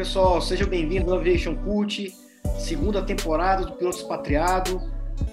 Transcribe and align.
pessoal, 0.00 0.40
seja 0.40 0.64
bem-vindo 0.64 1.12
ao 1.12 1.18
Aviation 1.18 1.54
Cult, 1.56 2.10
segunda 2.58 3.02
temporada 3.02 3.66
do 3.66 3.72
Piloto 3.74 3.98
Expatriado. 3.98 4.80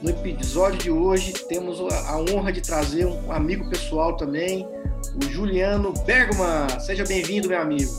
No 0.01 0.09
episódio 0.09 0.77
de 0.77 0.91
hoje 0.91 1.31
temos 1.47 1.79
a 1.79 2.17
honra 2.17 2.51
de 2.51 2.59
trazer 2.59 3.05
um 3.05 3.31
amigo 3.31 3.69
pessoal 3.69 4.17
também, 4.17 4.67
o 5.15 5.23
Juliano 5.29 5.93
Bergman. 6.05 6.67
Seja 6.81 7.05
bem-vindo, 7.05 7.47
meu 7.47 7.61
amigo. 7.61 7.89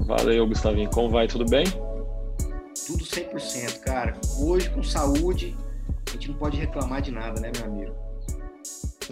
Valeu, 0.00 0.44
Gustavinho. 0.44 0.90
Como 0.90 1.08
vai? 1.08 1.28
Tudo 1.28 1.44
bem? 1.48 1.66
Tudo 2.84 3.04
100%, 3.04 3.78
cara. 3.78 4.16
Hoje, 4.40 4.70
com 4.70 4.82
saúde, 4.82 5.56
a 6.08 6.10
gente 6.14 6.30
não 6.30 6.34
pode 6.34 6.58
reclamar 6.58 7.00
de 7.00 7.12
nada, 7.12 7.40
né, 7.40 7.52
meu 7.58 7.66
amigo? 7.66 7.94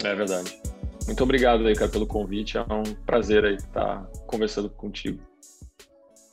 É 0.03 0.13
verdade. 0.13 0.59
Muito 1.05 1.23
obrigado 1.23 1.65
aí, 1.65 1.73
cara, 1.73 1.89
pelo 1.89 2.05
convite. 2.05 2.57
É 2.57 2.61
um 2.61 2.83
prazer 3.05 3.45
aí 3.45 3.55
estar 3.55 4.03
conversando 4.27 4.69
contigo. 4.69 5.30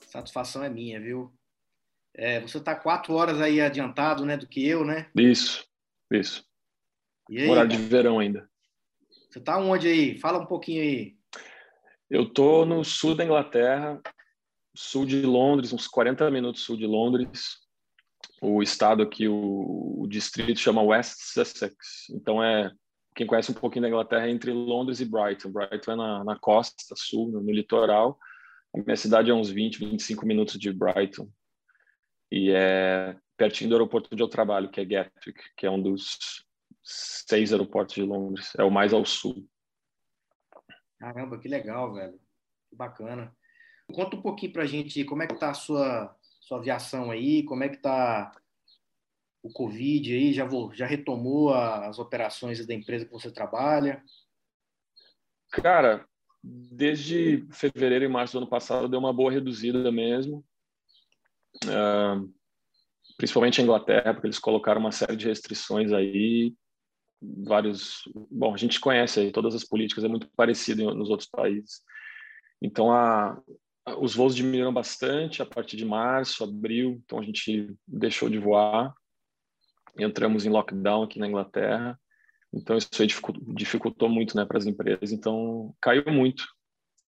Satisfação 0.09 0.65
é 0.65 0.71
minha, 0.71 1.01
viu? 1.01 1.33
É, 2.15 2.41
você 2.41 2.59
está 2.59 2.75
quatro 2.75 3.15
horas 3.15 3.41
aí 3.41 3.61
adiantado, 3.61 4.25
né, 4.25 4.37
do 4.37 4.47
que 4.47 4.67
eu, 4.67 4.85
né? 4.85 5.11
Isso, 5.15 5.65
isso. 6.11 6.45
Aí, 7.31 7.49
Horário 7.49 7.71
cara? 7.71 7.83
de 7.83 7.89
verão 7.89 8.19
ainda. 8.19 8.49
Você 9.31 9.39
está 9.39 9.59
onde 9.59 9.87
aí? 9.87 10.19
Fala 10.19 10.39
um 10.39 10.47
pouquinho 10.47 10.83
aí. 10.83 11.17
Eu 12.09 12.29
tô 12.33 12.65
no 12.65 12.83
sul 12.83 13.15
da 13.15 13.25
Inglaterra, 13.25 14.01
sul 14.75 15.05
de 15.05 15.21
Londres, 15.23 15.73
uns 15.73 15.87
40 15.87 16.31
minutos 16.31 16.63
sul 16.63 16.77
de 16.77 16.87
Londres. 16.87 17.59
O 18.41 18.63
estado 18.63 19.03
aqui, 19.03 19.29
o, 19.29 20.01
o 20.01 20.07
distrito 20.09 20.59
chama 20.59 20.83
West 20.83 21.17
Sussex. 21.19 21.77
Então 22.11 22.43
é 22.43 22.73
quem 23.15 23.27
conhece 23.27 23.51
um 23.51 23.55
pouquinho 23.55 23.83
da 23.83 23.89
Inglaterra 23.89 24.27
é 24.27 24.31
entre 24.31 24.53
Londres 24.53 25.01
e 25.01 25.05
Brighton. 25.05 25.51
Brighton 25.51 25.93
é 25.93 25.97
na, 25.97 26.25
na 26.25 26.39
costa 26.39 26.95
sul, 26.97 27.31
no, 27.31 27.43
no 27.43 27.53
litoral. 27.53 28.19
A 28.75 28.79
minha 28.79 28.97
cidade 28.97 29.31
é 29.31 29.35
uns 29.35 29.51
20, 29.51 29.79
25 29.79 30.27
minutos 30.27 30.59
de 30.59 30.73
Brighton. 30.73 31.31
E 32.31 32.51
é 32.51 33.17
pertinho 33.37 33.71
do 33.71 33.77
aeroporto 33.77 34.11
onde 34.13 34.23
eu 34.23 34.29
trabalho, 34.29 34.71
que 34.71 34.81
é 34.81 34.85
Gatwick, 34.85 35.41
que 35.57 35.67
é 35.67 35.71
um 35.71 35.81
dos 35.81 36.45
seis 36.83 37.53
aeroportos 37.53 37.95
de 37.95 38.03
Londres. 38.03 38.53
É 38.59 38.65
o 38.65 38.71
mais 38.71 38.93
ao 38.93 39.05
sul. 39.05 39.49
Caramba, 40.99 41.39
que 41.39 41.49
legal, 41.49 41.95
velho. 41.95 42.19
Que 42.69 42.77
bacana. 42.77 43.35
Conta 43.93 44.17
um 44.17 44.23
pouquinho 44.23 44.53
pra 44.53 44.67
gente 44.67 45.05
como 45.05 45.23
é 45.23 45.27
que 45.27 45.39
tá 45.39 45.51
a 45.51 45.55
sua, 45.55 46.15
sua 46.41 46.59
aviação 46.59 47.11
aí, 47.11 47.43
como 47.45 47.65
é 47.65 47.69
que 47.69 47.79
tá 47.79 48.33
o 49.43 49.51
Covid 49.53 50.13
aí, 50.13 50.33
já, 50.33 50.45
vou, 50.45 50.75
já 50.75 50.85
retomou 50.87 51.55
as 51.55 51.99
operações 51.99 52.65
da 52.67 52.75
empresa 52.75 53.07
que 53.07 53.13
você 53.13 53.31
trabalha? 53.31 54.05
Cara, 55.51 56.07
desde 56.43 57.47
fevereiro 57.51 58.05
e 58.05 58.09
março 58.09 58.35
do 58.35 58.39
ano 58.39 58.49
passado 58.49 58.89
deu 58.89 58.99
uma 58.99 59.13
boa 59.13 59.31
reduzida 59.31 59.91
mesmo, 59.91 60.45
uh, 61.65 62.33
principalmente 63.17 63.61
a 63.61 63.65
Inglaterra, 63.65 64.15
porque 64.15 64.27
eles 64.27 64.39
colocaram 64.39 64.81
uma 64.81 64.93
série 64.93 65.17
de 65.17 65.27
restrições 65.27 65.93
aí, 65.93 66.55
vários, 67.21 68.03
bom, 68.31 68.55
a 68.55 68.57
gente 68.57 68.79
conhece 68.79 69.21
aí 69.21 69.33
todas 69.33 69.55
as 69.55 69.65
políticas, 69.65 70.05
é 70.05 70.09
muito 70.09 70.29
parecido 70.37 70.95
nos 70.95 71.11
outros 71.11 71.29
países. 71.29 71.83
Então 72.63 72.93
a, 72.93 73.41
os 73.99 74.15
voos 74.15 74.35
diminuíram 74.35 74.73
bastante 74.73 75.43
a 75.43 75.47
partir 75.47 75.77
de 75.77 75.85
março, 75.85 76.45
abril, 76.45 77.03
então 77.05 77.19
a 77.19 77.23
gente 77.23 77.75
deixou 77.87 78.29
de 78.29 78.39
voar, 78.39 78.95
entramos 79.99 80.47
em 80.47 80.51
lockdown 80.51 81.03
aqui 81.03 81.19
na 81.19 81.27
Inglaterra 81.27 81.99
então, 82.53 82.77
isso 82.77 82.89
aí 83.01 83.07
dificultou, 83.55 84.09
muito 84.09 84.37
né, 84.37 84.45
para 84.45 84.59
as 84.59 84.67
empresas. 84.67 85.13
Então, 85.13 85.75
caiu 85.81 86.05
muito. 86.11 86.45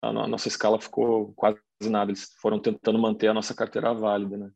A, 0.02 0.08
a, 0.08 0.28
nossa 0.28 0.48
escala 0.48 0.80
ficou 0.80 1.32
quase 1.34 1.58
nada. 1.84 2.10
Eles 2.10 2.30
foram 2.40 2.58
tentando 2.58 2.98
manter 2.98 3.28
a 3.28 3.34
nossa 3.34 3.54
carteira 3.54 3.94
válida. 3.94 4.36
Né? 4.36 4.50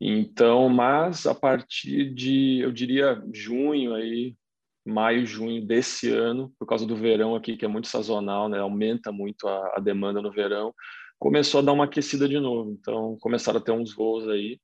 Então, 0.00 0.68
mas 0.68 1.26
a 1.26 1.34
partir 1.34 2.12
de, 2.12 2.58
eu 2.60 2.72
diria, 2.72 3.22
junho, 3.32 3.94
aí, 3.94 4.36
maio, 4.84 5.24
junho 5.24 5.64
desse 5.64 6.10
ano, 6.10 6.52
por 6.58 6.66
causa 6.66 6.84
do 6.84 6.96
verão 6.96 7.36
aqui, 7.36 7.56
que 7.56 7.64
é 7.64 7.68
muito 7.68 7.86
sazonal, 7.86 8.48
né, 8.48 8.58
aumenta 8.58 9.12
muito 9.12 9.46
a, 9.46 9.74
a 9.76 9.80
demanda 9.80 10.20
no 10.20 10.32
verão, 10.32 10.74
começou 11.20 11.60
a 11.60 11.62
dar 11.62 11.72
uma 11.72 11.84
aquecida 11.84 12.28
de 12.28 12.40
novo. 12.40 12.72
Então, 12.72 13.16
começaram 13.20 13.60
a 13.60 13.62
ter 13.62 13.70
uns 13.70 13.94
voos 13.94 14.28
aí. 14.28 14.58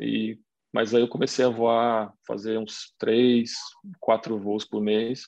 E 0.00 0.36
mas 0.76 0.94
aí 0.94 1.00
eu 1.00 1.08
comecei 1.08 1.42
a 1.42 1.48
voar, 1.48 2.12
fazer 2.26 2.58
uns 2.58 2.94
três, 2.98 3.54
quatro 3.98 4.38
voos 4.38 4.62
por 4.62 4.82
mês. 4.82 5.22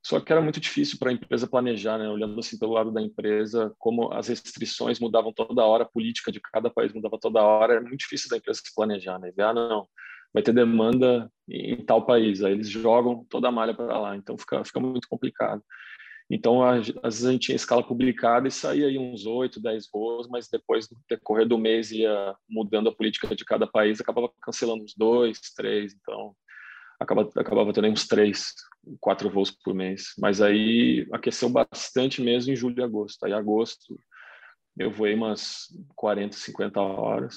Só 0.00 0.20
que 0.20 0.30
era 0.30 0.40
muito 0.40 0.60
difícil 0.60 0.96
para 0.96 1.10
a 1.10 1.12
empresa 1.12 1.48
planejar, 1.48 1.98
né? 1.98 2.08
Olhando 2.08 2.38
assim 2.38 2.56
pelo 2.56 2.74
lado 2.74 2.92
da 2.92 3.02
empresa, 3.02 3.74
como 3.80 4.12
as 4.12 4.28
restrições 4.28 5.00
mudavam 5.00 5.32
toda 5.32 5.64
hora, 5.64 5.82
a 5.82 5.88
política 5.88 6.30
de 6.30 6.40
cada 6.40 6.70
país 6.70 6.92
mudava 6.92 7.18
toda 7.18 7.42
hora, 7.42 7.72
era 7.72 7.82
muito 7.82 7.98
difícil 7.98 8.30
da 8.30 8.36
empresa 8.36 8.60
se 8.64 8.72
planejar, 8.76 9.18
né? 9.18 9.32
ah, 9.40 9.52
não, 9.52 9.88
vai 10.32 10.40
ter 10.40 10.52
demanda 10.52 11.28
em 11.48 11.84
tal 11.84 12.06
país, 12.06 12.44
aí 12.44 12.52
eles 12.52 12.68
jogam 12.68 13.26
toda 13.28 13.48
a 13.48 13.50
malha 13.50 13.74
para 13.74 13.98
lá, 13.98 14.14
então 14.14 14.38
fica, 14.38 14.64
fica 14.64 14.78
muito 14.78 15.08
complicado. 15.08 15.60
Então, 16.28 16.62
às 16.62 16.88
vezes 16.88 17.24
a 17.24 17.32
gente 17.32 17.46
tinha 17.46 17.56
escala 17.56 17.86
publicada 17.86 18.48
e 18.48 18.50
saía 18.50 18.86
aí 18.86 18.98
uns 18.98 19.26
8, 19.26 19.60
10 19.60 19.88
voos, 19.92 20.28
mas 20.28 20.48
depois, 20.48 20.90
no 20.90 20.98
decorrer 21.08 21.46
do 21.46 21.56
mês, 21.56 21.92
ia 21.92 22.34
mudando 22.48 22.88
a 22.88 22.94
política 22.94 23.34
de 23.34 23.44
cada 23.44 23.66
país, 23.66 24.00
acabava 24.00 24.28
cancelando 24.42 24.82
uns 24.82 24.94
dois, 24.96 25.38
três, 25.54 25.94
então 25.94 26.34
acabava, 26.98 27.30
acabava 27.36 27.72
tendo 27.72 27.88
uns 27.88 28.06
três, 28.08 28.52
quatro 29.00 29.30
voos 29.30 29.50
por 29.50 29.72
mês. 29.72 30.14
Mas 30.18 30.40
aí 30.40 31.06
aqueceu 31.12 31.48
bastante 31.48 32.20
mesmo 32.20 32.52
em 32.52 32.56
julho 32.56 32.80
e 32.80 32.82
agosto. 32.82 33.24
Aí, 33.24 33.32
agosto, 33.32 33.98
eu 34.76 34.90
voei 34.90 35.14
umas 35.14 35.68
40, 35.94 36.36
50 36.36 36.80
horas. 36.80 37.36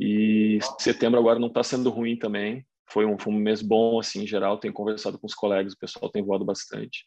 E 0.00 0.58
setembro 0.78 1.18
agora 1.18 1.38
não 1.38 1.48
está 1.48 1.62
sendo 1.62 1.90
ruim 1.90 2.16
também. 2.16 2.64
Foi 2.88 3.04
um, 3.04 3.18
foi 3.18 3.32
um 3.32 3.36
mês 3.36 3.60
bom, 3.60 3.98
assim, 3.98 4.22
em 4.22 4.26
geral. 4.26 4.58
Tenho 4.58 4.72
conversado 4.72 5.18
com 5.18 5.26
os 5.26 5.34
colegas, 5.34 5.72
o 5.72 5.78
pessoal 5.78 6.10
tem 6.10 6.22
voado 6.22 6.44
bastante. 6.44 7.04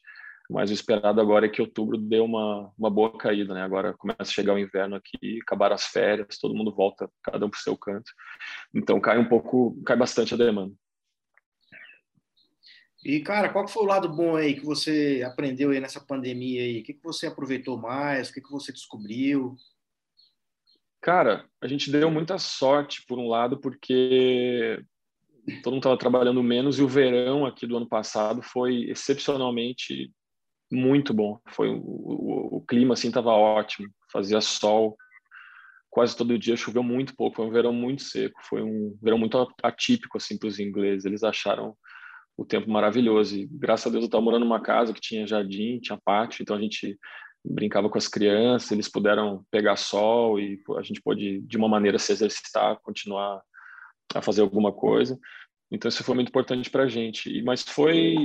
Mas 0.50 0.70
o 0.70 0.74
esperado 0.74 1.22
agora 1.22 1.46
é 1.46 1.50
que 1.50 1.62
outubro 1.62 1.98
dê 1.98 2.20
uma, 2.20 2.72
uma 2.78 2.90
boa 2.90 3.18
caída, 3.18 3.54
né? 3.54 3.62
Agora 3.62 3.94
começa 3.94 4.24
a 4.24 4.26
chegar 4.26 4.54
o 4.54 4.60
inverno 4.60 4.96
aqui, 4.96 5.40
acabar 5.42 5.72
as 5.72 5.86
férias, 5.86 6.38
todo 6.40 6.56
mundo 6.56 6.74
volta, 6.74 7.10
cada 7.24 7.46
um 7.46 7.50
para 7.50 7.58
o 7.58 7.62
seu 7.62 7.78
canto. 7.78 8.12
Então 8.74 9.00
cai 9.00 9.18
um 9.18 9.28
pouco, 9.28 9.82
cai 9.86 9.96
bastante 9.96 10.34
a 10.34 10.38
demanda. 10.38 10.74
E, 13.04 13.20
cara, 13.22 13.50
qual 13.50 13.68
foi 13.68 13.84
o 13.84 13.88
lado 13.88 14.08
bom 14.08 14.36
aí 14.36 14.54
que 14.54 14.66
você 14.66 15.24
aprendeu 15.26 15.72
aí 15.72 15.80
nessa 15.80 16.00
pandemia 16.00 16.62
aí? 16.62 16.82
O 16.82 16.84
que, 16.84 16.94
que 16.94 17.04
você 17.04 17.28
aproveitou 17.28 17.76
mais? 17.76 18.30
O 18.30 18.34
que, 18.34 18.42
que 18.42 18.52
você 18.52 18.72
descobriu? 18.72 19.56
Cara, 21.02 21.50
a 21.60 21.68
gente 21.68 21.92
deu 21.92 22.12
muita 22.12 22.38
sorte, 22.38 23.04
por 23.08 23.18
um 23.18 23.28
lado, 23.28 23.60
porque 23.60 24.80
todo 25.64 25.74
mundo 25.74 25.82
estava 25.82 25.98
trabalhando 25.98 26.44
menos 26.44 26.78
e 26.78 26.84
o 26.84 26.88
verão 26.88 27.44
aqui 27.44 27.66
do 27.66 27.76
ano 27.76 27.88
passado 27.88 28.44
foi 28.44 28.84
excepcionalmente 28.84 30.12
muito 30.72 31.14
bom. 31.14 31.40
Foi 31.50 31.70
o, 31.70 31.78
o, 31.78 32.58
o 32.58 32.62
clima 32.62 32.94
assim 32.94 33.10
estava 33.10 33.32
ótimo, 33.32 33.90
fazia 34.12 34.42
sol 34.42 34.96
quase 35.90 36.16
todo 36.16 36.40
dia, 36.40 36.56
choveu 36.56 36.82
muito 36.82 37.14
pouco, 37.16 37.36
foi 37.36 37.46
um 37.46 37.52
verão 37.52 37.74
muito 37.74 38.02
seco, 38.02 38.40
foi 38.44 38.64
um 38.64 38.98
verão 39.02 39.18
muito 39.18 39.38
atípico 39.62 40.18
assim 40.18 40.38
para 40.38 40.48
os 40.48 40.58
ingleses. 40.58 41.04
Eles 41.04 41.22
acharam 41.22 41.76
o 42.38 42.46
tempo 42.46 42.72
maravilhoso 42.72 43.38
e 43.38 43.46
graças 43.52 43.88
a 43.88 43.90
Deus 43.90 44.04
eu 44.04 44.06
estava 44.06 44.24
morando 44.24 44.46
numa 44.46 44.62
casa 44.62 44.94
que 44.94 45.02
tinha 45.02 45.28
jardim, 45.28 45.80
tinha 45.80 46.00
pátio, 46.04 46.42
então 46.42 46.56
a 46.56 46.62
gente 46.62 46.98
brincava 47.44 47.90
com 47.90 47.98
as 47.98 48.08
crianças, 48.08 48.72
eles 48.72 48.88
puderam 48.88 49.44
pegar 49.52 49.76
sol 49.76 50.40
e 50.40 50.60
a 50.78 50.82
gente 50.82 51.02
pôde 51.02 51.42
de 51.42 51.58
uma 51.58 51.68
maneira 51.68 52.00
se 52.00 52.14
exercitar, 52.14 52.80
continuar 52.82 53.42
a 54.16 54.22
fazer 54.22 54.42
alguma 54.42 54.72
coisa. 54.72 55.20
Então 55.72 55.88
isso 55.88 56.04
foi 56.04 56.16
muito 56.16 56.30
importante 56.30 56.70
para 56.70 56.84
a 56.84 56.88
gente. 56.88 57.42
Mas 57.44 57.64
foi, 57.64 58.16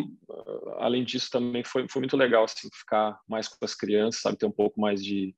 além 0.78 1.04
disso, 1.04 1.30
também 1.30 1.62
foi, 1.62 1.86
foi 1.88 2.00
muito 2.00 2.16
legal 2.16 2.44
assim, 2.44 2.68
ficar 2.72 3.18
mais 3.28 3.46
com 3.46 3.64
as 3.64 3.74
crianças, 3.74 4.20
sabe, 4.20 4.36
ter 4.36 4.46
um 4.46 4.50
pouco 4.50 4.80
mais 4.80 5.02
de, 5.02 5.34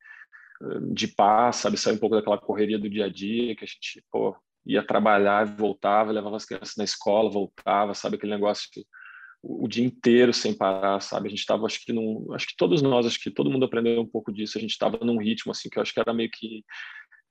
de 0.93 1.09
paz, 1.09 1.57
sabe, 1.57 1.77
sair 1.77 1.95
um 1.95 1.99
pouco 1.99 2.17
daquela 2.17 2.39
correria 2.39 2.79
do 2.79 2.89
dia 2.89 3.05
a 3.05 3.09
dia 3.09 3.55
que 3.55 3.65
a 3.65 3.69
gente 3.69 4.03
pô, 4.11 4.35
ia 4.65 4.83
trabalhar, 4.83 5.45
voltava, 5.45 6.11
levava 6.11 6.37
as 6.37 6.47
crianças 6.47 6.77
na 6.77 6.85
escola, 6.85 7.31
voltava, 7.31 7.95
sabe, 7.95 8.17
aquele 8.17 8.33
negócio 8.33 8.69
que, 8.73 8.85
o, 9.43 9.65
o 9.65 9.69
dia 9.69 9.85
inteiro 9.85 10.33
sem 10.33 10.55
parar, 10.57 11.01
sabe? 11.01 11.29
A 11.29 11.31
gente 11.31 11.41
estava, 11.41 11.67
acho 11.67 11.85
que 11.85 11.93
num, 11.93 12.33
acho 12.33 12.47
que 12.47 12.57
todos 12.57 12.83
nós, 12.83 13.07
acho 13.07 13.21
que 13.21 13.31
todo 13.31 13.51
mundo 13.51 13.65
aprendeu 13.65 14.01
um 14.01 14.07
pouco 14.07 14.33
disso. 14.33 14.59
A 14.59 14.61
gente 14.61 14.71
estava 14.71 14.99
num 15.05 15.19
ritmo 15.19 15.53
assim 15.53 15.69
que 15.69 15.79
eu 15.79 15.83
acho 15.83 15.93
que 15.93 16.01
era 16.01 16.13
meio 16.13 16.31
que 16.31 16.65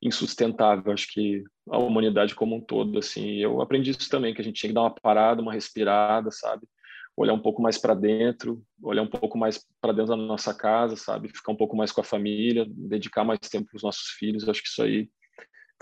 insustentável, 0.02 0.92
acho 0.94 1.08
que 1.12 1.44
a 1.70 1.78
humanidade 1.78 2.36
como 2.36 2.56
um 2.56 2.62
todo, 2.62 3.00
assim. 3.00 3.38
Eu 3.38 3.62
aprendi 3.62 3.92
isso 3.92 4.10
também, 4.10 4.34
que 4.34 4.42
a 4.42 4.44
gente 4.44 4.60
tinha 4.60 4.70
que 4.70 4.74
dar 4.76 4.82
uma 4.82 4.94
parada, 4.94 5.42
uma 5.42 5.54
respirada, 5.54 6.30
sabe? 6.32 6.68
Olhar 7.16 7.34
um 7.34 7.42
pouco 7.42 7.62
mais 7.62 7.78
para 7.78 7.96
dentro, 7.96 8.64
olhar 8.82 9.02
um 9.02 9.08
pouco 9.08 9.38
mais 9.38 9.66
para 9.82 9.92
dentro 9.92 10.16
da 10.16 10.18
nossa 10.18 10.54
casa, 10.54 10.96
sabe? 10.96 11.30
Ficar 11.30 11.52
um 11.52 11.56
pouco 11.56 11.76
mais 11.76 11.92
com 11.92 12.02
a 12.02 12.04
família, 12.04 12.66
dedicar 12.70 13.24
mais 13.24 13.40
tempo 13.40 13.68
para 13.70 13.78
os 13.78 13.84
nossos 13.84 14.10
filhos. 14.20 14.48
Acho 14.48 14.62
que 14.62 14.70
isso 14.70 14.84
aí 14.84 15.10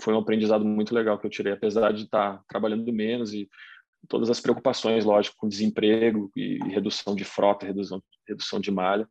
foi 0.00 0.14
um 0.14 0.18
aprendizado 0.18 0.64
muito 0.64 0.94
legal 0.94 1.18
que 1.18 1.26
eu 1.26 1.30
tirei, 1.30 1.52
apesar 1.52 1.92
de 1.92 2.04
estar 2.04 2.42
trabalhando 2.48 2.90
menos 2.92 3.34
e 3.34 3.48
todas 4.08 4.30
as 4.30 4.40
preocupações, 4.40 5.04
lógico, 5.04 5.36
com 5.38 5.48
desemprego 5.48 6.30
e 6.36 6.58
redução 6.68 7.14
de 7.14 7.24
frota, 7.24 7.66
redução, 7.66 8.02
redução 8.26 8.60
de 8.60 8.70
malha 8.70 9.08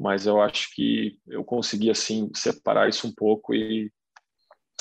mas 0.00 0.26
eu 0.26 0.40
acho 0.40 0.74
que 0.74 1.18
eu 1.26 1.44
consegui 1.44 1.90
assim 1.90 2.30
separar 2.34 2.88
isso 2.88 3.06
um 3.06 3.12
pouco 3.12 3.54
e 3.54 3.92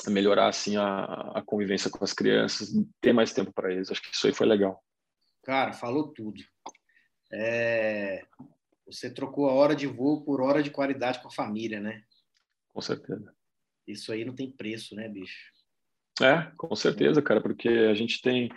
melhorar 0.07 0.47
assim 0.47 0.77
a, 0.77 1.03
a 1.35 1.41
convivência 1.45 1.89
com 1.89 2.03
as 2.03 2.13
crianças, 2.13 2.69
ter 3.01 3.13
mais 3.13 3.33
tempo 3.33 3.51
para 3.51 3.71
eles. 3.71 3.91
Acho 3.91 4.01
que 4.01 4.15
isso 4.15 4.27
aí 4.27 4.33
foi 4.33 4.47
legal. 4.47 4.83
Cara, 5.43 5.73
falou 5.73 6.13
tudo. 6.13 6.41
É... 7.31 8.25
Você 8.85 9.13
trocou 9.13 9.49
a 9.49 9.53
hora 9.53 9.75
de 9.75 9.85
voo 9.85 10.23
por 10.23 10.41
hora 10.41 10.63
de 10.63 10.71
qualidade 10.71 11.19
com 11.21 11.27
a 11.27 11.31
família, 11.31 11.79
né? 11.79 12.03
Com 12.69 12.81
certeza. 12.81 13.33
Isso 13.87 14.11
aí 14.11 14.23
não 14.23 14.35
tem 14.35 14.51
preço, 14.51 14.95
né, 14.95 15.07
bicho? 15.07 15.51
É, 16.21 16.51
com 16.57 16.75
certeza, 16.75 17.21
cara, 17.21 17.41
porque 17.41 17.67
a 17.67 17.93
gente 17.93 18.21
tem. 18.21 18.49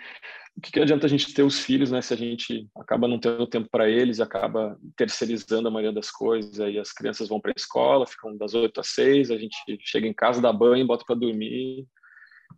O 0.57 0.61
que, 0.61 0.73
que 0.73 0.81
adianta 0.81 1.07
a 1.07 1.09
gente 1.09 1.33
ter 1.33 1.43
os 1.43 1.61
filhos, 1.61 1.91
né? 1.91 2.03
Se 2.03 2.13
a 2.13 2.17
gente 2.17 2.69
acaba 2.77 3.09
não 3.09 3.19
tendo 3.19 3.47
tempo 3.47 3.69
para 3.71 3.89
eles, 3.89 4.21
acaba 4.21 4.79
terceirizando 4.97 5.69
a 5.69 5.71
maioria 5.71 5.95
das 5.95 6.11
coisas, 6.11 6.61
aí 6.61 6.79
as 6.79 6.93
crianças 6.93 7.29
vão 7.29 7.41
para 7.41 7.53
a 7.53 7.55
escola, 7.57 8.07
ficam 8.07 8.37
das 8.37 8.53
8 8.53 8.79
às 8.81 8.89
6, 8.89 9.31
a 9.31 9.39
gente 9.39 9.57
chega 9.81 10.07
em 10.07 10.13
casa, 10.13 10.43
dá 10.43 10.53
banho, 10.53 10.87
bota 10.87 11.05
para 11.07 11.17
dormir 11.17 11.87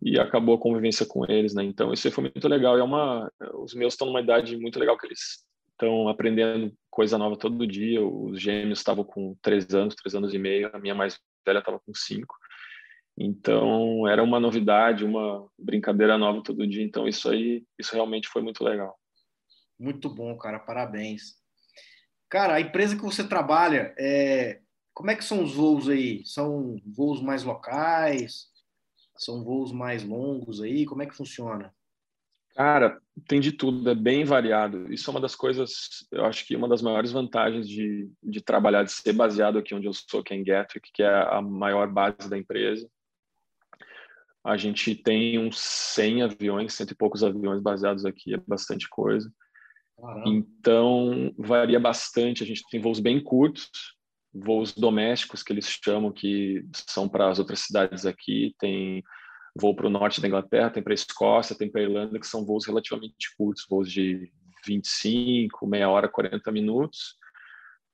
e 0.01 0.19
acabou 0.19 0.55
a 0.55 0.59
convivência 0.59 1.05
com 1.05 1.25
eles, 1.25 1.53
né? 1.53 1.63
Então 1.63 1.93
isso 1.93 2.07
aí 2.07 2.13
foi 2.13 2.23
muito 2.23 2.47
legal. 2.47 2.77
E 2.77 2.81
é 2.81 2.83
uma, 2.83 3.31
os 3.53 3.73
meus 3.73 3.93
estão 3.93 4.07
numa 4.07 4.21
idade 4.21 4.57
muito 4.57 4.79
legal 4.79 4.97
que 4.97 5.07
eles 5.07 5.45
estão 5.71 6.07
aprendendo 6.09 6.73
coisa 6.89 7.17
nova 7.17 7.37
todo 7.37 7.67
dia. 7.67 8.05
Os 8.05 8.41
gêmeos 8.41 8.79
estavam 8.79 9.03
com 9.03 9.35
três 9.41 9.73
anos, 9.73 9.95
três 9.95 10.15
anos 10.15 10.33
e 10.33 10.37
meio, 10.37 10.69
a 10.73 10.79
minha 10.79 10.95
mais 10.95 11.17
velha 11.45 11.59
estava 11.59 11.79
com 11.79 11.93
cinco. 11.93 12.35
Então, 13.17 14.07
era 14.07 14.21
uma 14.21 14.39
novidade, 14.39 15.05
uma 15.05 15.47
brincadeira 15.57 16.17
nova 16.17 16.43
todo 16.43 16.67
dia. 16.67 16.83
Então, 16.83 17.07
isso 17.07 17.29
aí, 17.29 17.65
isso 17.79 17.93
realmente 17.93 18.27
foi 18.27 18.41
muito 18.41 18.63
legal. 18.63 18.97
Muito 19.79 20.09
bom, 20.09 20.37
cara. 20.37 20.59
Parabéns. 20.59 21.35
Cara, 22.29 22.55
a 22.55 22.61
empresa 22.61 22.95
que 22.95 23.01
você 23.01 23.25
trabalha, 23.27 23.93
é... 23.97 24.59
como 24.93 25.11
é 25.11 25.15
que 25.15 25.23
são 25.23 25.43
os 25.43 25.53
voos 25.53 25.87
aí? 25.87 26.25
São 26.25 26.75
voos 26.85 27.21
mais 27.21 27.43
locais? 27.43 28.47
São 29.17 29.43
voos 29.43 29.71
mais 29.71 30.03
longos 30.03 30.61
aí? 30.61 30.85
Como 30.85 31.01
é 31.01 31.05
que 31.05 31.15
funciona? 31.15 31.73
Cara, 32.55 33.01
tem 33.27 33.41
de 33.41 33.51
tudo, 33.51 33.89
é 33.89 33.95
bem 33.95 34.23
variado. 34.23 34.91
Isso 34.91 35.09
é 35.09 35.11
uma 35.11 35.19
das 35.19 35.35
coisas, 35.35 36.07
eu 36.09 36.25
acho 36.25 36.45
que 36.47 36.55
uma 36.55 36.69
das 36.69 36.81
maiores 36.81 37.11
vantagens 37.11 37.67
de, 37.67 38.09
de 38.23 38.41
trabalhar, 38.41 38.83
de 38.83 38.93
ser 38.93 39.11
baseado 39.11 39.57
aqui 39.57 39.75
onde 39.75 39.87
eu 39.87 39.93
sou, 39.93 40.23
que 40.23 40.33
é 40.33 40.37
em 40.37 40.43
Gatwick, 40.43 40.89
que 40.93 41.03
é 41.03 41.07
a 41.07 41.41
maior 41.41 41.91
base 41.91 42.29
da 42.29 42.37
empresa. 42.37 42.89
A 44.45 44.57
gente 44.57 44.93
tem 44.93 45.39
uns 45.39 45.57
100 45.59 46.21
aviões, 46.21 46.73
cento 46.73 46.91
e 46.91 46.95
poucos 46.95 47.23
aviões 47.23 47.61
baseados 47.61 48.05
aqui, 48.05 48.35
é 48.35 48.37
bastante 48.47 48.87
coisa. 48.87 49.31
Caramba. 49.99 50.29
Então, 50.29 51.33
varia 51.37 51.79
bastante. 51.79 52.43
A 52.43 52.45
gente 52.45 52.63
tem 52.69 52.79
voos 52.79 52.99
bem 52.99 53.19
curtos, 53.23 53.67
voos 54.31 54.71
domésticos, 54.71 55.41
que 55.41 55.51
eles 55.51 55.67
chamam, 55.67 56.11
que 56.11 56.63
são 56.87 57.09
para 57.09 57.29
as 57.29 57.39
outras 57.39 57.61
cidades 57.61 58.05
aqui. 58.05 58.53
Tem 58.59 59.03
voo 59.59 59.75
para 59.75 59.87
o 59.87 59.89
norte 59.89 60.21
da 60.21 60.27
Inglaterra, 60.27 60.69
tem 60.69 60.83
para 60.83 60.93
a 60.93 60.95
Escócia, 60.95 61.57
tem 61.57 61.71
para 61.71 61.81
a 61.81 61.83
Irlanda, 61.85 62.19
que 62.19 62.27
são 62.27 62.45
voos 62.45 62.67
relativamente 62.67 63.35
curtos, 63.37 63.65
voos 63.67 63.91
de 63.91 64.31
25, 64.65 65.65
meia 65.65 65.89
hora, 65.89 66.07
40 66.07 66.51
minutos. 66.51 67.15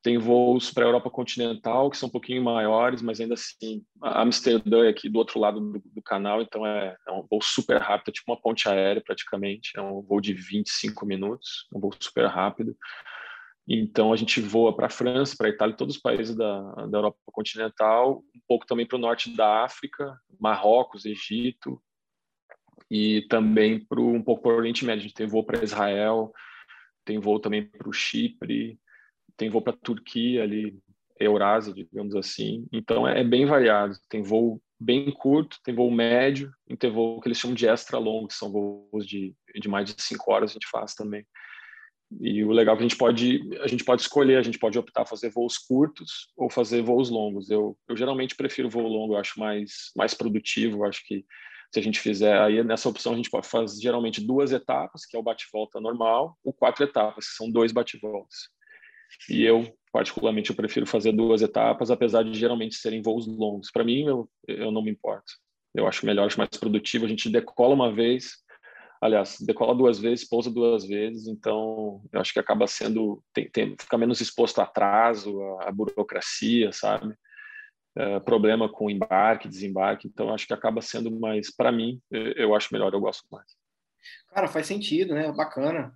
Tem 0.04 0.18
voos 0.18 0.72
para 0.72 0.84
a 0.84 0.88
Europa 0.88 1.10
continental, 1.12 1.90
que 1.90 1.98
são 1.98 2.10
um 2.10 2.12
pouquinho 2.12 2.44
maiores, 2.44 3.02
mas 3.02 3.22
ainda 3.22 3.36
assim, 3.36 3.84
Amsterdã 4.02 4.86
é 4.86 4.90
aqui 4.90 5.08
do 5.08 5.20
outro 5.20 5.40
lado 5.40 5.60
do, 5.60 5.80
do 5.80 6.02
canal, 6.02 6.42
então 6.42 6.66
é, 6.66 6.96
é, 7.08 7.12
um 7.12 7.26
voo 7.30 7.42
super 7.42 7.80
rápido, 7.80 8.10
é 8.10 8.12
tipo 8.12 8.32
uma 8.32 8.42
ponte 8.42 8.68
aérea 8.68 9.02
praticamente, 9.06 9.72
é 9.76 9.82
um 9.82 10.02
voo 10.02 10.20
de 10.20 10.34
25 10.34 11.06
minutos, 11.06 11.68
um 11.74 11.80
voo 11.80 11.92
super 12.00 12.26
rápido. 12.26 12.76
Então 13.68 14.12
a 14.12 14.16
gente 14.16 14.42
voa 14.42 14.76
para 14.76 14.88
a 14.88 14.90
França, 14.90 15.36
para 15.38 15.48
a 15.48 15.50
Itália, 15.52 15.76
todos 15.76 15.96
os 15.96 16.02
países 16.02 16.36
da, 16.36 16.62
da 16.88 16.98
Europa 16.98 17.18
continental, 17.26 18.24
um 18.36 18.42
pouco 18.48 18.66
também 18.66 18.88
para 18.88 18.98
o 18.98 19.02
norte 19.02 19.36
da 19.36 19.64
África, 19.64 20.20
Marrocos, 20.40 21.06
Egito, 21.06 21.82
e 22.90 23.22
também 23.30 23.80
para 23.80 24.02
um 24.02 24.22
pouco 24.22 24.42
para 24.44 24.52
o 24.52 24.58
Oriente 24.58 24.84
Médio. 24.84 25.02
A 25.02 25.04
gente 25.04 25.14
tem 25.14 25.28
voo 25.28 25.46
para 25.46 25.64
Israel, 25.64 26.34
tem 27.06 27.20
voo 27.20 27.40
também 27.40 27.64
para 27.64 27.88
o 27.88 27.94
Chipre, 27.94 28.80
tem 29.38 29.50
voo 29.50 29.62
para 29.62 29.74
Turquia 29.74 30.44
ali, 30.44 30.78
Eurásia, 31.20 31.74
digamos 31.74 32.16
assim. 32.16 32.68
Então 32.72 33.08
é, 33.08 33.22
é, 33.22 33.24
bem 33.24 33.46
variado. 33.46 33.96
Tem 34.10 34.22
voo 34.22 34.62
bem 34.80 35.12
curto, 35.12 35.58
tem 35.64 35.76
voo 35.76 35.92
médio 35.92 36.52
e 36.68 36.76
tem 36.76 36.92
voo 36.92 37.22
que 37.22 37.28
eles 37.28 37.38
chamam 37.38 37.56
de 37.56 37.68
extra 37.68 37.98
longo, 38.00 38.28
que 38.28 38.34
são 38.34 38.52
voos 38.52 39.06
de, 39.06 39.36
de 39.56 39.70
mais 39.70 39.94
de 39.94 40.02
cinco 40.02 40.32
horas 40.32 40.52
a 40.52 40.54
gente 40.54 40.68
faz 40.68 40.96
também. 40.96 41.26
E 42.20 42.44
o 42.44 42.52
legal 42.52 42.76
é 42.76 42.78
que 42.78 42.84
a 42.84 42.88
gente 42.88 42.98
pode 42.98 43.40
a 43.62 43.68
gente 43.68 43.86
pode 43.86 44.02
escolher, 44.02 44.38
a 44.38 44.44
gente 44.44 44.60
pode 44.60 44.78
optar 44.78 45.06
fazer 45.06 45.30
voos 45.30 45.58
curtos 45.58 46.28
ou 46.36 46.50
fazer 46.50 46.82
voos 46.82 47.10
longos. 47.10 47.50
Eu, 47.50 47.78
eu 47.88 47.96
geralmente 47.96 48.36
prefiro 48.36 48.70
voo 48.70 48.88
longo, 48.88 49.14
eu 49.14 49.18
acho 49.18 49.40
mais 49.40 49.92
mais 49.96 50.14
produtivo, 50.14 50.80
eu 50.80 50.86
acho 50.86 51.06
que 51.06 51.24
se 51.74 51.80
a 51.80 51.84
gente 51.84 52.00
fizer 52.00 52.38
aí 52.38 52.62
nessa 52.64 52.90
opção 52.90 53.14
a 53.14 53.16
gente 53.16 53.30
pode 53.30 53.48
fazer 53.48 53.82
geralmente 53.82 54.20
duas 54.20 54.52
etapas, 54.52 55.06
que 55.06 55.16
é 55.16 55.20
o 55.20 55.24
bate-volta 55.24 55.80
normal, 55.80 56.38
ou 56.44 56.52
quatro 56.52 56.84
etapas, 56.84 57.30
que 57.30 57.36
são 57.36 57.50
dois 57.50 57.72
bate-voltas. 57.72 58.50
E 59.30 59.44
eu, 59.44 59.74
particularmente, 59.92 60.50
eu 60.50 60.56
prefiro 60.56 60.86
fazer 60.86 61.12
duas 61.12 61.42
etapas, 61.42 61.92
apesar 61.92 62.24
de 62.24 62.34
geralmente 62.34 62.76
serem 62.76 63.02
voos 63.02 63.28
longos. 63.28 63.72
Para 63.72 63.84
mim, 63.84 64.06
eu, 64.06 64.30
eu 64.48 64.72
não 64.72 64.82
me 64.82 64.92
importo. 64.92 65.34
Eu 65.74 65.88
acho 65.88 66.06
melhor, 66.06 66.26
acho 66.26 66.38
mais 66.38 66.50
produtivo. 66.50 67.06
A 67.06 67.08
gente 67.08 67.30
decola 67.30 67.74
uma 67.74 67.94
vez, 67.94 68.38
aliás, 69.02 69.38
decola 69.40 69.76
duas 69.76 70.00
vezes, 70.00 70.28
pousa 70.28 70.52
duas 70.52 70.86
vezes, 70.86 71.28
então 71.28 72.02
eu 72.12 72.20
acho 72.20 72.34
que 72.34 72.40
acaba 72.40 72.68
sendo, 72.68 73.24
tem, 73.34 73.50
tem, 73.50 73.76
fica 73.80 73.98
menos 73.98 74.22
exposto 74.22 74.60
a 74.60 74.64
atraso, 74.64 75.42
a, 75.60 75.70
a 75.70 75.72
burocracia, 75.72 76.72
sabe? 76.72 77.16
É, 77.98 78.20
problema 78.22 78.72
com 78.72 78.90
embarque, 78.90 79.50
desembarque, 79.50 80.08
então 80.08 80.34
acho 80.34 80.48
que 80.48 80.54
acaba 80.54 80.82
sendo 80.82 81.12
mais, 81.12 81.54
para 81.54 81.72
mim, 81.72 82.02
eu 82.10 82.56
acho 82.56 82.70
melhor, 82.72 82.94
eu 82.94 83.02
gosto 83.02 83.26
mais. 83.32 83.46
Cara, 84.30 84.48
faz 84.48 84.68
sentido, 84.68 85.14
né? 85.14 85.32
Bacana. 85.32 85.94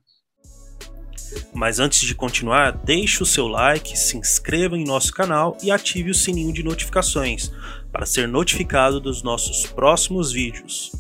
Mas 1.54 1.80
antes 1.80 2.02
de 2.02 2.14
continuar, 2.14 2.72
deixe 2.72 3.24
o 3.24 3.26
seu 3.26 3.48
like, 3.48 3.98
se 3.98 4.18
inscreva 4.18 4.78
em 4.78 4.84
nosso 4.84 5.14
canal 5.14 5.58
e 5.64 5.72
ative 5.72 6.12
o 6.12 6.16
sininho 6.16 6.54
de 6.54 6.64
notificações 6.64 7.52
para 7.92 8.06
ser 8.06 8.28
notificado 8.28 9.00
dos 9.00 9.24
nossos 9.24 9.66
próximos 9.66 10.32
vídeos. 10.32 10.92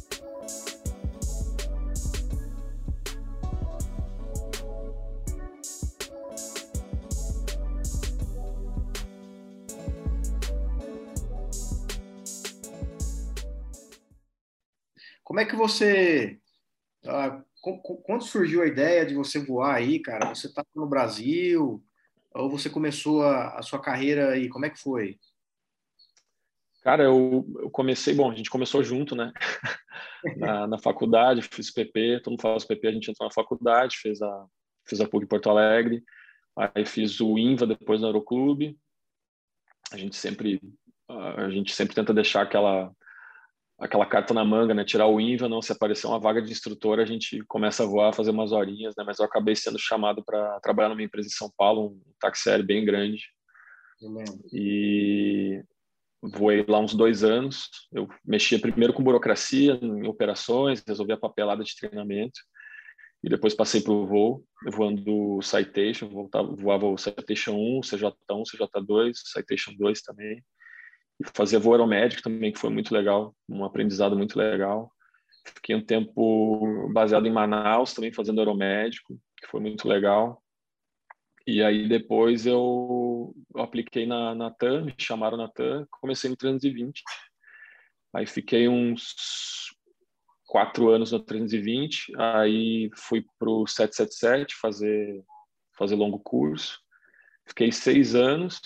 Como 15.23 15.39
é 15.41 15.45
que 15.45 15.55
você 15.55 16.39
ah, 17.05 17.43
quando 18.03 18.23
surgiu 18.23 18.61
a 18.61 18.67
ideia 18.67 19.05
de 19.05 19.15
você 19.15 19.43
voar 19.43 19.75
aí, 19.75 19.99
cara? 19.99 20.33
Você 20.33 20.47
estava 20.47 20.67
no 20.75 20.87
Brasil 20.87 21.83
ou 22.33 22.49
você 22.49 22.69
começou 22.69 23.23
a, 23.23 23.57
a, 23.57 23.61
sua 23.63 23.81
carreira 23.81 24.31
aí? 24.31 24.47
Como 24.49 24.65
é 24.65 24.69
que 24.69 24.79
foi? 24.79 25.17
Cara, 26.83 27.03
eu, 27.03 27.45
eu 27.57 27.69
comecei, 27.71 28.13
bom, 28.13 28.29
a 28.29 28.35
gente 28.35 28.49
começou 28.49 28.83
junto, 28.83 29.15
né? 29.15 29.33
na, 30.37 30.67
na, 30.67 30.77
faculdade, 30.77 31.41
fiz 31.41 31.71
PP, 31.71 32.19
todo 32.23 32.33
mundo 32.33 32.41
faz 32.41 32.63
PP, 32.63 32.87
a 32.87 32.91
gente 32.91 33.09
entrou 33.09 33.27
na 33.27 33.33
faculdade, 33.33 33.97
fez 33.97 34.21
a, 34.21 34.45
fiz 34.87 35.01
a 35.01 35.07
PUC 35.07 35.25
Porto 35.25 35.49
Alegre, 35.49 36.03
aí 36.55 36.85
fiz 36.85 37.19
o 37.19 37.39
INVA 37.39 37.65
depois 37.65 38.01
no 38.01 38.07
Aeroclube. 38.07 38.77
A 39.91 39.97
gente 39.97 40.15
sempre 40.15 40.61
a 41.07 41.49
gente 41.49 41.73
sempre 41.73 41.95
tenta 41.95 42.13
deixar 42.13 42.41
aquela 42.41 42.91
aquela 43.79 44.05
carta 44.05 44.33
na 44.33 44.45
manga, 44.45 44.73
né? 44.73 44.83
Tirar 44.83 45.07
o 45.07 45.19
INVA, 45.19 45.49
não 45.49 45.61
se 45.61 45.71
aparecer 45.71 46.07
uma 46.07 46.19
vaga 46.19 46.41
de 46.41 46.51
instrutor, 46.51 46.99
a 46.99 47.05
gente 47.05 47.43
começa 47.47 47.83
a 47.83 47.85
voar, 47.85 48.13
fazer 48.13 48.31
umas 48.31 48.51
horinhas, 48.51 48.93
né? 48.97 49.03
Mas 49.05 49.19
eu 49.19 49.25
acabei 49.25 49.55
sendo 49.55 49.77
chamado 49.77 50.23
para 50.23 50.59
trabalhar 50.61 50.89
numa 50.89 51.03
empresa 51.03 51.27
em 51.27 51.31
São 51.31 51.51
Paulo, 51.57 51.87
um 51.87 52.01
táxi 52.19 52.61
bem 52.63 52.85
grande. 52.85 53.23
E 54.53 55.61
voei 56.21 56.65
lá 56.67 56.79
uns 56.79 56.93
dois 56.93 57.23
anos. 57.23 57.69
Eu 57.91 58.07
mexia 58.23 58.59
primeiro 58.59 58.93
com 58.93 59.03
burocracia, 59.03 59.77
em 59.81 60.07
operações, 60.07 60.83
resolvia 60.87 61.17
papelada 61.17 61.63
de 61.63 61.75
treinamento. 61.75 62.39
E 63.23 63.29
depois 63.29 63.55
passei 63.55 63.81
para 63.81 63.91
o 63.91 64.05
voo, 64.05 64.45
voando 64.71 65.41
Citation, 65.41 66.07
voava 66.57 66.85
o 66.85 66.97
Citation 66.97 67.55
1, 67.55 67.81
CJ1, 67.81 68.13
CJ2, 68.29 69.11
Citation 69.15 69.73
2 69.75 70.01
também 70.01 70.43
e 71.19 71.23
fazer 71.33 71.59
voo 71.59 71.73
aeromédico 71.73 72.21
também, 72.21 72.51
que 72.51 72.59
foi 72.59 72.69
muito 72.69 72.93
legal, 72.93 73.35
um 73.47 73.63
aprendizado 73.63 74.17
muito 74.17 74.37
legal. 74.37 74.91
Fiquei 75.45 75.75
um 75.75 75.85
tempo 75.85 76.89
baseado 76.91 77.27
em 77.27 77.31
Manaus 77.31 77.93
também, 77.93 78.11
fazendo 78.11 78.39
aeromédico, 78.39 79.19
que 79.37 79.47
foi 79.47 79.61
muito 79.61 79.87
legal. 79.87 80.41
E 81.47 81.61
aí 81.61 81.87
depois 81.87 82.47
eu, 82.47 83.35
eu 83.53 83.61
apliquei 83.61 84.07
na, 84.07 84.33
na 84.33 84.49
TAM, 84.49 84.85
me 84.85 84.95
chamaram 84.97 85.37
na 85.37 85.47
TAM, 85.47 85.85
comecei 85.91 86.29
no 86.29 86.35
320. 86.35 87.03
Aí 88.13 88.25
fiquei 88.25 88.67
uns 88.67 89.13
quatro 90.47 90.89
anos 90.89 91.11
no 91.11 91.19
320, 91.19 92.13
aí 92.17 92.89
fui 92.95 93.23
para 93.37 93.49
o 93.49 93.67
777 93.67 94.55
fazer, 94.55 95.23
fazer 95.77 95.95
longo 95.95 96.19
curso. 96.19 96.79
Fiquei 97.47 97.71
seis 97.71 98.15
anos, 98.15 98.59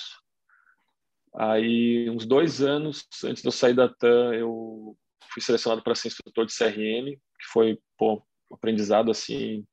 Aí, 1.36 2.10
uns 2.10 2.26
dois 2.26 2.62
anos 2.62 3.08
antes 3.24 3.42
de 3.42 3.48
eu 3.48 3.52
sair 3.52 3.74
da 3.74 3.88
TAM, 3.88 4.34
eu 4.34 4.98
fui 5.32 5.42
selecionado 5.42 5.84
para 5.84 5.96
ser 5.96 6.08
instrutor 6.08 6.46
de 6.46 6.56
CRM, 6.56 7.12
que 7.12 7.48
foi 7.52 7.80
pô, 7.98 8.24
um 8.52 8.56
aprendizado 8.56 9.12
assim 9.12 9.66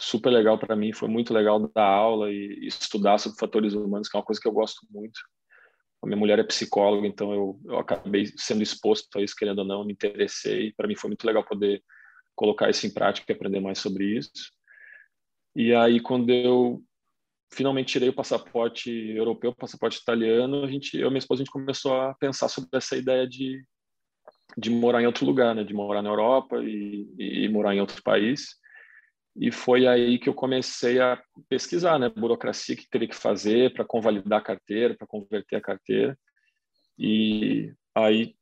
super 0.00 0.30
legal 0.30 0.58
para 0.58 0.74
mim. 0.74 0.92
Foi 0.92 1.08
muito 1.08 1.32
legal 1.32 1.70
dar 1.74 1.86
aula 1.86 2.30
e 2.30 2.66
estudar 2.66 3.18
sobre 3.18 3.38
fatores 3.38 3.74
humanos, 3.74 4.08
que 4.08 4.16
é 4.16 4.18
uma 4.18 4.26
coisa 4.26 4.40
que 4.40 4.48
eu 4.48 4.52
gosto 4.52 4.80
muito. 4.90 5.20
A 6.02 6.06
minha 6.06 6.16
mulher 6.16 6.38
é 6.38 6.42
psicóloga, 6.42 7.06
então 7.06 7.32
eu, 7.32 7.60
eu 7.66 7.78
acabei 7.78 8.26
sendo 8.36 8.62
exposto 8.62 9.18
a 9.18 9.22
isso, 9.22 9.36
querendo 9.36 9.58
ou 9.58 9.66
não, 9.66 9.84
me 9.84 9.92
interessei. 9.92 10.72
Para 10.72 10.88
mim 10.88 10.96
foi 10.96 11.08
muito 11.08 11.26
legal 11.26 11.44
poder 11.44 11.82
colocar 12.34 12.70
isso 12.70 12.86
em 12.86 12.92
prática 12.92 13.30
e 13.30 13.34
aprender 13.34 13.60
mais 13.60 13.78
sobre 13.78 14.16
isso. 14.16 14.50
E 15.54 15.74
aí, 15.74 16.00
quando 16.00 16.30
eu 16.30 16.82
finalmente 17.52 17.92
tirei 17.92 18.08
o 18.08 18.14
passaporte 18.14 18.90
europeu, 18.90 19.50
o 19.50 19.56
passaporte 19.56 19.98
italiano, 19.98 20.64
a 20.64 20.70
gente, 20.70 20.96
eu 20.96 21.08
e 21.08 21.10
minha 21.10 21.18
esposa, 21.18 21.42
a 21.42 21.44
gente 21.44 21.52
começou 21.52 22.00
a 22.00 22.14
pensar 22.14 22.48
sobre 22.48 22.70
essa 22.74 22.96
ideia 22.96 23.26
de, 23.26 23.62
de 24.56 24.70
morar 24.70 25.02
em 25.02 25.06
outro 25.06 25.26
lugar, 25.26 25.54
né? 25.54 25.64
De 25.64 25.74
morar 25.74 26.02
na 26.02 26.10
Europa 26.10 26.62
e, 26.62 27.08
e 27.18 27.48
morar 27.48 27.74
em 27.74 27.80
outro 27.80 28.02
país. 28.02 28.60
E 29.36 29.50
foi 29.52 29.86
aí 29.86 30.18
que 30.18 30.28
eu 30.28 30.34
comecei 30.34 31.00
a 31.00 31.20
pesquisar, 31.48 31.98
né, 31.98 32.08
burocracia 32.08 32.76
que 32.76 32.88
teria 32.88 33.08
que 33.08 33.14
fazer 33.14 33.72
para 33.72 33.84
convalidar 33.84 34.40
a 34.40 34.44
carteira, 34.44 34.96
para 34.96 35.06
converter 35.06 35.56
a 35.56 35.60
carteira. 35.60 36.18
E 36.98 37.72
aí 37.94 38.34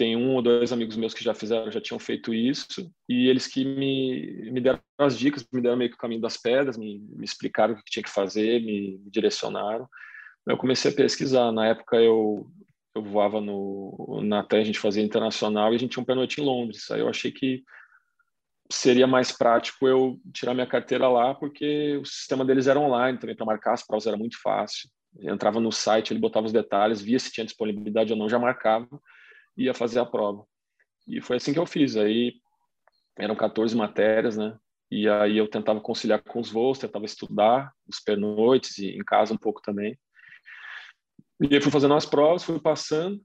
tem 0.00 0.16
um 0.16 0.34
ou 0.34 0.40
dois 0.40 0.72
amigos 0.72 0.96
meus 0.96 1.12
que 1.12 1.22
já 1.22 1.34
fizeram, 1.34 1.70
já 1.70 1.78
tinham 1.78 1.98
feito 1.98 2.32
isso, 2.32 2.90
e 3.06 3.28
eles 3.28 3.46
que 3.46 3.66
me, 3.66 4.50
me 4.50 4.58
deram 4.58 4.80
as 4.96 5.18
dicas, 5.18 5.46
me 5.52 5.60
deram 5.60 5.76
meio 5.76 5.90
que 5.90 5.96
o 5.96 5.98
caminho 5.98 6.22
das 6.22 6.38
pedras, 6.38 6.78
me, 6.78 7.00
me 7.00 7.22
explicaram 7.22 7.74
o 7.74 7.76
que 7.76 7.82
tinha 7.84 8.02
que 8.02 8.08
fazer, 8.08 8.62
me, 8.62 8.96
me 8.96 9.10
direcionaram. 9.10 9.86
Eu 10.46 10.56
comecei 10.56 10.90
a 10.90 10.94
pesquisar. 10.94 11.52
Na 11.52 11.66
época 11.66 11.96
eu 11.96 12.50
eu 12.94 13.02
voava 13.02 13.42
no 13.42 14.22
na 14.24 14.42
TEM, 14.42 14.62
a 14.62 14.64
gente 14.64 14.78
fazia 14.78 15.02
internacional 15.02 15.70
e 15.70 15.76
a 15.76 15.78
gente 15.78 15.90
tinha 15.90 16.02
um 16.02 16.06
pernoite 16.06 16.40
em 16.40 16.44
Londres. 16.44 16.90
Aí 16.90 17.00
eu 17.00 17.08
achei 17.08 17.30
que 17.30 17.62
seria 18.72 19.06
mais 19.06 19.30
prático 19.30 19.86
eu 19.86 20.18
tirar 20.32 20.54
minha 20.54 20.66
carteira 20.66 21.08
lá, 21.08 21.34
porque 21.34 21.98
o 21.98 22.06
sistema 22.06 22.42
deles 22.42 22.66
era 22.66 22.80
online 22.80 23.18
também, 23.18 23.36
para 23.36 23.44
marcar 23.44 23.74
as 23.74 23.86
provas 23.86 24.06
era 24.06 24.16
muito 24.16 24.40
fácil. 24.40 24.88
Eu 25.18 25.34
entrava 25.34 25.60
no 25.60 25.70
site, 25.70 26.10
ele 26.14 26.20
botava 26.20 26.46
os 26.46 26.52
detalhes, 26.54 27.02
via 27.02 27.18
se 27.18 27.30
tinha 27.30 27.44
disponibilidade 27.44 28.12
ou 28.14 28.18
não, 28.18 28.30
já 28.30 28.38
marcava 28.38 28.88
ia 29.64 29.74
fazer 29.74 30.00
a 30.00 30.06
prova. 30.06 30.44
E 31.06 31.20
foi 31.20 31.36
assim 31.36 31.52
que 31.52 31.58
eu 31.58 31.66
fiz. 31.66 31.96
Aí 31.96 32.34
eram 33.18 33.36
14 33.36 33.76
matérias, 33.76 34.36
né? 34.36 34.58
E 34.90 35.08
aí 35.08 35.36
eu 35.36 35.48
tentava 35.48 35.80
conciliar 35.80 36.22
com 36.22 36.40
os 36.40 36.50
voos, 36.50 36.78
tentava 36.78 37.04
estudar 37.04 37.72
os 37.86 38.00
pernoites 38.00 38.78
e 38.78 38.90
em 38.90 39.04
casa 39.04 39.32
um 39.32 39.38
pouco 39.38 39.62
também. 39.62 39.98
E 41.40 41.54
aí 41.54 41.60
fui 41.60 41.70
fazendo 41.70 41.94
as 41.94 42.04
provas, 42.04 42.42
fui 42.42 42.60
passando, 42.60 43.20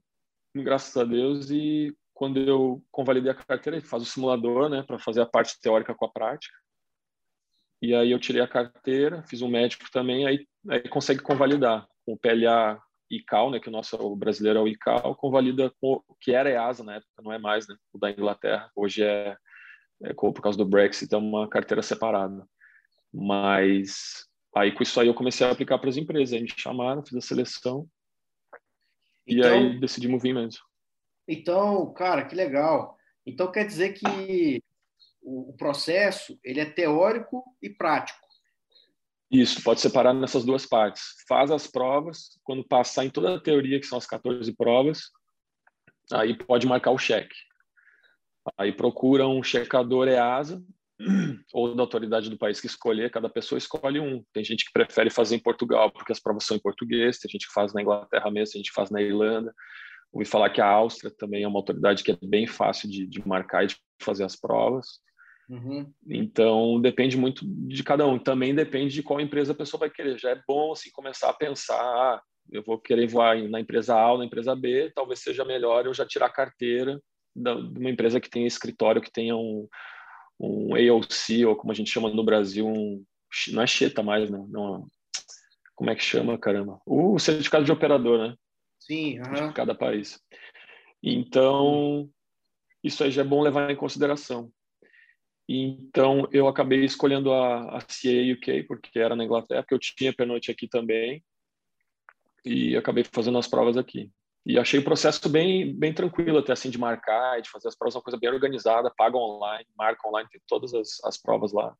graças 0.54 0.96
a 0.96 1.04
Deus, 1.04 1.50
e 1.50 1.94
quando 2.14 2.40
eu 2.40 2.82
convalidei 2.90 3.30
a 3.30 3.34
carteira, 3.34 3.80
faz 3.82 4.02
o 4.02 4.06
simulador, 4.06 4.70
né, 4.70 4.82
para 4.82 4.98
fazer 4.98 5.20
a 5.20 5.26
parte 5.26 5.60
teórica 5.60 5.94
com 5.94 6.06
a 6.06 6.10
prática. 6.10 6.56
E 7.82 7.94
aí 7.94 8.10
eu 8.10 8.18
tirei 8.18 8.40
a 8.40 8.48
carteira, 8.48 9.22
fiz 9.24 9.42
um 9.42 9.48
médico 9.48 9.84
também, 9.92 10.26
aí, 10.26 10.46
aí 10.70 10.88
consegue 10.88 11.20
convalidar 11.20 11.86
com 12.06 12.14
o 12.14 12.18
PLA 12.18 12.80
ICAO, 13.10 13.50
né, 13.50 13.60
que 13.60 13.68
o 13.68 13.72
nosso 13.72 13.96
o 13.96 14.16
brasileiro 14.16 14.58
é 14.58 14.62
o 14.62 14.68
ICAO, 14.68 15.14
convalida 15.16 15.72
com 15.80 16.02
que 16.20 16.32
era 16.32 16.50
EASA 16.50 16.84
na 16.84 16.96
época, 16.96 17.22
não 17.22 17.32
é 17.32 17.38
mais, 17.38 17.66
né, 17.68 17.76
o 17.92 17.98
da 17.98 18.10
Inglaterra. 18.10 18.70
Hoje 18.74 19.02
é, 19.02 19.36
é 20.02 20.14
por 20.14 20.40
causa 20.40 20.58
do 20.58 20.64
Brexit, 20.64 21.14
é 21.14 21.18
uma 21.18 21.48
carteira 21.48 21.82
separada. 21.82 22.46
Mas 23.12 24.26
aí 24.54 24.72
com 24.72 24.82
isso 24.82 25.00
aí 25.00 25.08
eu 25.08 25.14
comecei 25.14 25.46
a 25.46 25.50
aplicar 25.50 25.78
para 25.78 25.88
as 25.90 25.96
empresas, 25.96 26.32
aí 26.32 26.42
me 26.42 26.48
chamaram, 26.48 27.04
fiz 27.04 27.16
a 27.16 27.20
seleção 27.20 27.88
então, 29.26 29.44
e 29.44 29.44
aí 29.44 29.80
decidimos 29.80 30.22
vir 30.22 30.32
mesmo. 30.32 30.62
Então, 31.26 31.92
cara, 31.92 32.24
que 32.24 32.34
legal. 32.34 32.96
Então 33.26 33.50
quer 33.50 33.66
dizer 33.66 33.92
que 33.92 34.62
o 35.20 35.52
processo 35.54 36.38
ele 36.44 36.60
é 36.60 36.64
teórico 36.64 37.44
e 37.60 37.68
prático. 37.68 38.25
Isso, 39.30 39.62
pode 39.62 39.80
separar 39.80 40.14
nessas 40.14 40.44
duas 40.44 40.66
partes. 40.66 41.02
Faz 41.28 41.50
as 41.50 41.66
provas, 41.66 42.38
quando 42.44 42.66
passar 42.66 43.04
em 43.04 43.10
toda 43.10 43.34
a 43.34 43.40
teoria, 43.40 43.80
que 43.80 43.86
são 43.86 43.98
as 43.98 44.06
14 44.06 44.54
provas, 44.54 45.10
aí 46.12 46.36
pode 46.36 46.66
marcar 46.66 46.92
o 46.92 46.98
cheque. 46.98 47.34
Aí 48.56 48.72
procura 48.72 49.26
um 49.26 49.42
checador 49.42 50.06
EASA, 50.06 50.62
ou 51.52 51.74
da 51.74 51.82
autoridade 51.82 52.30
do 52.30 52.38
país 52.38 52.60
que 52.60 52.66
escolher, 52.66 53.10
cada 53.10 53.28
pessoa 53.28 53.58
escolhe 53.58 53.98
um. 53.98 54.24
Tem 54.32 54.44
gente 54.44 54.64
que 54.64 54.72
prefere 54.72 55.10
fazer 55.10 55.36
em 55.36 55.40
Portugal, 55.40 55.90
porque 55.90 56.12
as 56.12 56.20
provas 56.20 56.44
são 56.44 56.56
em 56.56 56.60
português, 56.60 57.18
tem 57.18 57.30
gente 57.30 57.48
que 57.48 57.52
faz 57.52 57.74
na 57.74 57.82
Inglaterra 57.82 58.30
mesmo, 58.30 58.52
tem 58.52 58.60
gente 58.60 58.70
que 58.70 58.76
faz 58.76 58.90
na 58.90 59.02
Irlanda, 59.02 59.52
Ouvi 60.12 60.24
falar 60.24 60.48
que 60.48 60.60
a 60.60 60.66
Áustria 60.66 61.10
também 61.10 61.42
é 61.42 61.48
uma 61.48 61.58
autoridade 61.58 62.02
que 62.02 62.10
é 62.10 62.18
bem 62.22 62.46
fácil 62.46 62.88
de, 62.88 63.06
de 63.06 63.26
marcar 63.28 63.64
e 63.64 63.66
de 63.66 63.76
fazer 64.00 64.24
as 64.24 64.34
provas. 64.34 65.00
Uhum. 65.48 65.92
Então, 66.08 66.80
depende 66.80 67.16
muito 67.16 67.44
de 67.44 67.82
cada 67.84 68.06
um. 68.06 68.18
Também 68.18 68.54
depende 68.54 68.94
de 68.94 69.02
qual 69.02 69.20
empresa 69.20 69.52
a 69.52 69.56
pessoa 69.56 69.80
vai 69.80 69.90
querer. 69.90 70.18
Já 70.18 70.30
é 70.30 70.42
bom 70.46 70.72
assim, 70.72 70.90
começar 70.90 71.30
a 71.30 71.34
pensar: 71.34 71.78
ah, 71.78 72.22
eu 72.50 72.62
vou 72.62 72.78
querer 72.78 73.06
voar 73.06 73.36
na 73.48 73.60
empresa 73.60 73.94
A 73.94 74.12
ou 74.12 74.18
na 74.18 74.24
empresa 74.24 74.54
B, 74.54 74.90
talvez 74.94 75.20
seja 75.20 75.44
melhor 75.44 75.86
eu 75.86 75.94
já 75.94 76.04
tirar 76.04 76.26
a 76.26 76.32
carteira 76.32 77.00
de 77.34 77.78
uma 77.78 77.90
empresa 77.90 78.20
que 78.20 78.30
tenha 78.30 78.46
escritório, 78.46 79.02
que 79.02 79.12
tenha 79.12 79.36
um, 79.36 79.68
um 80.40 80.74
AOC, 80.74 81.44
ou 81.44 81.56
como 81.56 81.70
a 81.70 81.74
gente 81.74 81.90
chama 81.90 82.08
no 82.08 82.24
Brasil, 82.24 82.66
um, 82.66 83.04
não 83.52 83.62
é 83.62 83.66
cheta 83.66 84.02
mais, 84.02 84.30
né? 84.30 84.42
Não, 84.48 84.88
como 85.74 85.90
é 85.90 85.94
que 85.94 86.02
chama, 86.02 86.38
caramba? 86.38 86.80
O 86.86 87.18
certificado 87.18 87.64
de 87.64 87.72
operador, 87.72 88.18
né? 88.18 88.34
Sim, 88.80 89.20
de 89.20 89.52
cada 89.52 89.74
país. 89.74 90.18
Então, 91.02 92.08
isso 92.82 93.04
aí 93.04 93.10
já 93.10 93.22
é 93.22 93.24
bom 93.24 93.42
levar 93.42 93.70
em 93.70 93.76
consideração. 93.76 94.50
Então, 95.48 96.28
eu 96.32 96.48
acabei 96.48 96.84
escolhendo 96.84 97.32
a, 97.32 97.76
a 97.76 97.80
CA 97.80 98.32
UK, 98.34 98.64
porque 98.64 98.98
era 98.98 99.14
na 99.14 99.24
Inglaterra, 99.24 99.62
porque 99.62 99.74
eu 99.74 99.78
tinha 99.78 100.12
pernoite 100.12 100.50
aqui 100.50 100.66
também, 100.66 101.22
e 102.44 102.76
acabei 102.76 103.04
fazendo 103.04 103.38
as 103.38 103.46
provas 103.46 103.76
aqui. 103.76 104.10
E 104.44 104.58
achei 104.58 104.78
o 104.78 104.84
processo 104.84 105.28
bem, 105.28 105.74
bem 105.74 105.92
tranquilo, 105.92 106.38
até 106.38 106.52
assim, 106.52 106.70
de 106.70 106.78
marcar, 106.78 107.40
de 107.40 107.50
fazer 107.50 107.68
as 107.68 107.76
provas, 107.76 107.94
uma 107.96 108.02
coisa 108.02 108.18
bem 108.18 108.30
organizada, 108.30 108.92
paga 108.96 109.16
online, 109.16 109.66
marca 109.76 110.08
online, 110.08 110.28
tem 110.30 110.40
todas 110.48 110.74
as, 110.74 111.02
as 111.04 111.16
provas 111.20 111.52
lá. 111.52 111.74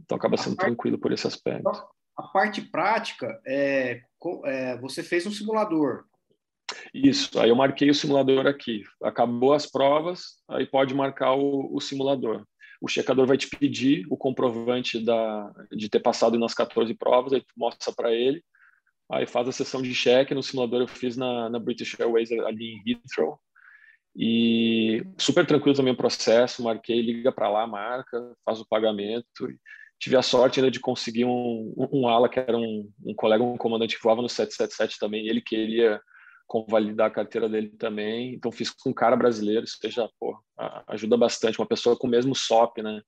Então, 0.00 0.16
acaba 0.16 0.36
sendo 0.36 0.56
parte, 0.56 0.68
tranquilo 0.68 0.98
por 0.98 1.12
esse 1.12 1.26
aspecto. 1.26 1.68
A 2.16 2.22
parte 2.22 2.62
prática, 2.62 3.40
é, 3.46 4.00
é, 4.44 4.78
você 4.78 5.02
fez 5.02 5.26
um 5.26 5.30
simulador, 5.30 6.04
isso, 6.92 7.40
aí 7.40 7.48
eu 7.48 7.56
marquei 7.56 7.88
o 7.90 7.94
simulador 7.94 8.46
aqui. 8.46 8.82
Acabou 9.02 9.54
as 9.54 9.64
provas, 9.64 10.42
aí 10.48 10.66
pode 10.66 10.94
marcar 10.94 11.34
o, 11.34 11.74
o 11.74 11.80
simulador. 11.80 12.44
O 12.80 12.88
checador 12.88 13.26
vai 13.26 13.36
te 13.36 13.48
pedir 13.48 14.06
o 14.08 14.16
comprovante 14.16 15.04
da, 15.04 15.50
de 15.72 15.88
ter 15.88 16.00
passado 16.00 16.38
nas 16.38 16.54
14 16.54 16.94
provas, 16.94 17.32
aí 17.32 17.40
tu 17.40 17.54
mostra 17.56 17.92
para 17.92 18.12
ele, 18.12 18.42
aí 19.10 19.26
faz 19.26 19.48
a 19.48 19.52
sessão 19.52 19.82
de 19.82 19.94
cheque. 19.94 20.34
No 20.34 20.42
simulador 20.42 20.82
eu 20.82 20.88
fiz 20.88 21.16
na, 21.16 21.48
na 21.50 21.58
British 21.58 21.98
Airways 21.98 22.30
ali 22.30 22.74
em 22.74 22.90
Heathrow. 22.92 23.38
E 24.16 25.02
super 25.16 25.46
tranquilo 25.46 25.76
também 25.76 25.92
o 25.92 25.96
processo, 25.96 26.62
marquei, 26.62 27.00
liga 27.00 27.30
para 27.30 27.48
lá, 27.48 27.66
marca, 27.66 28.32
faz 28.44 28.60
o 28.60 28.66
pagamento. 28.68 29.48
Tive 29.98 30.16
a 30.16 30.22
sorte 30.22 30.60
ainda 30.60 30.70
de 30.70 30.80
conseguir 30.80 31.24
um, 31.24 31.74
um 31.92 32.08
ala, 32.08 32.28
que 32.28 32.38
era 32.38 32.56
um, 32.56 32.90
um 33.04 33.14
colega, 33.14 33.42
um 33.42 33.56
comandante 33.56 33.96
que 33.96 34.02
voava 34.02 34.22
no 34.22 34.28
777 34.28 34.98
também, 34.98 35.26
ele 35.26 35.40
queria 35.40 36.00
convalidar 36.48 37.08
a 37.08 37.10
carteira 37.10 37.48
dele 37.48 37.68
também. 37.68 38.34
Então 38.34 38.50
fiz 38.50 38.70
com 38.70 38.90
um 38.90 38.94
cara 38.94 39.14
brasileiro, 39.14 39.66
já 39.84 40.08
pô, 40.18 40.36
ajuda 40.88 41.16
bastante. 41.16 41.60
Uma 41.60 41.66
pessoa 41.66 41.96
com 41.96 42.06
o 42.06 42.10
mesmo 42.10 42.34
SOP, 42.34 42.82
né? 42.82 43.02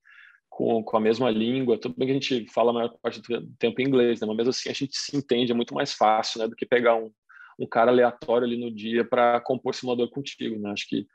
Com, 0.48 0.84
com 0.84 0.96
a 0.96 1.00
mesma 1.00 1.30
língua. 1.30 1.80
Tudo 1.80 1.94
bem 1.96 2.06
que 2.06 2.12
a 2.12 2.20
gente 2.20 2.52
fala 2.52 2.70
a 2.70 2.74
maior 2.74 2.98
parte 3.02 3.20
do 3.20 3.46
tempo 3.58 3.80
em 3.80 3.86
inglês, 3.86 4.20
né? 4.20 4.26
Mas 4.26 4.36
mesmo 4.36 4.50
assim 4.50 4.68
a 4.68 4.74
gente 4.74 4.94
se 4.94 5.16
entende, 5.16 5.50
é 5.50 5.54
muito 5.54 5.74
mais 5.74 5.94
fácil, 5.94 6.40
né? 6.40 6.48
Do 6.48 6.54
que 6.54 6.66
pegar 6.66 6.96
um, 6.96 7.10
um 7.58 7.66
cara 7.66 7.90
aleatório 7.90 8.46
ali 8.46 8.58
no 8.58 8.70
dia 8.70 9.04
para 9.04 9.40
compor 9.40 9.74
simulador 9.74 10.10
contigo, 10.10 10.60
né? 10.60 10.70
Acho 10.72 10.86
que 10.86 11.06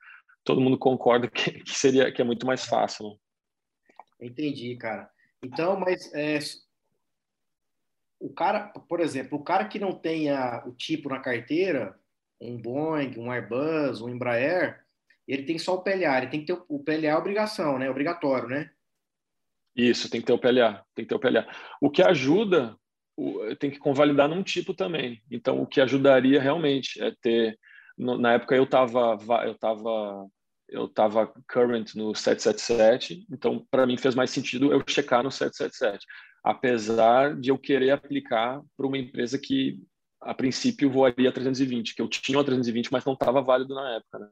todo 0.43 0.59
mundo 0.59 0.79
concorda 0.79 1.29
que, 1.29 1.51
que 1.63 1.77
seria 1.77 2.11
que 2.11 2.21
é 2.21 2.25
muito 2.25 2.45
mais 2.47 2.65
fácil. 2.65 3.07
Né? 3.07 4.27
Entendi, 4.27 4.75
cara. 4.77 5.09
Então, 5.43 5.79
mas 5.79 6.11
é, 6.11 6.39
o 8.19 8.33
cara, 8.33 8.69
por 8.89 8.99
exemplo, 8.99 9.37
o 9.37 9.43
cara 9.43 9.67
que 9.67 9.77
não 9.77 9.93
tenha 9.93 10.63
o 10.65 10.71
tipo 10.71 11.07
na 11.07 11.19
carteira, 11.19 11.95
um 12.51 12.57
Boeing, 12.57 13.17
um 13.17 13.31
Airbus, 13.31 14.01
um 14.01 14.09
Embraer, 14.09 14.85
ele 15.27 15.43
tem 15.43 15.57
só 15.57 15.75
o 15.75 15.81
PLA, 15.81 16.17
ele 16.17 16.27
tem 16.27 16.41
que 16.41 16.47
ter 16.47 16.61
o, 16.67 16.79
PLA 16.79 17.07
é 17.07 17.17
obrigação, 17.17 17.79
né? 17.79 17.89
Obrigatório, 17.89 18.47
né? 18.47 18.69
Isso, 19.75 20.09
tem 20.09 20.21
que 20.21 20.27
ter 20.27 20.33
o 20.33 20.39
PLA, 20.39 20.83
tem 20.93 21.03
que 21.03 21.09
ter 21.09 21.15
o 21.15 21.19
PLA. 21.19 21.47
O 21.81 21.89
que 21.89 22.01
ajuda, 22.01 22.77
tem 23.59 23.71
que 23.71 23.79
convalidar 23.79 24.29
num 24.29 24.43
tipo 24.43 24.73
também. 24.73 25.21
Então, 25.29 25.61
o 25.61 25.67
que 25.67 25.81
ajudaria 25.81 26.41
realmente 26.41 27.01
é 27.01 27.11
ter, 27.21 27.57
na 27.97 28.33
época 28.33 28.55
eu 28.55 28.63
estava 28.63 29.17
eu 29.45 29.55
tava, 29.55 30.27
eu 30.69 30.87
tava 30.87 31.33
current 31.51 31.95
no 31.95 32.13
777, 32.13 33.25
então 33.31 33.65
para 33.69 33.85
mim 33.85 33.97
fez 33.97 34.15
mais 34.15 34.29
sentido 34.29 34.71
eu 34.71 34.83
checar 34.87 35.23
no 35.23 35.31
777, 35.31 36.05
apesar 36.43 37.35
de 37.35 37.49
eu 37.49 37.57
querer 37.57 37.91
aplicar 37.91 38.61
para 38.77 38.87
uma 38.87 38.97
empresa 38.97 39.39
que 39.39 39.79
a 40.25 40.33
princípio 40.33 40.89
voaria 40.89 41.31
320, 41.31 41.93
que 41.95 42.01
eu 42.01 42.09
tinha 42.09 42.37
uma 42.37 42.43
320, 42.43 42.91
mas 42.91 43.05
não 43.05 43.13
estava 43.13 43.41
válido 43.41 43.75
na 43.75 43.95
época, 43.95 44.19
né? 44.19 44.29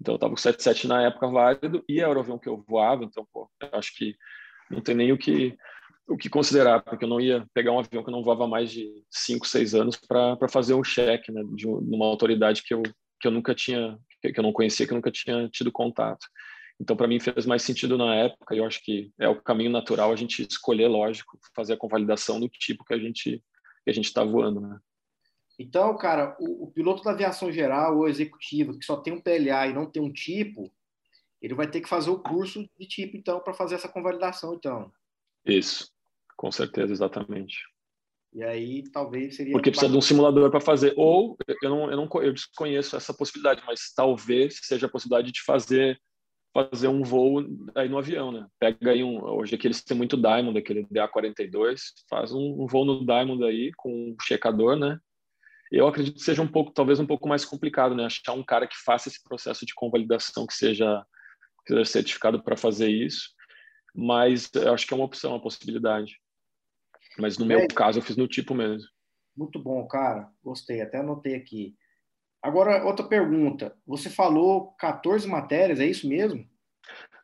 Então 0.00 0.14
eu 0.14 0.16
estava 0.16 0.32
com 0.32 0.36
77 0.36 0.88
na 0.88 1.02
época 1.02 1.28
válido 1.28 1.84
e 1.88 2.00
era 2.00 2.18
o 2.18 2.20
avião 2.20 2.38
que 2.38 2.48
eu 2.48 2.62
voava, 2.68 3.04
então 3.04 3.26
pô, 3.32 3.48
acho 3.72 3.96
que 3.96 4.14
não 4.70 4.80
tem 4.80 4.94
nem 4.94 5.12
o 5.12 5.18
que 5.18 5.56
o 6.08 6.16
que 6.16 6.28
considerar, 6.28 6.82
porque 6.82 7.04
eu 7.04 7.08
não 7.08 7.20
ia 7.20 7.44
pegar 7.52 7.72
um 7.72 7.80
avião 7.80 8.00
que 8.00 8.08
eu 8.08 8.12
não 8.12 8.22
voava 8.22 8.46
mais 8.46 8.70
de 8.70 8.88
5, 9.10 9.44
6 9.44 9.74
anos 9.74 9.96
para 9.96 10.48
fazer 10.48 10.74
um 10.74 10.84
cheque, 10.84 11.32
né, 11.32 11.42
de 11.54 11.66
uma 11.66 12.06
autoridade 12.06 12.62
que 12.62 12.74
eu 12.74 12.82
que 13.20 13.26
eu 13.26 13.30
nunca 13.30 13.54
tinha 13.54 13.98
que 14.20 14.38
eu 14.38 14.42
não 14.42 14.52
conhecia, 14.52 14.86
que 14.86 14.92
eu 14.92 14.96
nunca 14.96 15.10
tinha 15.10 15.48
tido 15.48 15.70
contato. 15.72 16.26
Então, 16.80 16.96
para 16.96 17.08
mim, 17.08 17.18
fez 17.20 17.46
mais 17.46 17.62
sentido 17.62 17.96
na 17.96 18.14
época, 18.14 18.54
e 18.54 18.58
eu 18.58 18.66
acho 18.66 18.82
que 18.82 19.10
é 19.18 19.28
o 19.28 19.40
caminho 19.40 19.70
natural 19.70 20.12
a 20.12 20.16
gente 20.16 20.42
escolher, 20.42 20.88
lógico, 20.88 21.38
fazer 21.54 21.74
a 21.74 21.76
convalidação 21.76 22.38
do 22.38 22.48
tipo 22.48 22.84
que 22.84 22.92
a 22.94 22.98
gente 22.98 23.42
que 23.84 23.90
a 23.90 23.94
gente 23.94 24.06
está 24.06 24.24
voando, 24.24 24.60
né? 24.60 24.78
Então, 25.58 25.96
cara, 25.96 26.36
o, 26.38 26.64
o, 26.64 26.70
piloto 26.70 27.02
da 27.02 27.12
aviação 27.12 27.50
geral 27.50 27.96
ou 27.96 28.08
executivo 28.08 28.78
que 28.78 28.84
só 28.84 28.96
tem 28.96 29.12
um 29.12 29.20
PLA 29.20 29.68
e 29.68 29.72
não 29.72 29.90
tem 29.90 30.02
um 30.02 30.12
tipo, 30.12 30.70
ele 31.40 31.54
vai 31.54 31.66
ter 31.66 31.80
que 31.80 31.88
fazer 31.88 32.10
o 32.10 32.18
curso 32.18 32.68
de 32.78 32.86
tipo, 32.86 33.16
então, 33.16 33.40
para 33.40 33.54
fazer 33.54 33.74
essa 33.76 33.88
convalidação, 33.88 34.54
então. 34.54 34.92
Isso, 35.46 35.90
com 36.36 36.52
certeza, 36.52 36.92
exatamente. 36.92 37.58
E 38.34 38.42
aí, 38.42 38.82
talvez 38.90 39.36
seria. 39.36 39.52
Porque 39.52 39.70
precisa 39.70 39.90
de 39.90 39.96
um 39.96 40.02
simulador 40.02 40.50
para 40.50 40.60
fazer. 40.60 40.92
Ou 40.94 41.38
eu 41.62 41.70
não, 41.70 41.90
eu 41.90 41.96
não 41.96 42.22
eu 42.22 42.34
desconheço 42.34 42.94
essa 42.94 43.14
possibilidade, 43.14 43.62
mas 43.66 43.94
talvez 43.94 44.58
seja 44.62 44.86
a 44.86 44.90
possibilidade 44.90 45.32
de 45.32 45.42
fazer 45.42 45.98
fazer 46.52 46.88
um 46.88 47.02
voo 47.02 47.44
aí 47.74 47.86
no 47.86 47.98
avião, 47.98 48.32
né? 48.32 48.46
Pega 48.58 48.90
aí 48.90 49.04
um, 49.04 49.22
hoje 49.22 49.54
aqui 49.54 49.66
eles 49.66 49.82
têm 49.84 49.96
muito 49.96 50.16
Diamond, 50.16 50.58
aquele 50.58 50.86
DA42, 50.86 51.80
faz 52.08 52.32
um, 52.32 52.62
um 52.62 52.66
voo 52.66 52.84
no 52.84 53.04
Diamond 53.04 53.44
aí 53.44 53.72
com 53.76 53.90
um 53.90 54.16
checador, 54.22 54.74
né? 54.74 54.98
Eu 55.70 55.88
acredito 55.88 56.16
que 56.16 56.22
seja 56.22 56.42
um 56.42 56.48
pouco, 56.48 56.70
talvez 56.72 57.00
um 57.00 57.06
pouco 57.06 57.28
mais 57.28 57.44
complicado, 57.44 57.94
né? 57.94 58.04
Achar 58.04 58.32
um 58.32 58.44
cara 58.44 58.66
que 58.66 58.76
faça 58.76 59.08
esse 59.08 59.22
processo 59.22 59.66
de 59.66 59.74
convalidação 59.74 60.46
que 60.46 60.54
seja, 60.54 61.04
que 61.64 61.72
seja 61.72 61.84
certificado 61.84 62.42
para 62.42 62.56
fazer 62.56 62.88
isso, 62.88 63.30
mas 63.94 64.50
eu 64.54 64.72
acho 64.72 64.86
que 64.86 64.94
é 64.94 64.96
uma 64.96 65.06
opção, 65.06 65.32
uma 65.32 65.42
possibilidade. 65.42 66.20
Mas 67.18 67.38
no 67.38 67.44
é, 67.46 67.48
meu 67.48 67.68
caso 67.68 67.98
eu 67.98 68.02
fiz 68.02 68.16
no 68.16 68.28
tipo 68.28 68.54
mesmo. 68.54 68.88
Muito 69.36 69.58
bom, 69.58 69.86
cara. 69.86 70.30
Gostei, 70.42 70.80
até 70.80 70.98
anotei 70.98 71.34
aqui. 71.34 71.74
Agora, 72.42 72.84
outra 72.84 73.06
pergunta. 73.06 73.76
Você 73.86 74.08
falou 74.08 74.72
14 74.78 75.26
matérias, 75.26 75.80
é 75.80 75.86
isso 75.86 76.08
mesmo? 76.08 76.48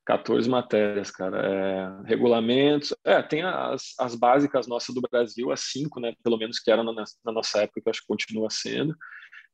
14 0.04 0.48
matérias, 0.48 1.10
cara. 1.10 1.38
É, 1.38 2.08
regulamentos. 2.08 2.94
É, 3.04 3.22
tem 3.22 3.42
as, 3.42 3.94
as 3.98 4.14
básicas 4.14 4.66
nossas 4.66 4.94
do 4.94 5.00
Brasil, 5.00 5.50
as 5.50 5.60
cinco, 5.60 6.00
né? 6.00 6.14
Pelo 6.22 6.38
menos 6.38 6.58
que 6.58 6.70
eram 6.70 6.84
na, 6.84 7.04
na, 7.24 7.32
nossa 7.32 7.62
época, 7.62 7.80
que 7.80 7.88
eu 7.88 7.90
acho 7.90 8.00
que 8.00 8.06
continua 8.06 8.50
sendo. 8.50 8.94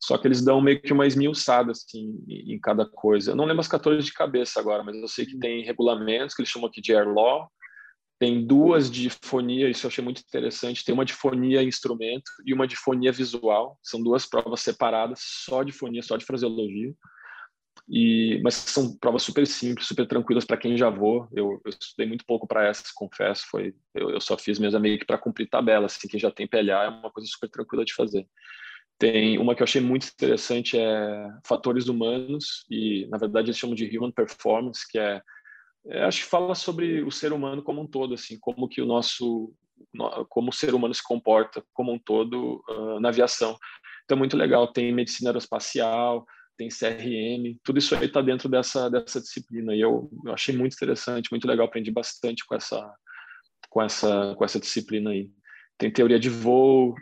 Só 0.00 0.16
que 0.16 0.28
eles 0.28 0.42
dão 0.42 0.60
meio 0.60 0.80
que 0.80 0.92
uma 0.92 1.06
esmiuçada, 1.06 1.72
assim, 1.72 2.22
em, 2.28 2.54
em 2.54 2.60
cada 2.60 2.86
coisa. 2.86 3.32
Eu 3.32 3.36
não 3.36 3.44
lembro 3.44 3.60
as 3.60 3.68
14 3.68 4.04
de 4.04 4.12
cabeça 4.12 4.60
agora, 4.60 4.82
mas 4.82 4.96
eu 4.96 5.08
sei 5.08 5.26
que 5.26 5.38
tem 5.38 5.64
regulamentos, 5.64 6.34
que 6.34 6.42
eles 6.42 6.50
chamam 6.50 6.68
aqui 6.68 6.80
de 6.80 6.94
Air 6.94 7.08
Law, 7.08 7.50
tem 8.18 8.44
duas 8.44 8.90
de 8.90 9.10
fonia, 9.10 9.70
isso 9.70 9.86
eu 9.86 9.88
achei 9.88 10.02
muito 10.02 10.20
interessante. 10.20 10.84
Tem 10.84 10.92
uma 10.92 11.04
de 11.04 11.12
fonia 11.12 11.62
instrumento 11.62 12.30
e 12.44 12.52
uma 12.52 12.66
de 12.66 12.74
fonia 12.74 13.12
visual. 13.12 13.78
São 13.82 14.02
duas 14.02 14.26
provas 14.26 14.60
separadas, 14.60 15.20
só 15.22 15.62
de 15.62 15.70
fonia, 15.70 16.02
só 16.02 16.16
de 16.16 16.24
fraseologia. 16.24 16.92
E, 17.88 18.40
mas 18.42 18.54
são 18.54 18.96
provas 18.98 19.22
super 19.22 19.46
simples, 19.46 19.86
super 19.86 20.06
tranquilas 20.06 20.44
para 20.44 20.56
quem 20.58 20.76
já 20.76 20.90
voa. 20.90 21.28
Eu, 21.32 21.60
eu, 21.64 21.70
estudei 21.70 22.06
muito 22.06 22.24
pouco 22.26 22.46
para 22.46 22.66
essas, 22.66 22.92
confesso. 22.92 23.46
Foi, 23.50 23.74
eu, 23.94 24.10
eu, 24.10 24.20
só 24.20 24.36
fiz 24.36 24.58
mesmo 24.58 24.78
meio 24.80 24.98
que 24.98 25.06
para 25.06 25.18
cumprir 25.18 25.48
tabela. 25.48 25.86
Assim, 25.86 26.06
quem 26.06 26.20
já 26.20 26.30
tem 26.30 26.46
PLA 26.46 26.84
é 26.84 26.88
uma 26.88 27.10
coisa 27.10 27.28
super 27.28 27.48
tranquila 27.48 27.84
de 27.84 27.94
fazer. 27.94 28.26
Tem 28.98 29.38
uma 29.38 29.54
que 29.54 29.62
eu 29.62 29.64
achei 29.64 29.80
muito 29.80 30.08
interessante 30.08 30.76
é 30.76 31.28
fatores 31.46 31.86
humanos 31.86 32.66
e 32.68 33.06
na 33.08 33.16
verdade 33.16 33.46
eles 33.48 33.58
chamam 33.58 33.76
de 33.76 33.96
human 33.96 34.10
performance, 34.10 34.84
que 34.90 34.98
é 34.98 35.22
é, 35.86 36.04
acho 36.04 36.22
que 36.22 36.30
fala 36.30 36.54
sobre 36.54 37.02
o 37.02 37.10
ser 37.10 37.32
humano 37.32 37.62
como 37.62 37.80
um 37.80 37.86
todo, 37.86 38.14
assim, 38.14 38.38
como 38.38 38.68
que 38.68 38.82
o 38.82 38.86
nosso, 38.86 39.52
como 40.28 40.50
o 40.50 40.52
ser 40.52 40.74
humano 40.74 40.94
se 40.94 41.02
comporta 41.02 41.64
como 41.72 41.92
um 41.92 41.98
todo 41.98 42.62
uh, 42.68 43.00
na 43.00 43.08
aviação. 43.08 43.56
Então, 44.04 44.16
é 44.16 44.18
muito 44.18 44.36
legal. 44.36 44.70
Tem 44.72 44.92
medicina 44.92 45.30
aeroespacial, 45.30 46.26
tem 46.58 46.68
CRM, 46.68 47.56
tudo 47.62 47.78
isso 47.78 47.94
aí 47.94 48.06
está 48.06 48.20
dentro 48.20 48.48
dessa 48.48 48.90
dessa 48.90 49.20
disciplina. 49.20 49.74
E 49.74 49.80
eu, 49.80 50.10
eu 50.26 50.32
achei 50.34 50.54
muito 50.54 50.74
interessante, 50.74 51.30
muito 51.30 51.46
legal. 51.46 51.66
Aprendi 51.66 51.90
bastante 51.90 52.44
com 52.44 52.54
essa 52.56 52.94
com 53.70 53.80
essa 53.80 54.34
com 54.36 54.44
essa 54.44 54.60
disciplina 54.60 55.10
aí. 55.10 55.30
Tem 55.78 55.90
teoria 55.90 56.18
de 56.18 56.28
voo, 56.28 56.94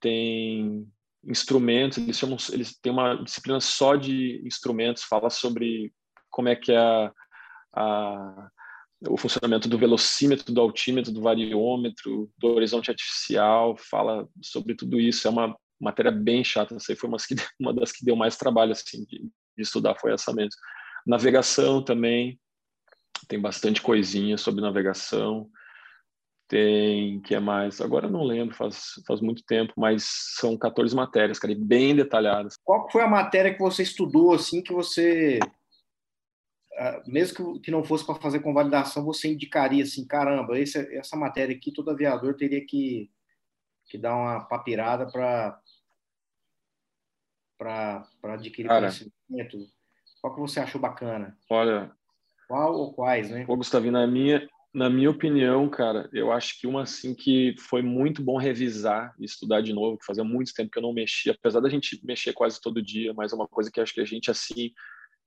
tem 0.00 0.86
instrumentos. 1.24 1.98
Eles 1.98 2.16
chamam, 2.16 2.36
eles 2.52 2.78
têm 2.80 2.92
uma 2.92 3.16
disciplina 3.16 3.60
só 3.60 3.96
de 3.96 4.40
instrumentos. 4.46 5.02
Fala 5.02 5.28
sobre 5.28 5.92
como 6.30 6.48
é 6.48 6.54
que 6.54 6.72
é 6.72 6.78
a 6.78 7.12
a, 7.74 8.50
o 9.08 9.16
funcionamento 9.16 9.68
do 9.68 9.78
velocímetro, 9.78 10.52
do 10.52 10.60
altímetro, 10.60 11.12
do 11.12 11.22
variômetro, 11.22 12.30
do 12.38 12.48
horizonte 12.48 12.90
artificial, 12.90 13.76
fala 13.76 14.28
sobre 14.42 14.74
tudo 14.74 15.00
isso. 15.00 15.26
É 15.26 15.30
uma 15.30 15.56
matéria 15.80 16.10
bem 16.10 16.44
chata. 16.44 16.74
Essa 16.74 16.94
foi 16.94 17.08
uma, 17.08 17.18
uma 17.58 17.74
das 17.74 17.92
que 17.92 18.04
deu 18.04 18.16
mais 18.16 18.36
trabalho 18.36 18.72
assim, 18.72 19.04
de, 19.04 19.18
de 19.20 19.62
estudar, 19.62 19.94
foi 19.96 20.12
essa 20.12 20.32
mesmo. 20.32 20.50
Navegação 21.06 21.82
também, 21.82 22.38
tem 23.26 23.40
bastante 23.40 23.80
coisinha 23.80 24.36
sobre 24.36 24.60
navegação. 24.60 25.48
Tem, 26.48 27.20
que 27.20 27.34
é 27.34 27.40
mais? 27.40 27.80
Agora 27.80 28.10
não 28.10 28.24
lembro, 28.24 28.56
faz, 28.56 29.00
faz 29.06 29.20
muito 29.20 29.44
tempo, 29.44 29.72
mas 29.76 30.04
são 30.36 30.58
14 30.58 30.94
matérias, 30.96 31.38
cara, 31.38 31.54
bem 31.56 31.94
detalhadas. 31.94 32.56
Qual 32.64 32.90
foi 32.90 33.02
a 33.02 33.08
matéria 33.08 33.54
que 33.54 33.60
você 33.60 33.84
estudou, 33.84 34.34
assim, 34.34 34.60
que 34.60 34.72
você 34.72 35.38
ah, 36.80 37.02
mesmo 37.06 37.60
que 37.60 37.70
não 37.70 37.84
fosse 37.84 38.06
para 38.06 38.14
fazer 38.14 38.40
convalidação, 38.40 39.04
você 39.04 39.30
indicaria 39.30 39.82
assim, 39.82 40.06
caramba, 40.06 40.58
esse, 40.58 40.78
essa 40.96 41.14
matéria 41.14 41.54
aqui, 41.54 41.70
todo 41.70 41.90
aviador 41.90 42.34
teria 42.34 42.64
que, 42.64 43.10
que 43.84 43.98
dar 43.98 44.16
uma 44.16 44.40
papirada 44.40 45.06
para 45.06 45.60
para 47.60 48.34
adquirir 48.34 48.68
Cara, 48.68 48.80
conhecimento. 48.80 49.58
Qual 50.22 50.34
que 50.34 50.40
você 50.40 50.60
achou 50.60 50.80
bacana? 50.80 51.36
Olha, 51.50 51.92
qual 52.48 52.74
ou 52.74 52.92
quais, 52.94 53.30
né? 53.30 53.44
Ô, 53.46 53.56
Gustavinho, 53.56 53.92
na 53.92 54.06
minha 54.06 54.48
na 54.72 54.88
minha 54.88 55.10
opinião, 55.10 55.68
cara, 55.68 56.08
eu 56.12 56.30
acho 56.30 56.60
que 56.60 56.66
uma 56.66 56.82
assim 56.82 57.12
que 57.12 57.56
foi 57.58 57.82
muito 57.82 58.22
bom 58.22 58.38
revisar 58.38 59.12
e 59.18 59.24
estudar 59.24 59.60
de 59.60 59.72
novo, 59.72 59.98
que 59.98 60.06
fazia 60.06 60.22
muito 60.22 60.54
tempo 60.54 60.70
que 60.70 60.78
eu 60.78 60.82
não 60.82 60.92
mexia, 60.92 61.32
apesar 61.32 61.58
da 61.58 61.68
gente 61.68 62.00
mexer 62.04 62.32
quase 62.32 62.60
todo 62.60 62.80
dia, 62.80 63.12
mas 63.12 63.32
é 63.32 63.34
uma 63.34 63.48
coisa 63.48 63.68
que 63.68 63.80
acho 63.80 63.92
que 63.92 64.00
a 64.00 64.04
gente 64.04 64.30
assim 64.30 64.70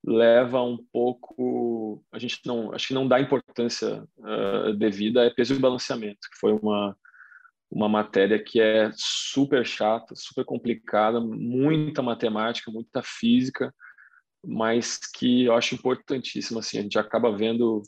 leva 0.05 0.61
um 0.61 0.77
pouco 0.91 2.03
a 2.11 2.19
gente 2.19 2.39
não 2.45 2.73
acho 2.73 2.87
que 2.87 2.93
não 2.93 3.07
dá 3.07 3.21
importância 3.21 4.03
uh, 4.17 4.73
devida 4.73 5.23
é 5.23 5.29
peso 5.29 5.55
e 5.55 5.59
balanceamento 5.59 6.29
que 6.29 6.37
foi 6.39 6.51
uma 6.51 6.95
uma 7.73 7.89
matéria 7.89 8.41
que 8.41 8.62
é 8.62 8.91
super 8.95 9.65
chata 9.65 10.13
super 10.15 10.45
complicada 10.45 11.19
muita 11.19 12.03
matemática 12.03 12.69
muita 12.69 13.01
física 13.01 13.73
mas 14.45 14.97
que 14.97 15.45
eu 15.45 15.55
acho 15.55 15.73
importantíssima 15.73 16.59
assim 16.59 16.77
a 16.77 16.81
gente 16.83 16.99
acaba 16.99 17.36
vendo 17.36 17.81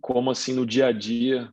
como 0.00 0.32
assim 0.32 0.52
no 0.52 0.66
dia 0.66 0.88
a 0.88 0.92
dia 0.92 1.48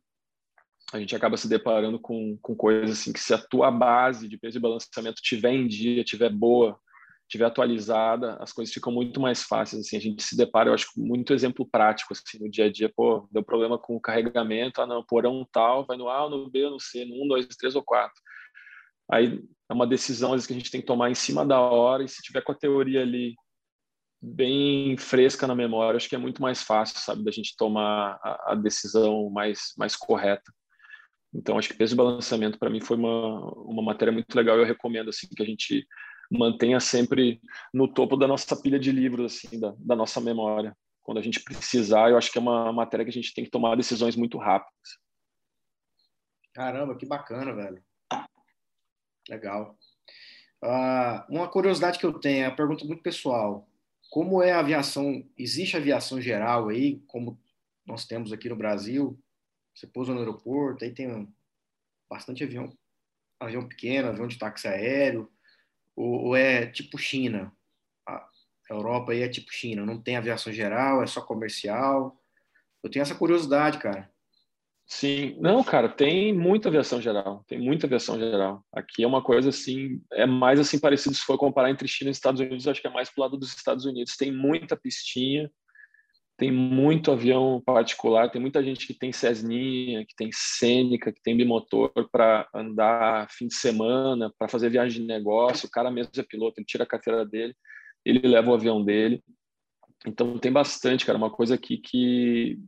a 0.92 0.98
gente 0.98 1.14
acaba 1.14 1.36
se 1.36 1.48
deparando 1.48 2.00
com, 2.00 2.36
com 2.42 2.54
coisas 2.54 2.98
assim 2.98 3.12
que 3.12 3.20
se 3.20 3.32
a 3.32 3.38
tua 3.38 3.70
base 3.70 4.28
de 4.28 4.36
peso 4.36 4.58
e 4.58 4.60
balanceamento 4.60 5.22
tiver 5.22 5.52
em 5.52 5.68
dia 5.68 6.02
tiver 6.02 6.30
boa 6.30 6.78
tiver 7.28 7.44
atualizada, 7.44 8.36
as 8.40 8.52
coisas 8.52 8.72
ficam 8.72 8.92
muito 8.92 9.20
mais 9.20 9.42
fáceis, 9.42 9.86
assim, 9.86 9.96
a 9.96 10.00
gente 10.00 10.22
se 10.22 10.36
depara, 10.36 10.70
eu 10.70 10.74
acho, 10.74 10.88
muito 10.96 11.32
exemplo 11.32 11.68
prático, 11.68 12.12
assim, 12.12 12.38
no 12.38 12.50
dia 12.50 12.66
a 12.66 12.72
dia, 12.72 12.90
pô, 12.94 13.26
deu 13.30 13.42
problema 13.42 13.78
com 13.78 13.96
o 13.96 14.00
carregamento, 14.00 14.80
ah, 14.80 14.86
não, 14.86 15.04
porão 15.04 15.46
tal, 15.50 15.86
vai 15.86 15.96
no 15.96 16.08
A, 16.08 16.28
no 16.28 16.50
B, 16.50 16.68
no 16.68 16.78
C, 16.78 17.04
no 17.04 17.24
1, 17.24 17.28
2, 17.28 17.46
3 17.46 17.74
ou 17.76 17.82
4. 17.82 18.12
Aí 19.10 19.42
é 19.68 19.72
uma 19.72 19.86
decisão, 19.86 20.30
às 20.30 20.36
vezes, 20.36 20.46
que 20.46 20.52
a 20.52 20.56
gente 20.56 20.70
tem 20.70 20.80
que 20.80 20.86
tomar 20.86 21.10
em 21.10 21.14
cima 21.14 21.44
da 21.44 21.60
hora, 21.60 22.04
e 22.04 22.08
se 22.08 22.22
tiver 22.22 22.42
com 22.42 22.52
a 22.52 22.56
teoria 22.56 23.02
ali 23.02 23.34
bem 24.22 24.96
fresca 24.96 25.46
na 25.46 25.54
memória, 25.54 25.96
acho 25.96 26.08
que 26.08 26.14
é 26.14 26.18
muito 26.18 26.40
mais 26.40 26.62
fácil, 26.62 26.98
sabe, 26.98 27.24
da 27.24 27.30
gente 27.30 27.56
tomar 27.56 28.18
a, 28.22 28.52
a 28.52 28.54
decisão 28.54 29.28
mais, 29.30 29.72
mais 29.76 29.96
correta. 29.96 30.52
Então, 31.34 31.58
acho 31.58 31.68
que 31.68 31.76
peso 31.76 31.94
e 31.94 31.96
balanceamento, 31.96 32.58
para 32.58 32.70
mim, 32.70 32.80
foi 32.80 32.96
uma, 32.96 33.40
uma 33.62 33.82
matéria 33.82 34.12
muito 34.12 34.34
legal, 34.34 34.56
eu 34.56 34.64
recomendo, 34.64 35.10
assim, 35.10 35.26
que 35.28 35.42
a 35.42 35.46
gente 35.46 35.86
mantenha 36.30 36.80
sempre 36.80 37.40
no 37.72 37.86
topo 37.86 38.16
da 38.16 38.26
nossa 38.26 38.56
pilha 38.60 38.78
de 38.78 38.90
livros, 38.90 39.36
assim, 39.36 39.58
da, 39.58 39.74
da 39.78 39.96
nossa 39.96 40.20
memória. 40.20 40.76
Quando 41.02 41.18
a 41.18 41.22
gente 41.22 41.40
precisar, 41.40 42.10
eu 42.10 42.16
acho 42.16 42.32
que 42.32 42.38
é 42.38 42.40
uma 42.40 42.72
matéria 42.72 43.04
que 43.04 43.10
a 43.10 43.14
gente 43.14 43.34
tem 43.34 43.44
que 43.44 43.50
tomar 43.50 43.76
decisões 43.76 44.16
muito 44.16 44.38
rápidas. 44.38 44.98
Caramba, 46.54 46.96
que 46.96 47.04
bacana, 47.04 47.54
velho. 47.54 47.82
Legal. 49.28 49.76
Uh, 50.62 51.20
uma 51.28 51.48
curiosidade 51.48 51.98
que 51.98 52.06
eu 52.06 52.18
tenho, 52.18 52.44
é 52.44 52.48
uma 52.48 52.56
pergunta 52.56 52.84
muito 52.84 53.02
pessoal. 53.02 53.68
Como 54.10 54.42
é 54.42 54.52
a 54.52 54.60
aviação? 54.60 55.28
Existe 55.36 55.76
aviação 55.76 56.20
geral 56.20 56.68
aí, 56.68 57.00
como 57.06 57.38
nós 57.84 58.06
temos 58.06 58.32
aqui 58.32 58.48
no 58.48 58.56
Brasil? 58.56 59.18
Você 59.74 59.86
pousa 59.86 60.12
no 60.14 60.20
aeroporto, 60.20 60.84
aí 60.84 60.94
tem 60.94 61.28
bastante 62.08 62.44
avião 62.44 62.72
avião 63.40 63.66
pequeno, 63.68 64.08
avião 64.08 64.26
de 64.26 64.38
táxi 64.38 64.68
aéreo, 64.68 65.30
ou, 65.96 66.26
ou 66.26 66.36
é 66.36 66.66
tipo 66.66 66.98
China? 66.98 67.52
A 68.06 68.28
Europa 68.70 69.12
aí 69.12 69.22
é 69.22 69.28
tipo 69.28 69.52
China, 69.52 69.84
não 69.84 70.00
tem 70.00 70.16
aviação 70.16 70.52
geral, 70.52 71.02
é 71.02 71.06
só 71.06 71.20
comercial. 71.20 72.18
Eu 72.82 72.90
tenho 72.90 73.02
essa 73.02 73.14
curiosidade, 73.14 73.78
cara. 73.78 74.10
Sim, 74.86 75.36
não, 75.40 75.64
cara, 75.64 75.88
tem 75.88 76.32
muita 76.32 76.68
aviação 76.68 77.00
geral, 77.00 77.42
tem 77.48 77.58
muita 77.58 77.86
aviação 77.86 78.18
geral. 78.18 78.62
Aqui 78.70 79.02
é 79.02 79.06
uma 79.06 79.22
coisa 79.22 79.48
assim, 79.48 80.02
é 80.12 80.26
mais 80.26 80.60
assim 80.60 80.78
parecido 80.78 81.14
se 81.14 81.22
for 81.22 81.38
comparar 81.38 81.70
entre 81.70 81.88
China 81.88 82.10
e 82.10 82.12
Estados 82.12 82.40
Unidos, 82.40 82.68
acho 82.68 82.82
que 82.82 82.86
é 82.86 82.90
mais 82.90 83.08
pro 83.08 83.22
lado 83.22 83.36
dos 83.38 83.54
Estados 83.54 83.86
Unidos. 83.86 84.16
Tem 84.16 84.30
muita 84.30 84.76
pistinha, 84.76 85.50
tem 86.36 86.50
muito 86.50 87.12
avião 87.12 87.62
particular, 87.64 88.30
tem 88.30 88.40
muita 88.40 88.62
gente 88.62 88.86
que 88.86 88.94
tem 88.94 89.12
Cessninha, 89.12 90.04
que 90.04 90.14
tem 90.16 90.30
Sênica, 90.32 91.12
que 91.12 91.22
tem 91.22 91.36
bimotor 91.36 91.92
para 92.10 92.48
andar 92.52 93.28
fim 93.30 93.46
de 93.46 93.54
semana, 93.54 94.32
para 94.36 94.48
fazer 94.48 94.68
viagem 94.68 95.02
de 95.02 95.06
negócio. 95.06 95.68
O 95.68 95.70
cara 95.70 95.90
mesmo 95.90 96.10
é 96.16 96.22
piloto, 96.22 96.58
ele 96.58 96.66
tira 96.66 96.82
a 96.84 96.86
carteira 96.86 97.24
dele, 97.24 97.54
ele 98.04 98.26
leva 98.26 98.50
o 98.50 98.54
avião 98.54 98.84
dele. 98.84 99.22
Então 100.06 100.38
tem 100.38 100.50
bastante, 100.50 101.06
cara, 101.06 101.16
uma 101.16 101.30
coisa 101.30 101.54
aqui 101.54 101.78
que 101.78 102.58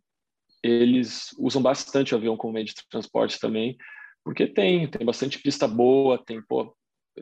eles 0.63 1.35
usam 1.39 1.61
bastante 1.61 2.15
o 2.15 2.19
avião 2.19 2.37
como 2.37 2.55
meio 2.55 2.67
de 2.67 2.75
transporte 2.89 3.39
também, 3.41 3.77
porque 4.25 4.47
tem, 4.47 4.89
tem 4.89 5.05
bastante 5.05 5.41
pista 5.41 5.67
boa, 5.67 6.23
tem 6.25 6.41
pô, 6.43 6.75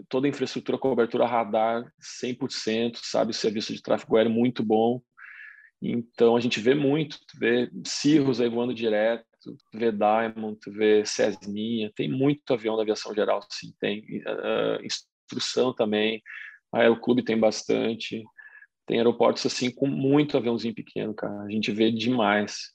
toda 0.08 0.26
a 0.26 0.30
infraestrutura, 0.30 0.78
cobertura 0.78 1.26
radar 1.26 1.84
100%, 2.22 2.98
sabe, 3.02 3.30
o 3.30 3.34
serviço 3.34 3.72
de 3.74 3.82
tráfego 3.82 4.16
aéreo 4.16 4.32
muito 4.32 4.62
bom. 4.62 5.00
Então 5.86 6.34
a 6.34 6.40
gente 6.40 6.58
vê 6.60 6.74
muito, 6.74 7.18
vê 7.38 7.70
Cirrus 7.84 8.40
aí 8.40 8.48
voando 8.48 8.72
direto, 8.72 9.26
vê 9.72 9.92
Diamond, 9.92 10.58
vê 10.68 11.04
Cessninha, 11.04 11.92
tem 11.94 12.08
muito 12.08 12.54
avião 12.54 12.74
da 12.74 12.82
aviação 12.82 13.14
geral, 13.14 13.46
sim, 13.50 13.74
tem 13.78 14.00
uh, 14.26 14.82
instrução 14.82 15.74
também, 15.74 16.22
Aeroclube 16.72 17.22
tem 17.22 17.38
bastante, 17.38 18.24
tem 18.86 18.96
aeroportos 18.96 19.44
assim 19.44 19.70
com 19.70 19.86
muito 19.86 20.38
aviãozinho 20.38 20.74
pequeno, 20.74 21.12
cara, 21.12 21.42
a 21.42 21.50
gente 21.50 21.70
vê 21.70 21.92
demais. 21.92 22.72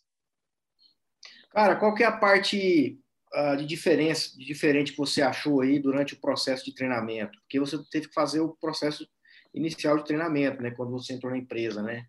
Cara, 1.50 1.78
qual 1.78 1.96
que 1.96 2.04
é 2.04 2.06
a 2.06 2.16
parte 2.16 3.00
uh, 3.34 3.58
de 3.58 3.66
diferença, 3.66 4.38
de 4.38 4.46
diferente 4.46 4.92
que 4.92 4.98
você 5.00 5.24
achou 5.24 5.62
aí 5.62 5.80
durante 5.80 6.14
o 6.14 6.22
processo 6.22 6.64
de 6.64 6.76
treinamento? 6.76 7.40
Porque 7.40 7.60
você 7.60 7.76
teve 7.90 8.08
que 8.08 8.14
fazer 8.14 8.40
o 8.40 8.56
processo 8.62 9.10
inicial 9.52 9.98
de 9.98 10.06
treinamento, 10.06 10.62
né, 10.62 10.70
quando 10.70 10.92
você 10.92 11.14
entrou 11.14 11.32
na 11.32 11.40
empresa, 11.40 11.82
né? 11.82 12.06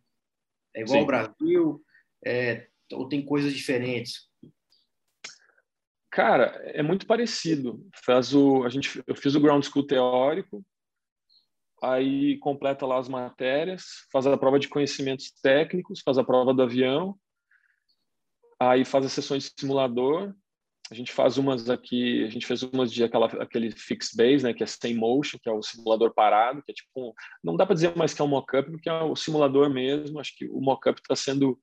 É 0.75 0.83
igual 0.83 0.95
Sim. 0.95 1.01
ao 1.01 1.07
Brasil? 1.07 1.85
É, 2.25 2.67
ou 2.93 3.09
tem 3.09 3.25
coisas 3.25 3.53
diferentes? 3.53 4.29
Cara, 6.11 6.61
é 6.65 6.83
muito 6.83 7.07
parecido. 7.07 7.87
Faz 8.05 8.35
o, 8.35 8.65
a 8.65 8.69
gente, 8.69 9.03
eu 9.07 9.15
fiz 9.15 9.35
o 9.35 9.41
ground 9.41 9.65
school 9.65 9.87
teórico, 9.87 10.65
aí 11.83 12.37
completa 12.39 12.85
lá 12.85 12.99
as 12.99 13.09
matérias, 13.09 13.85
faz 14.13 14.27
a 14.27 14.37
prova 14.37 14.59
de 14.59 14.69
conhecimentos 14.69 15.31
técnicos, 15.43 16.03
faz 16.05 16.19
a 16.19 16.25
prova 16.25 16.53
do 16.53 16.63
avião, 16.63 17.17
aí 18.59 18.85
faz 18.85 19.07
as 19.07 19.13
sessões 19.13 19.45
de 19.45 19.53
simulador. 19.59 20.35
A 20.91 20.95
gente 20.95 21.13
faz 21.13 21.39
umas 21.39 21.71
aqui, 21.71 22.25
a 22.25 22.29
gente 22.29 22.47
fez 22.47 22.63
umas 22.63 22.93
de 22.93 23.05
aquela, 23.05 23.27
aquele 23.27 23.71
fixed 23.71 24.17
base, 24.17 24.43
né, 24.43 24.53
que 24.53 24.65
é 24.65 24.67
sem 24.67 24.95
motion, 24.95 25.39
que 25.41 25.49
é 25.49 25.53
o 25.53 25.63
simulador 25.63 26.13
parado, 26.13 26.63
que 26.63 26.73
é 26.73 26.75
tipo, 26.75 26.89
um, 26.97 27.13
não 27.45 27.57
dá 27.57 27.65
para 27.65 27.75
dizer 27.75 27.95
mais 27.97 28.13
que 28.13 28.21
é 28.21 28.25
um 28.25 28.29
mock-up, 28.29 28.69
porque 28.71 28.89
é 28.89 29.03
o 29.03 29.15
simulador 29.15 29.71
mesmo. 29.71 30.19
Acho 30.19 30.37
que 30.37 30.47
o 30.49 30.61
mock-up 30.61 31.01
está 31.01 31.15
sendo 31.15 31.59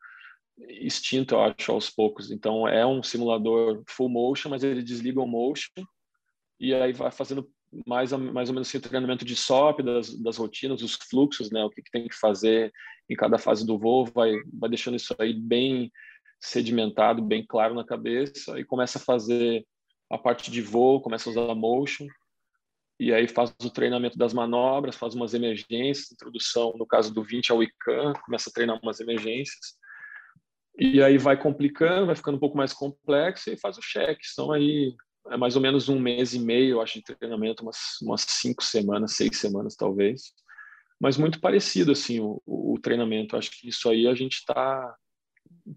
extinto, 0.58 1.36
eu 1.36 1.42
acho, 1.42 1.72
aos 1.72 1.90
poucos. 1.90 2.32
Então 2.32 2.68
é 2.68 2.86
um 2.86 3.04
simulador 3.04 3.84
full 3.88 4.10
motion, 4.10 4.50
mas 4.50 4.64
ele 4.64 4.82
desliga 4.82 5.22
o 5.22 5.28
motion 5.28 5.84
e 6.60 6.74
aí 6.74 6.94
vai 6.94 7.12
fazendo 7.12 7.50
mais, 7.86 8.12
mais 8.12 8.50
ou 8.50 8.56
menos 8.56 8.70
assim, 8.70 8.78
o 8.78 8.82
treinamento 8.82 9.26
de 9.26 9.36
SOP, 9.36 9.84
das, 9.84 10.18
das 10.18 10.38
rotinas, 10.38 10.82
os 10.82 10.96
fluxos, 10.96 11.52
né, 11.52 11.64
o 11.64 11.70
que, 11.70 11.82
que 11.82 11.92
tem 11.92 12.08
que 12.08 12.16
fazer 12.16 12.72
em 13.10 13.16
cada 13.16 13.38
fase 13.38 13.66
do 13.66 13.78
voo, 13.78 14.06
vai, 14.06 14.34
vai 14.54 14.70
deixando 14.70 14.96
isso 14.96 15.14
aí 15.20 15.34
bem 15.34 15.92
sedimentado, 16.40 17.22
bem 17.22 17.46
claro 17.46 17.74
na 17.74 17.86
cabeça, 17.86 18.60
e 18.60 18.66
começa 18.66 18.98
a 18.98 19.02
fazer 19.02 19.66
a 20.10 20.18
parte 20.18 20.50
de 20.50 20.62
voo, 20.62 21.02
começa 21.02 21.30
a 21.30 21.32
usar 21.32 21.56
motion, 21.56 22.08
e 23.00 23.14
aí 23.14 23.28
faz 23.28 23.54
o 23.62 23.70
treinamento 23.70 24.18
das 24.18 24.34
manobras, 24.34 24.96
faz 24.96 25.14
umas 25.14 25.34
emergências, 25.34 26.12
introdução, 26.12 26.74
no 26.78 26.86
caso 26.86 27.14
do 27.14 27.24
20 27.24 27.52
ao 27.52 27.62
ICANN, 27.62 28.14
começa 28.26 28.50
a 28.50 28.54
treinar 28.54 28.80
umas 28.82 29.00
emergências, 29.00 29.78
e 30.80 31.02
aí 31.02 31.18
vai 31.18 31.36
complicando, 31.36 32.06
vai 32.06 32.16
ficando 32.16 32.36
um 32.36 32.40
pouco 32.40 32.56
mais 32.56 32.72
complexo 32.72 33.50
e 33.50 33.58
faz 33.58 33.80
o 33.80 33.82
cheque. 33.82 34.28
São 34.28 34.52
aí 34.52 34.96
é 35.30 35.36
mais 35.36 35.56
ou 35.56 35.62
menos 35.62 35.90
um 35.90 36.00
mês 36.00 36.34
e 36.34 36.40
meio, 36.40 36.76
eu 36.76 36.82
acho, 36.82 37.00
de 37.00 37.04
treinamento, 37.04 37.64
umas, 37.64 37.78
umas 38.02 38.22
cinco 38.22 38.64
semanas, 38.64 39.16
seis 39.16 39.38
semanas 39.38 39.76
talvez, 39.76 40.34
mas 41.00 41.18
muito 41.18 41.42
parecido 41.42 41.92
assim 41.92 42.20
o, 42.20 42.42
o 42.46 42.80
treinamento. 42.82 43.36
Acho 43.36 43.52
que 43.52 43.68
isso 43.68 43.90
aí 43.90 44.08
a 44.08 44.14
gente 44.14 44.36
está 44.36 44.96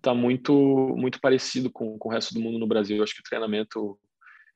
tá 0.00 0.14
muito 0.14 0.52
muito 0.96 1.20
parecido 1.20 1.70
com, 1.70 1.98
com 1.98 2.08
o 2.08 2.12
resto 2.12 2.34
do 2.34 2.40
mundo 2.40 2.58
no 2.58 2.66
Brasil. 2.66 2.96
Eu 2.96 3.02
acho 3.02 3.14
que 3.14 3.20
o 3.20 3.28
treinamento 3.28 3.98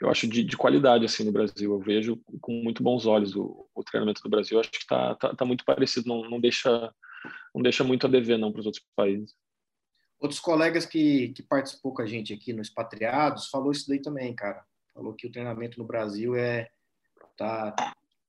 eu 0.00 0.11
acho 0.11 0.27
de, 0.27 0.42
de 0.42 0.57
qualidade 0.57 1.05
assim 1.05 1.24
no 1.24 1.33
Brasil. 1.33 1.72
Eu 1.72 1.79
vejo 1.79 2.20
com 2.40 2.53
muito 2.62 2.83
bons 2.83 3.07
olhos 3.07 3.35
o, 3.35 3.68
o 3.74 3.85
treinamento 3.85 4.22
do 4.22 4.29
Brasil. 4.29 4.57
Eu 4.57 4.61
acho 4.61 4.70
que 4.70 4.79
está 4.79 5.14
tá, 5.14 5.35
tá, 5.35 5.44
muito 5.44 5.64
parecido. 5.64 6.09
Não, 6.09 6.29
não 6.29 6.40
deixa 6.40 6.92
não 7.55 7.62
deixa 7.62 7.83
muito 7.85 8.07
a 8.07 8.11
dever 8.11 8.38
não 8.38 8.53
para 8.53 8.61
os 8.61 8.66
outros 8.66 8.85
países. 8.94 9.35
Outros 10.20 10.40
colegas 10.40 10.87
que, 10.87 11.31
que 11.31 11.42
participou 11.42 11.92
com 11.94 12.03
a 12.03 12.07
gente 12.07 12.33
aqui 12.33 12.53
no 12.53 12.62
Expatriados 12.62 13.48
falou 13.48 13.72
isso 13.72 13.88
daí 13.88 14.00
também, 14.00 14.35
cara. 14.35 14.64
Falou 14.92 15.14
que 15.14 15.27
o 15.27 15.33
treinamento 15.33 15.79
no 15.79 15.85
Brasil 15.85 16.37
é 16.37 16.70
tá 17.37 17.74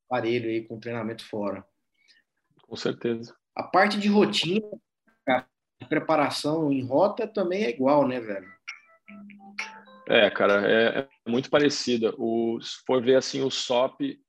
parelho 0.07 0.49
aí 0.49 0.65
com 0.65 0.75
o 0.75 0.79
treinamento 0.79 1.25
fora. 1.25 1.65
Com 2.63 2.75
certeza. 2.75 3.35
A 3.55 3.63
parte 3.63 3.99
de 3.99 4.07
rotina, 4.07 4.67
preparação 5.89 6.71
em 6.71 6.85
rota 6.85 7.27
também 7.27 7.63
é 7.63 7.69
igual, 7.69 8.07
né, 8.07 8.19
velho? 8.19 8.47
É, 10.07 10.29
cara, 10.29 10.69
é, 10.69 10.99
é 10.99 11.29
muito 11.29 11.49
parecida. 11.49 12.13
O, 12.17 12.59
se 12.61 12.77
for 12.85 13.03
ver 13.03 13.15
assim, 13.15 13.41
o 13.41 13.49
SOP 13.49 14.19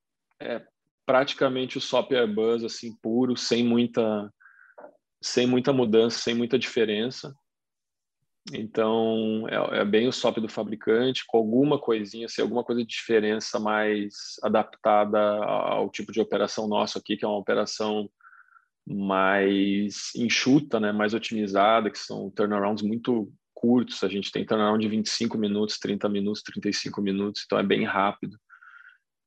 é 0.40 0.62
praticamente 1.04 1.78
o 1.78 1.80
SOP 1.80 2.12
Airbus 2.12 2.64
assim 2.64 2.94
puro, 2.96 3.36
sem 3.36 3.62
muita 3.64 4.32
sem 5.22 5.46
muita 5.46 5.72
mudança, 5.72 6.18
sem 6.18 6.34
muita 6.34 6.58
diferença. 6.58 7.34
Então, 8.52 9.44
é, 9.48 9.80
é, 9.80 9.84
bem 9.84 10.06
o 10.06 10.12
SOP 10.12 10.40
do 10.40 10.48
fabricante, 10.48 11.24
com 11.26 11.38
alguma 11.38 11.80
coisinha, 11.80 12.26
assim, 12.26 12.42
alguma 12.42 12.62
coisa 12.62 12.82
de 12.82 12.86
diferença 12.86 13.58
mais 13.58 14.36
adaptada 14.42 15.18
ao 15.18 15.90
tipo 15.90 16.12
de 16.12 16.20
operação 16.20 16.68
nosso 16.68 16.96
aqui, 16.96 17.16
que 17.16 17.24
é 17.24 17.28
uma 17.28 17.38
operação 17.38 18.08
mais 18.86 20.12
enxuta, 20.14 20.78
né, 20.78 20.92
mais 20.92 21.12
otimizada, 21.12 21.90
que 21.90 21.98
são 21.98 22.30
turnarounds 22.30 22.84
muito 22.84 23.32
curtos. 23.52 24.04
A 24.04 24.08
gente 24.08 24.30
tem 24.30 24.44
turnaround 24.44 24.80
de 24.80 24.88
25 24.88 25.36
minutos, 25.36 25.78
30 25.78 26.08
minutos, 26.08 26.42
35 26.42 27.00
minutos, 27.02 27.42
então 27.44 27.58
é 27.58 27.62
bem 27.62 27.84
rápido. 27.84 28.38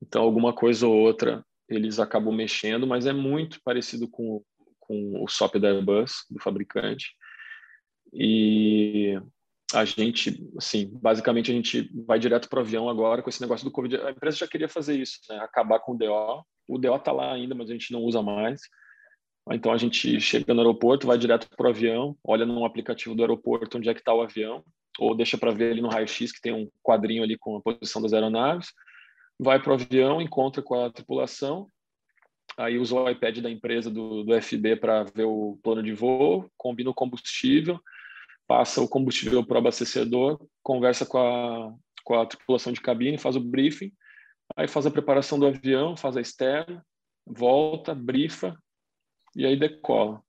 Então, 0.01 0.21
alguma 0.21 0.53
coisa 0.53 0.87
ou 0.87 0.95
outra 0.95 1.43
eles 1.67 1.99
acabam 1.99 2.33
mexendo, 2.33 2.87
mas 2.87 3.05
é 3.05 3.13
muito 3.13 3.61
parecido 3.63 4.07
com, 4.07 4.43
com 4.79 5.23
o 5.23 5.27
SOP 5.27 5.59
da 5.59 5.67
Airbus, 5.67 6.25
do 6.29 6.41
fabricante. 6.41 7.13
E 8.11 9.21
a 9.73 9.85
gente, 9.85 10.43
assim, 10.57 10.89
basicamente 10.99 11.51
a 11.51 11.53
gente 11.53 11.91
vai 12.07 12.17
direto 12.17 12.49
para 12.49 12.57
o 12.57 12.61
avião 12.61 12.89
agora 12.89 13.21
com 13.21 13.29
esse 13.29 13.41
negócio 13.41 13.63
do 13.65 13.71
Covid. 13.71 13.97
A 13.97 14.11
empresa 14.11 14.37
já 14.37 14.47
queria 14.47 14.67
fazer 14.67 14.99
isso, 14.99 15.19
né? 15.29 15.37
acabar 15.39 15.79
com 15.79 15.93
o 15.93 15.97
DO. 15.97 16.43
O 16.67 16.77
DO 16.79 16.95
está 16.95 17.11
lá 17.11 17.33
ainda, 17.33 17.53
mas 17.53 17.69
a 17.69 17.73
gente 17.73 17.93
não 17.93 18.01
usa 18.01 18.21
mais. 18.21 18.61
Então 19.51 19.71
a 19.71 19.77
gente 19.77 20.19
chega 20.19 20.53
no 20.53 20.61
aeroporto, 20.61 21.07
vai 21.07 21.17
direto 21.17 21.47
para 21.55 21.67
o 21.67 21.69
avião, 21.69 22.15
olha 22.23 22.45
no 22.45 22.65
aplicativo 22.65 23.15
do 23.15 23.23
aeroporto 23.23 23.77
onde 23.77 23.89
é 23.89 23.93
que 23.93 23.99
está 23.99 24.13
o 24.13 24.21
avião, 24.21 24.63
ou 24.99 25.15
deixa 25.15 25.37
para 25.37 25.51
ver 25.51 25.71
ali 25.71 25.81
no 25.81 25.89
raio-x 25.89 26.31
que 26.31 26.41
tem 26.41 26.53
um 26.53 26.69
quadrinho 26.83 27.23
ali 27.23 27.37
com 27.37 27.57
a 27.57 27.61
posição 27.61 28.01
das 28.01 28.13
aeronaves, 28.13 28.71
vai 29.39 29.61
para 29.61 29.71
o 29.71 29.73
avião, 29.73 30.21
encontra 30.21 30.61
com 30.61 30.75
a 30.75 30.91
tripulação, 30.91 31.67
aí 32.57 32.77
usa 32.77 32.95
o 32.95 33.09
iPad 33.09 33.39
da 33.39 33.49
empresa 33.49 33.89
do, 33.89 34.23
do 34.23 34.41
FB 34.41 34.75
para 34.75 35.03
ver 35.03 35.23
o 35.23 35.57
plano 35.63 35.81
de 35.81 35.93
voo, 35.93 36.51
combina 36.57 36.89
o 36.89 36.93
combustível, 36.93 37.79
passa 38.45 38.81
o 38.81 38.87
combustível 38.87 39.45
para 39.45 39.55
o 39.55 39.59
abastecedor, 39.59 40.39
conversa 40.61 41.05
com 41.05 41.17
a, 41.17 41.73
com 42.03 42.19
a 42.19 42.25
tripulação 42.25 42.73
de 42.73 42.81
cabine, 42.81 43.17
faz 43.17 43.35
o 43.35 43.39
briefing, 43.39 43.91
aí 44.55 44.67
faz 44.67 44.85
a 44.85 44.91
preparação 44.91 45.39
do 45.39 45.47
avião, 45.47 45.95
faz 45.95 46.17
a 46.17 46.21
externa, 46.21 46.85
volta, 47.25 47.95
brifa, 47.95 48.57
e 49.35 49.45
aí 49.45 49.57
decola. 49.57 50.21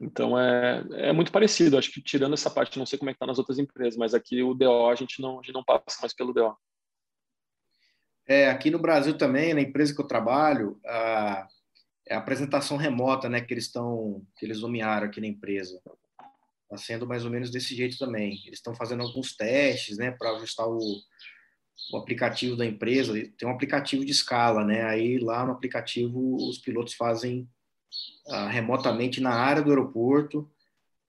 Então 0.00 0.38
é, 0.38 0.84
é 0.92 1.12
muito 1.12 1.32
parecido. 1.32 1.76
Acho 1.76 1.90
que 1.90 2.00
tirando 2.00 2.34
essa 2.34 2.50
parte, 2.50 2.78
não 2.78 2.86
sei 2.86 2.98
como 2.98 3.10
é 3.10 3.12
que 3.12 3.16
está 3.16 3.26
nas 3.26 3.38
outras 3.38 3.58
empresas, 3.58 3.96
mas 3.96 4.14
aqui 4.14 4.42
o 4.42 4.54
DO 4.54 4.88
a 4.88 4.94
gente 4.94 5.20
não, 5.20 5.40
a 5.40 5.42
gente 5.42 5.52
não 5.52 5.64
passa 5.64 6.00
mais 6.00 6.14
pelo 6.14 6.32
DO. 6.32 6.56
É, 8.26 8.50
aqui 8.50 8.70
no 8.70 8.78
Brasil 8.78 9.16
também, 9.16 9.54
na 9.54 9.60
empresa 9.60 9.94
que 9.94 10.00
eu 10.00 10.06
trabalho, 10.06 10.78
a, 10.86 11.48
é 12.06 12.14
a 12.14 12.18
apresentação 12.18 12.76
remota, 12.76 13.28
né, 13.28 13.40
que 13.40 13.52
eles 13.52 13.64
estão, 13.64 14.22
que 14.36 14.44
eles 14.44 14.60
nomearam 14.60 15.06
aqui 15.06 15.20
na 15.20 15.26
empresa. 15.26 15.80
Está 16.64 16.76
sendo 16.76 17.06
mais 17.06 17.24
ou 17.24 17.30
menos 17.30 17.50
desse 17.50 17.74
jeito 17.74 17.96
também. 17.98 18.42
Eles 18.44 18.58
estão 18.58 18.74
fazendo 18.74 19.02
alguns 19.02 19.34
testes, 19.34 19.96
né, 19.96 20.10
para 20.10 20.32
ajustar 20.32 20.68
o, 20.68 20.78
o 21.92 21.96
aplicativo 21.96 22.56
da 22.56 22.66
empresa, 22.66 23.14
tem 23.38 23.48
um 23.48 23.52
aplicativo 23.52 24.04
de 24.04 24.12
escala, 24.12 24.64
né? 24.64 24.84
Aí 24.84 25.18
lá 25.18 25.46
no 25.46 25.52
aplicativo 25.52 26.36
os 26.36 26.58
pilotos 26.58 26.94
fazem 26.94 27.48
ah, 28.28 28.48
remotamente 28.48 29.20
na 29.20 29.30
área 29.30 29.62
do 29.62 29.70
aeroporto 29.70 30.48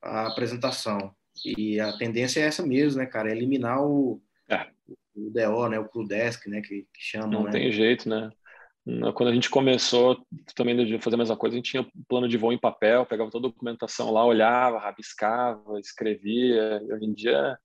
a 0.02 0.28
apresentação. 0.28 1.14
E 1.46 1.80
a 1.80 1.98
tendência 1.98 2.42
é 2.42 2.44
essa 2.44 2.66
mesmo, 2.66 3.00
né, 3.00 3.06
cara? 3.06 3.30
É 3.30 3.36
eliminar 3.36 3.82
o, 3.82 4.22
é. 4.50 4.68
o 5.16 5.30
DO, 5.30 5.70
né? 5.70 5.80
O 5.80 5.88
crew 5.88 6.08
desk, 6.08 6.48
né? 6.48 6.62
Que, 6.62 6.88
que 6.94 7.02
chamam, 7.02 7.30
Não 7.30 7.44
né? 7.44 7.52
tem 7.52 7.72
jeito, 7.72 8.10
né? 8.10 8.32
Quando 9.14 9.30
a 9.30 9.34
gente 9.34 9.50
começou 9.50 10.18
também 10.56 10.76
de 10.84 10.98
fazer 11.00 11.16
a 11.16 11.20
mesma 11.20 11.38
coisa, 11.38 11.56
a 11.56 11.58
gente 11.58 11.70
tinha 11.70 11.84
um 11.84 12.04
plano 12.08 12.28
de 12.28 12.38
voo 12.38 12.52
em 12.52 12.58
papel, 12.58 13.06
pegava 13.06 13.30
toda 13.30 13.48
a 13.48 13.52
documentação 13.52 14.12
lá, 14.12 14.26
olhava, 14.26 14.80
rabiscava, 14.80 15.80
escrevia. 15.80 16.82
E 16.84 16.94
hoje 16.94 17.06
em 17.06 17.14
dia 17.14 17.58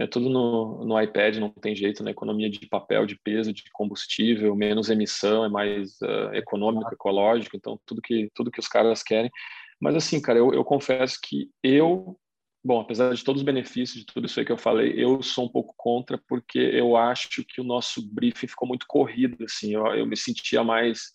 é 0.00 0.06
tudo 0.06 0.30
no, 0.30 0.82
no 0.84 1.00
iPad, 1.00 1.36
não 1.36 1.50
tem 1.50 1.76
jeito, 1.76 2.02
né? 2.02 2.10
Economia 2.10 2.48
de 2.48 2.66
papel, 2.66 3.04
de 3.04 3.18
peso, 3.22 3.52
de 3.52 3.62
combustível, 3.70 4.56
menos 4.56 4.88
emissão, 4.88 5.44
é 5.44 5.48
mais 5.48 6.00
uh, 6.00 6.34
econômico, 6.34 6.92
ecológico, 6.92 7.54
então 7.54 7.78
tudo 7.84 8.00
que, 8.00 8.30
tudo 8.34 8.50
que 8.50 8.58
os 8.58 8.66
caras 8.66 9.02
querem. 9.02 9.30
Mas 9.78 9.94
assim, 9.94 10.20
cara, 10.20 10.38
eu, 10.38 10.54
eu 10.54 10.64
confesso 10.64 11.18
que 11.22 11.50
eu 11.62 12.18
Bom, 12.62 12.78
apesar 12.78 13.14
de 13.14 13.24
todos 13.24 13.40
os 13.40 13.44
benefícios 13.44 14.00
de 14.00 14.04
tudo 14.04 14.26
isso 14.26 14.38
aí 14.38 14.44
que 14.44 14.52
eu 14.52 14.58
falei, 14.58 14.92
eu 14.94 15.22
sou 15.22 15.46
um 15.46 15.48
pouco 15.48 15.72
contra 15.78 16.20
porque 16.28 16.58
eu 16.58 16.94
acho 16.94 17.42
que 17.42 17.58
o 17.58 17.64
nosso 17.64 18.06
briefing 18.12 18.48
ficou 18.48 18.68
muito 18.68 18.84
corrido, 18.86 19.42
assim, 19.46 19.72
eu, 19.72 19.86
eu 19.86 20.04
me 20.04 20.14
sentia 20.14 20.62
mais 20.62 21.10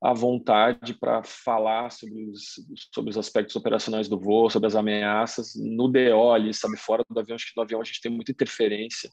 à 0.00 0.12
vontade 0.12 0.94
para 0.94 1.22
falar 1.24 1.90
sobre 1.90 2.24
os, 2.26 2.54
sobre 2.94 3.10
os 3.10 3.18
aspectos 3.18 3.56
operacionais 3.56 4.08
do 4.08 4.18
voo, 4.18 4.48
sobre 4.48 4.68
as 4.68 4.76
ameaças, 4.76 5.54
no 5.56 5.88
DO 5.88 6.32
ali, 6.32 6.54
sabe, 6.54 6.76
fora 6.76 7.04
do 7.08 7.18
avião, 7.18 7.34
acho 7.34 7.46
que 7.46 7.56
no 7.56 7.62
avião 7.62 7.80
a 7.80 7.84
gente 7.84 8.00
tem 8.00 8.12
muita 8.12 8.30
interferência, 8.30 9.10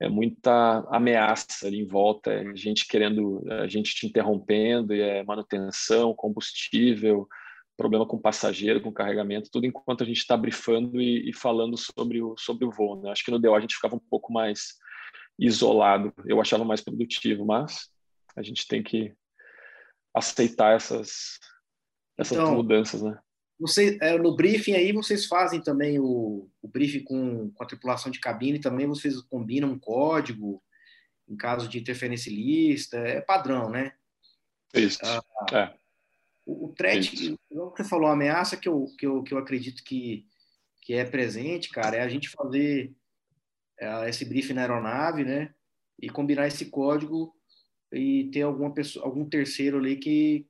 é 0.00 0.08
muita 0.08 0.86
ameaça 0.90 1.66
ali 1.66 1.80
em 1.80 1.86
volta, 1.86 2.32
é 2.32 2.54
gente 2.54 2.86
querendo, 2.86 3.42
a 3.62 3.66
gente 3.66 3.94
te 3.94 4.06
interrompendo, 4.06 4.94
e 4.94 5.00
é 5.00 5.22
manutenção, 5.22 6.14
combustível, 6.14 7.28
problema 7.76 8.06
com 8.06 8.18
passageiro, 8.18 8.80
com 8.80 8.92
carregamento, 8.92 9.50
tudo 9.50 9.66
enquanto 9.66 10.02
a 10.02 10.06
gente 10.06 10.18
está 10.18 10.36
brifando 10.36 11.00
e, 11.00 11.28
e, 11.28 11.32
falando 11.32 11.76
sobre 11.76 12.22
o, 12.22 12.34
sobre 12.38 12.64
o 12.64 12.70
voo. 12.70 13.00
Né? 13.02 13.10
Acho 13.10 13.24
que 13.24 13.30
no 13.30 13.38
DO 13.38 13.54
a 13.54 13.60
gente 13.60 13.74
ficava 13.74 13.96
um 13.96 14.02
pouco 14.10 14.32
mais 14.32 14.74
isolado, 15.38 16.12
eu 16.24 16.40
achava 16.40 16.64
mais 16.64 16.80
produtivo, 16.80 17.44
mas 17.44 17.90
a 18.34 18.42
gente 18.42 18.66
tem 18.66 18.82
que 18.82 19.14
aceitar 20.16 20.74
essas, 20.74 21.38
essas 22.16 22.38
então, 22.38 22.54
mudanças, 22.54 23.02
né? 23.02 23.18
Você, 23.58 23.98
é, 24.00 24.16
no 24.18 24.34
briefing 24.34 24.72
aí 24.72 24.92
vocês 24.92 25.26
fazem 25.26 25.62
também 25.62 25.98
o, 25.98 26.48
o 26.60 26.68
briefing 26.68 27.04
com, 27.04 27.50
com 27.50 27.62
a 27.62 27.66
tripulação 27.66 28.10
de 28.10 28.18
cabine, 28.18 28.58
também 28.58 28.86
vocês 28.86 29.20
combinam 29.22 29.70
um 29.70 29.78
código 29.78 30.62
em 31.28 31.36
caso 31.36 31.68
de 31.68 31.78
interferência 31.78 32.30
lista, 32.30 32.98
é 32.98 33.20
padrão, 33.20 33.68
né? 33.68 33.92
Isso, 34.74 34.98
ah, 35.02 35.22
é. 35.52 35.74
O, 36.44 36.66
o 36.66 36.72
threat, 36.72 37.10
que 37.10 37.36
você 37.50 37.84
falou, 37.84 38.08
a 38.08 38.12
ameaça 38.12 38.56
que 38.56 38.68
eu, 38.68 38.86
que 38.98 39.06
eu, 39.06 39.22
que 39.22 39.34
eu 39.34 39.38
acredito 39.38 39.82
que, 39.82 40.26
que 40.82 40.94
é 40.94 41.04
presente, 41.04 41.68
cara, 41.70 41.96
é 41.96 42.00
a 42.00 42.08
gente 42.08 42.28
fazer 42.28 42.94
é, 43.78 44.08
esse 44.08 44.24
briefing 44.24 44.52
na 44.52 44.62
aeronave, 44.62 45.24
né? 45.24 45.52
E 46.00 46.08
combinar 46.08 46.46
esse 46.46 46.66
código 46.66 47.35
e 47.92 48.30
ter 48.30 48.42
alguma 48.42 48.72
pessoa, 48.72 49.04
algum 49.04 49.28
terceiro 49.28 49.78
ali 49.78 49.96
que, 49.96 50.46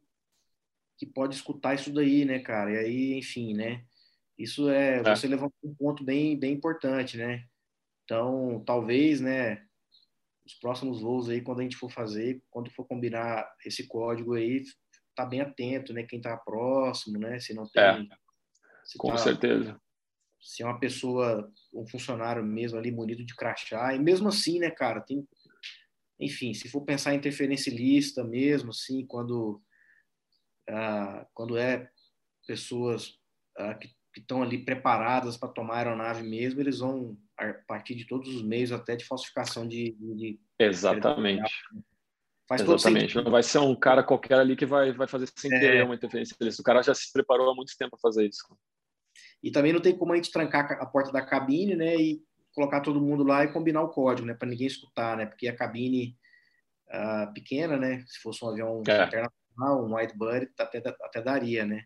que 0.99 1.07
pode 1.07 1.35
escutar 1.35 1.75
isso 1.75 1.93
daí, 1.93 2.25
né, 2.25 2.39
cara? 2.39 2.73
E 2.73 2.79
aí, 2.79 3.15
enfim, 3.15 3.55
né? 3.55 3.85
Isso 4.39 4.69
é, 4.69 4.99
é. 4.99 5.03
você 5.03 5.27
levantou 5.27 5.55
um 5.65 5.75
ponto 5.75 6.05
bem, 6.05 6.39
bem 6.39 6.53
importante, 6.53 7.17
né? 7.17 7.45
Então, 8.05 8.63
talvez, 8.65 9.21
né, 9.21 9.67
os 10.47 10.55
próximos 10.55 11.01
voos 11.01 11.29
aí, 11.29 11.41
quando 11.41 11.61
a 11.61 11.63
gente 11.63 11.77
for 11.77 11.91
fazer, 11.91 12.41
quando 12.51 12.71
for 12.71 12.87
combinar 12.87 13.45
esse 13.65 13.87
código 13.87 14.35
aí, 14.35 14.63
tá 15.15 15.27
bem 15.27 15.41
atento, 15.41 15.93
né? 15.93 16.05
Quem 16.05 16.21
tá 16.21 16.37
próximo, 16.37 17.19
né? 17.19 17.41
Se 17.41 17.53
não 17.53 17.67
tem. 17.67 17.83
É, 17.83 18.07
com 18.97 19.09
tá, 19.09 19.19
certeza. 19.19 19.81
Se 20.41 20.63
é 20.63 20.67
uma 20.67 20.79
pessoa, 20.79 21.51
um 21.75 21.87
funcionário 21.87 22.45
mesmo 22.45 22.79
ali 22.79 22.93
munido 22.93 23.25
de 23.25 23.35
crachá, 23.35 23.95
e 23.95 23.99
mesmo 23.99 24.29
assim, 24.29 24.61
né, 24.61 24.71
cara, 24.71 25.01
tem. 25.01 25.27
Enfim, 26.19 26.55
se 26.55 26.69
for 26.69 26.83
pensar 26.83 27.15
em 27.15 27.19
interferência 27.19 27.71
lista 27.71 28.25
mesmo, 28.25 28.71
assim, 28.71 29.07
quando, 29.07 29.63
ah, 30.69 31.27
quando 31.35 31.57
é 31.57 31.91
pessoas 32.47 33.19
ah, 33.57 33.75
que 33.75 33.91
estão 34.17 34.43
ali 34.43 34.65
preparadas 34.65 35.37
para 35.37 35.49
tomar 35.49 35.75
a 35.75 35.79
aeronave 35.79 36.23
mesmo, 36.23 36.61
eles 36.61 36.79
vão 36.79 37.19
a 37.37 37.53
partir 37.67 37.95
de 37.95 38.07
todos 38.07 38.35
os 38.35 38.43
meios, 38.43 38.73
até 38.73 38.97
de 38.97 39.05
falsificação 39.05 39.69
de. 39.69 39.93
de 39.99 40.41
Exatamente. 40.59 41.43
De 41.43 41.97
Faz 42.49 42.61
Exatamente. 42.61 43.17
Não 43.17 43.31
vai 43.31 43.43
ser 43.43 43.59
um 43.59 43.75
cara 43.75 44.05
qualquer 44.05 44.39
ali 44.39 44.55
que 44.55 44.65
vai, 44.65 44.93
vai 44.93 45.09
fazer 45.09 45.29
sem 45.35 45.53
é. 45.53 45.59
querer 45.59 45.85
uma 45.85 45.97
interferência 45.97 46.37
desse. 46.39 46.61
O 46.61 46.65
cara 46.65 46.81
já 46.81 46.95
se 46.95 47.13
preparou 47.13 47.51
há 47.51 47.55
muito 47.55 47.77
tempo 47.77 47.91
para 47.91 48.01
fazer 48.01 48.27
isso. 48.27 48.47
E 49.43 49.51
também 49.51 49.73
não 49.73 49.81
tem 49.81 49.97
como 49.97 50.13
a 50.13 50.17
gente 50.17 50.31
trancar 50.31 50.71
a 50.81 50.87
porta 50.87 51.11
da 51.11 51.25
cabine, 51.25 51.75
né? 51.75 51.97
E 51.97 52.23
colocar 52.57 52.81
todo 52.81 53.03
mundo 53.03 53.23
lá 53.23 53.45
e 53.45 53.53
combinar 53.53 53.83
o 53.83 53.91
código, 53.91 54.27
né? 54.27 54.33
Para 54.33 54.49
ninguém 54.49 54.67
escutar, 54.67 55.15
né? 55.15 55.27
Porque 55.27 55.47
a 55.47 55.55
cabine 55.55 56.17
uh, 56.89 57.33
pequena, 57.35 57.77
né? 57.77 58.03
Se 58.09 58.19
fosse 58.19 58.43
um 58.43 58.49
avião 58.49 58.83
é. 58.89 59.05
internacional, 59.05 59.85
um 59.85 59.95
widebody, 59.95 60.49
até, 60.59 60.79
até 60.79 61.21
daria, 61.21 61.67
né? 61.67 61.85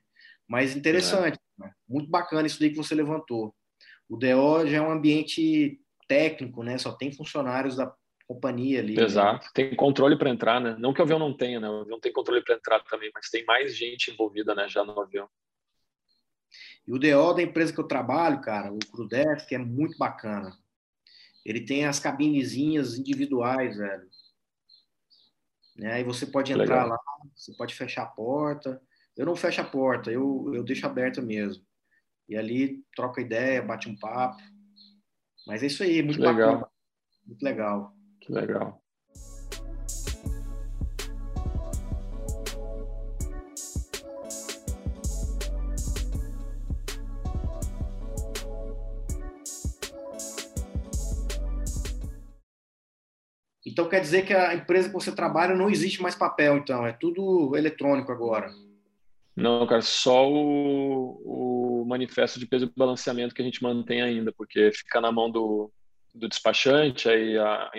Mas 0.49 0.77
interessante, 0.77 1.39
é. 1.59 1.65
né? 1.65 1.73
muito 1.89 2.09
bacana 2.09 2.47
isso 2.47 2.61
daí 2.61 2.71
que 2.71 2.77
você 2.77 2.95
levantou. 2.95 3.53
O 4.09 4.17
DO 4.17 4.67
já 4.67 4.79
é 4.79 4.81
um 4.81 4.93
ambiente 4.93 5.81
técnico, 6.07 6.63
né? 6.63 6.79
Só 6.79 6.93
tem 6.93 7.11
funcionários 7.11 7.75
da 7.75 7.93
companhia 8.29 8.79
ali. 8.79 8.95
Né? 8.95 9.03
Exato. 9.03 9.45
Né? 9.47 9.51
Tem 9.53 9.75
controle 9.75 10.17
para 10.17 10.31
entrar, 10.31 10.61
né? 10.61 10.77
Não 10.79 10.95
que 10.95 11.01
o 11.01 11.03
avião 11.03 11.19
não 11.19 11.37
tenha, 11.37 11.59
né? 11.59 11.69
O 11.69 11.81
avião 11.81 11.99
tem 11.99 12.13
controle 12.13 12.45
para 12.45 12.55
entrar 12.55 12.79
também, 12.85 13.11
mas 13.13 13.29
tem 13.29 13.45
mais 13.45 13.77
gente 13.77 14.13
envolvida, 14.13 14.55
né? 14.55 14.69
Já 14.69 14.85
no 14.85 15.01
avião. 15.01 15.29
E 16.91 16.93
o 16.93 16.99
DO 16.99 17.35
da 17.35 17.43
empresa 17.43 17.73
que 17.73 17.79
eu 17.79 17.87
trabalho, 17.87 18.41
cara, 18.41 18.73
o 18.73 18.79
Crudef, 18.81 19.55
é 19.55 19.59
muito 19.59 19.97
bacana. 19.97 20.59
Ele 21.47 21.61
tem 21.61 21.85
as 21.85 22.01
cabinezinhas 22.01 22.99
individuais, 22.99 23.77
velho. 23.77 24.09
Né? 25.77 25.93
Aí 25.93 26.03
você 26.03 26.27
pode 26.27 26.53
entrar 26.53 26.83
Legal. 26.83 26.89
lá, 26.89 26.99
você 27.37 27.55
pode 27.57 27.77
fechar 27.77 28.03
a 28.03 28.07
porta. 28.07 28.83
Eu 29.17 29.25
não 29.25 29.37
fecho 29.37 29.61
a 29.61 29.65
porta, 29.65 30.11
eu, 30.11 30.51
eu 30.53 30.65
deixo 30.65 30.85
aberta 30.85 31.23
mesmo. 31.23 31.65
E 32.29 32.37
ali 32.37 32.83
troca 32.97 33.21
ideia, 33.21 33.63
bate 33.63 33.89
um 33.89 33.97
papo. 33.97 34.43
Mas 35.47 35.63
é 35.63 35.67
isso 35.67 35.85
aí, 35.85 36.03
muito 36.03 36.21
Legal. 36.21 36.55
bacana. 36.55 36.73
Muito 37.25 37.43
legal. 37.45 37.95
Que 38.21 38.33
legal. 38.33 38.80
Então 53.81 53.89
quer 53.89 54.01
dizer 54.03 54.27
que 54.27 54.35
a 54.35 54.55
empresa 54.55 54.89
que 54.89 54.95
você 54.95 55.11
trabalha 55.11 55.55
não 55.55 55.71
existe 55.71 56.03
mais 56.03 56.15
papel, 56.15 56.59
então 56.59 56.87
é 56.87 56.93
tudo 56.93 57.57
eletrônico 57.57 58.13
agora. 58.13 58.53
Não, 59.35 59.67
cara, 59.67 59.81
só 59.81 60.31
o, 60.31 61.81
o 61.81 61.85
manifesto 61.87 62.39
de 62.39 62.47
peso 62.47 62.67
e 62.67 62.79
balanceamento 62.79 63.35
que 63.35 63.41
a 63.41 63.45
gente 63.45 63.63
mantém 63.63 64.03
ainda, 64.03 64.35
porque 64.37 64.71
fica 64.71 65.01
na 65.01 65.11
mão 65.11 65.31
do, 65.31 65.73
do 66.15 66.29
despachante, 66.29 67.09
aí 67.09 67.39
a, 67.39 67.71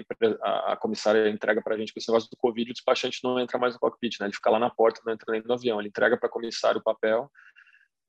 a, 0.41 0.73
a 0.73 0.75
comissária 0.75 1.29
entrega 1.29 1.61
para 1.61 1.75
a 1.75 1.77
gente, 1.77 1.93
com 1.93 1.99
esse 1.99 2.09
negócio 2.09 2.31
do 2.31 2.37
Covid, 2.37 2.71
o 2.71 2.73
despachante 2.73 3.19
não 3.23 3.39
entra 3.39 3.59
mais 3.59 3.75
no 3.75 3.79
cockpit, 3.79 4.19
né? 4.19 4.25
Ele 4.25 4.33
fica 4.33 4.49
lá 4.49 4.57
na 4.57 4.71
porta, 4.71 5.01
não 5.05 5.13
entra 5.13 5.31
nem 5.31 5.43
no 5.43 5.53
avião. 5.53 5.79
Ele 5.79 5.89
entrega 5.89 6.17
para 6.17 6.27
a 6.27 6.31
comissária 6.31 6.79
o 6.79 6.83
papel, 6.83 7.29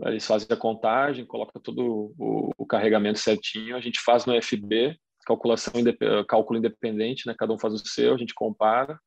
eles 0.07 0.26
fazem 0.26 0.48
a 0.50 0.57
contagem, 0.57 1.26
coloca 1.26 1.61
todo 1.61 2.14
o, 2.18 2.55
o, 2.57 2.64
carregamento 2.64 3.18
certinho, 3.18 3.76
a 3.76 3.81
gente 3.83 4.00
faz 4.00 4.24
no 4.24 4.40
FB, 4.40 4.98
calculação 5.24 5.72
cálculo 6.28 6.58
independente, 6.58 7.26
né? 7.26 7.35
Cada 7.37 7.52
um 7.52 7.58
faz 7.58 7.74
o 7.74 7.78
seu, 7.78 8.14
a 8.14 8.18
gente 8.18 8.35
compara, 8.35 8.98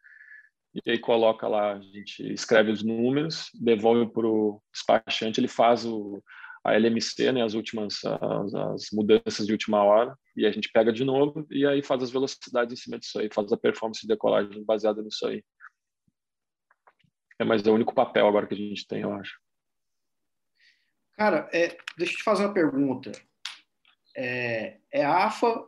e 0.86 0.92
aí 0.92 1.00
coloca 1.00 1.48
lá, 1.48 1.74
a 1.74 1.80
gente 1.80 2.34
escreve 2.34 2.70
os 2.70 2.84
números, 2.84 3.50
devolve 3.54 4.12
para 4.12 4.28
o 4.28 4.62
despachante, 4.74 5.40
ele 5.40 5.48
faz 5.48 5.86
o, 5.86 6.22
a 6.66 6.74
LMC, 6.74 7.32
né, 7.32 7.44
as 7.44 7.54
últimas 7.54 8.04
as, 8.04 8.54
as, 8.54 8.90
mudanças 8.92 9.46
de 9.46 9.54
última 9.54 9.82
hora, 9.84 10.18
e 10.36 10.46
a 10.46 10.52
gente 10.52 10.70
pega 10.72 10.92
de 10.92 11.06
novo 11.06 11.48
e 11.50 11.66
aí 11.66 11.82
faz 11.82 12.04
as 12.04 12.12
velocidades 12.12 12.74
em 12.74 12.82
cima 12.82 13.00
disso 13.00 13.20
aí, 13.20 13.30
faz 13.32 13.54
a 13.54 13.58
performance 13.58 14.02
de 14.02 14.08
decolagem 14.08 14.66
baseada 14.66 15.02
nisso 15.02 15.26
aí. 15.26 15.42
É, 17.40 17.46
mas 17.46 17.66
é 17.66 17.70
o 17.70 17.76
único 17.76 17.94
papel 17.94 18.28
agora 18.28 18.48
que 18.48 18.54
a 18.54 18.58
gente 18.58 18.86
tem, 18.86 19.02
eu 19.02 19.14
acho. 19.14 19.40
Cara, 21.14 21.50
é, 21.54 21.78
deixa 21.98 22.14
eu 22.14 22.18
te 22.18 22.24
fazer 22.24 22.46
uma 22.46 22.54
pergunta. 22.54 23.12
É, 24.18 24.80
é 24.92 25.06
AFA, 25.06 25.66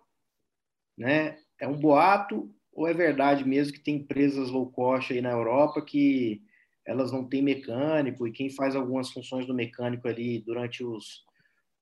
né? 0.98 1.38
É 1.60 1.68
um 1.68 1.78
boato 1.78 2.54
ou 2.74 2.88
é 2.88 2.94
verdade 2.94 3.44
mesmo 3.44 3.74
que 3.74 3.84
tem 3.84 3.96
empresas 3.96 4.50
low 4.50 4.72
cost 4.72 5.12
aí 5.12 5.22
na 5.22 5.32
Europa 5.32 5.82
que 5.84 6.44
elas 6.86 7.12
não 7.12 7.28
têm 7.28 7.42
mecânico, 7.42 8.26
e 8.26 8.32
quem 8.32 8.50
faz 8.50 8.76
algumas 8.76 9.12
funções 9.12 9.46
do 9.46 9.54
mecânico 9.54 10.08
ali 10.08 10.40
durante 10.40 10.86
os, 10.86 11.26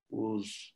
os, 0.10 0.74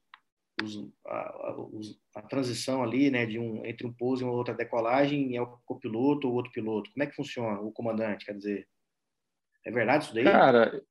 os, 0.62 0.88
a, 1.08 1.56
os, 1.58 1.99
a, 2.15 2.21
transição 2.21 2.84
ali, 2.84 3.10
né, 3.10 3.25
de 3.25 3.39
um 3.39 3.65
entre 3.65 3.88
um 3.88 3.91
pouso 3.93 4.21
e 4.21 4.25
uma 4.25 4.34
outra 4.34 4.54
decolagem 4.54 5.36
é 5.36 5.41
o 5.41 5.58
copiloto 5.65 6.28
ou 6.28 6.36
outro 6.36 6.52
piloto? 6.52 6.91
Como 6.91 7.04
é 7.04 7.08
que 7.08 7.15
funciona 7.15 7.60
o 7.60 7.71
comandante? 7.71 8.25
Quer 8.25 8.36
dizer, 8.36 8.67
é 9.65 9.71
verdade 9.71 10.04
isso 10.06 10.13
daí? 10.13 10.25
Cara, 10.25 10.84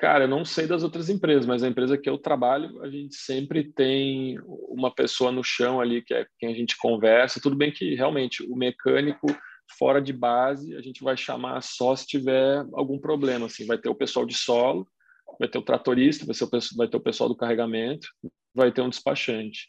cara, 0.00 0.24
eu 0.24 0.28
não 0.28 0.44
sei 0.44 0.66
das 0.66 0.82
outras 0.82 1.08
empresas, 1.08 1.46
mas 1.46 1.62
a 1.62 1.68
empresa 1.68 1.98
que 1.98 2.08
eu 2.08 2.18
trabalho, 2.18 2.82
a 2.82 2.88
gente 2.88 3.14
sempre 3.14 3.64
tem 3.72 4.38
uma 4.68 4.92
pessoa 4.92 5.30
no 5.30 5.44
chão 5.44 5.80
ali 5.80 6.02
que 6.02 6.14
é 6.14 6.26
quem 6.38 6.50
a 6.50 6.54
gente 6.54 6.76
conversa. 6.78 7.40
Tudo 7.40 7.56
bem 7.56 7.70
que 7.70 7.94
realmente 7.94 8.42
o 8.42 8.56
mecânico 8.56 9.26
fora 9.78 10.00
de 10.00 10.12
base 10.12 10.74
a 10.74 10.80
gente 10.80 11.04
vai 11.04 11.16
chamar 11.16 11.62
só 11.62 11.94
se 11.94 12.06
tiver 12.06 12.64
algum 12.72 12.98
problema, 12.98 13.46
assim, 13.46 13.66
vai 13.66 13.78
ter 13.78 13.88
o 13.88 13.94
pessoal 13.94 14.26
de 14.26 14.34
solo 14.34 14.86
vai 15.38 15.48
ter 15.48 15.58
o 15.58 15.62
tratorista, 15.62 16.26
vai, 16.26 16.34
ser 16.34 16.44
o, 16.44 16.50
vai 16.76 16.86
ter 16.88 16.96
o 16.96 17.00
pessoal 17.00 17.28
do 17.28 17.36
carregamento, 17.36 18.08
vai 18.54 18.70
ter 18.70 18.82
um 18.82 18.90
despachante. 18.90 19.68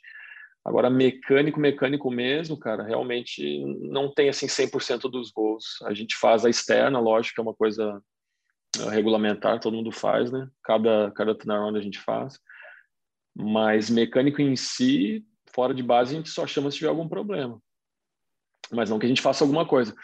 Agora, 0.63 0.89
mecânico, 0.89 1.59
mecânico 1.59 2.11
mesmo, 2.11 2.57
cara, 2.57 2.83
realmente 2.83 3.63
não 3.89 4.13
tem 4.13 4.29
assim 4.29 4.47
100% 4.47 5.09
dos 5.09 5.31
voos. 5.33 5.81
A 5.83 5.93
gente 5.93 6.15
faz 6.15 6.45
a 6.45 6.49
externa, 6.49 6.99
lógico, 6.99 7.35
que 7.35 7.41
é 7.41 7.43
uma 7.43 7.55
coisa 7.55 8.01
regulamentar, 8.89 9.59
todo 9.59 9.75
mundo 9.75 9.91
faz, 9.91 10.31
né? 10.31 10.49
Cada, 10.63 11.11
cada 11.11 11.35
turnaround 11.35 11.77
a 11.77 11.81
gente 11.81 11.99
faz. 11.99 12.39
Mas 13.35 13.89
mecânico 13.89 14.41
em 14.41 14.55
si, 14.55 15.25
fora 15.53 15.73
de 15.73 15.83
base, 15.83 16.13
a 16.13 16.17
gente 16.17 16.29
só 16.29 16.45
chama 16.47 16.71
se 16.71 16.77
tiver 16.77 16.89
algum 16.89 17.07
problema. 17.07 17.61
Mas 18.71 18.89
não 18.89 18.99
que 18.99 19.05
a 19.05 19.09
gente 19.09 19.21
faça 19.21 19.43
alguma 19.43 19.65
coisa. 19.65 19.95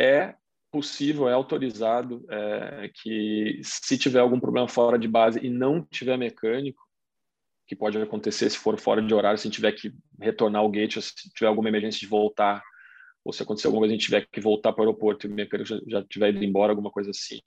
É 0.00 0.34
possível, 0.70 1.28
é 1.28 1.32
autorizado 1.32 2.24
é, 2.28 2.90
que 2.92 3.60
se 3.62 3.96
tiver 3.96 4.20
algum 4.20 4.38
problema 4.38 4.68
fora 4.68 4.98
de 4.98 5.08
base 5.08 5.40
e 5.42 5.48
não 5.48 5.82
tiver 5.82 6.16
mecânico, 6.16 6.82
que 7.66 7.76
pode 7.76 8.00
acontecer 8.00 8.48
se 8.50 8.58
for 8.58 8.78
fora 8.78 9.02
de 9.02 9.14
horário, 9.14 9.38
se 9.38 9.50
tiver 9.50 9.72
que 9.72 9.94
retornar 10.20 10.62
ao 10.62 10.70
gate, 10.70 10.96
ou 10.96 11.02
se 11.02 11.12
tiver 11.34 11.48
alguma 11.48 11.68
emergência 11.68 12.00
de 12.00 12.06
voltar, 12.06 12.62
ou 13.28 13.32
se 13.32 13.42
acontecer 13.42 13.66
alguma 13.66 13.82
coisa, 13.82 13.92
a 13.92 13.96
gente 13.96 14.06
tiver 14.06 14.26
que 14.32 14.40
voltar 14.40 14.72
para 14.72 14.80
o 14.80 14.86
aeroporto 14.86 15.26
e 15.26 15.30
o 15.30 15.34
mecânico 15.34 15.68
já, 15.68 15.78
já 15.86 16.02
tiver 16.02 16.30
ido 16.30 16.42
embora, 16.42 16.72
alguma 16.72 16.90
coisa 16.90 17.10
assim. 17.10 17.38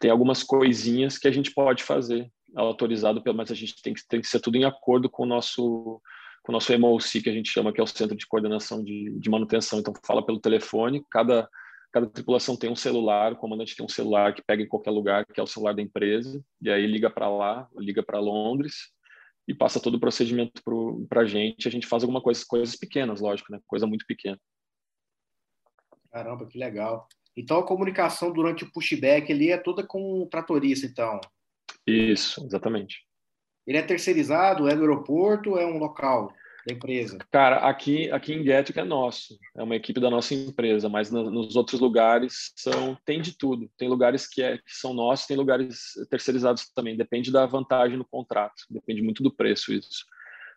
Tem 0.00 0.10
algumas 0.10 0.42
coisinhas 0.42 1.16
que 1.16 1.28
a 1.28 1.30
gente 1.30 1.52
pode 1.52 1.84
fazer, 1.84 2.28
autorizado, 2.56 3.22
mas 3.32 3.48
a 3.52 3.54
gente 3.54 3.80
tem 3.80 3.94
que, 3.94 4.00
tem 4.08 4.20
que 4.20 4.26
ser 4.26 4.40
tudo 4.40 4.56
em 4.56 4.64
acordo 4.64 5.08
com 5.08 5.22
o 5.22 5.26
nosso 5.26 6.02
com 6.42 6.50
o 6.50 6.52
nosso 6.52 6.76
MOC, 6.76 7.22
que 7.22 7.30
a 7.30 7.32
gente 7.32 7.50
chama, 7.50 7.72
que 7.72 7.80
é 7.80 7.84
o 7.84 7.86
Centro 7.86 8.16
de 8.16 8.26
Coordenação 8.26 8.82
de, 8.82 9.16
de 9.16 9.30
Manutenção. 9.30 9.78
Então, 9.78 9.92
fala 10.04 10.26
pelo 10.26 10.40
telefone, 10.40 11.04
cada 11.08 11.48
cada 11.92 12.08
tripulação 12.08 12.56
tem 12.56 12.68
um 12.68 12.76
celular, 12.76 13.32
o 13.32 13.36
comandante 13.36 13.76
tem 13.76 13.86
um 13.86 13.88
celular 13.88 14.34
que 14.34 14.42
pega 14.42 14.62
em 14.62 14.68
qualquer 14.68 14.90
lugar, 14.90 15.24
que 15.24 15.38
é 15.38 15.42
o 15.42 15.46
celular 15.46 15.72
da 15.72 15.82
empresa, 15.82 16.44
e 16.60 16.68
aí 16.68 16.84
liga 16.86 17.08
para 17.08 17.28
lá, 17.30 17.68
liga 17.78 18.02
para 18.02 18.18
Londres 18.18 18.74
e 19.46 19.54
passa 19.54 19.80
todo 19.80 19.94
o 19.94 20.00
procedimento 20.00 20.60
para 21.08 21.20
a 21.22 21.26
gente. 21.26 21.68
A 21.68 21.70
gente 21.70 21.86
faz 21.86 22.02
alguma 22.02 22.20
coisa, 22.20 22.44
coisas 22.46 22.76
pequenas, 22.76 23.20
lógico, 23.20 23.52
né? 23.52 23.60
Coisa 23.66 23.86
muito 23.86 24.04
pequena. 24.04 24.38
Caramba, 26.18 26.46
que 26.46 26.58
legal. 26.58 27.06
Então 27.36 27.58
a 27.58 27.66
comunicação 27.66 28.32
durante 28.32 28.64
o 28.64 28.72
pushback 28.72 29.32
ali 29.32 29.52
é 29.52 29.56
toda 29.56 29.86
com 29.86 30.22
o 30.22 30.26
tratorista, 30.26 30.84
então? 30.84 31.20
Isso, 31.86 32.44
exatamente. 32.44 33.04
Ele 33.64 33.78
é 33.78 33.82
terceirizado, 33.82 34.68
é 34.68 34.74
do 34.74 34.80
aeroporto, 34.80 35.56
é 35.56 35.64
um 35.64 35.78
local? 35.78 36.32
da 36.66 36.74
empresa? 36.74 37.18
Cara, 37.30 37.68
aqui, 37.68 38.10
aqui 38.10 38.34
em 38.34 38.42
Gatwick 38.42 38.78
é 38.78 38.84
nosso, 38.84 39.38
é 39.56 39.62
uma 39.62 39.76
equipe 39.76 40.00
da 40.00 40.10
nossa 40.10 40.34
empresa, 40.34 40.88
mas 40.88 41.08
no, 41.08 41.30
nos 41.30 41.54
outros 41.54 41.80
lugares 41.80 42.52
são 42.56 42.98
tem 43.06 43.22
de 43.22 43.38
tudo. 43.38 43.70
Tem 43.78 43.88
lugares 43.88 44.28
que, 44.28 44.42
é, 44.42 44.58
que 44.58 44.74
são 44.74 44.92
nossos, 44.92 45.26
tem 45.26 45.36
lugares 45.36 45.92
terceirizados 46.10 46.68
também. 46.74 46.96
Depende 46.96 47.30
da 47.30 47.46
vantagem 47.46 47.96
no 47.96 48.04
contrato, 48.04 48.64
depende 48.68 49.00
muito 49.00 49.22
do 49.22 49.32
preço 49.32 49.72
isso. 49.72 50.04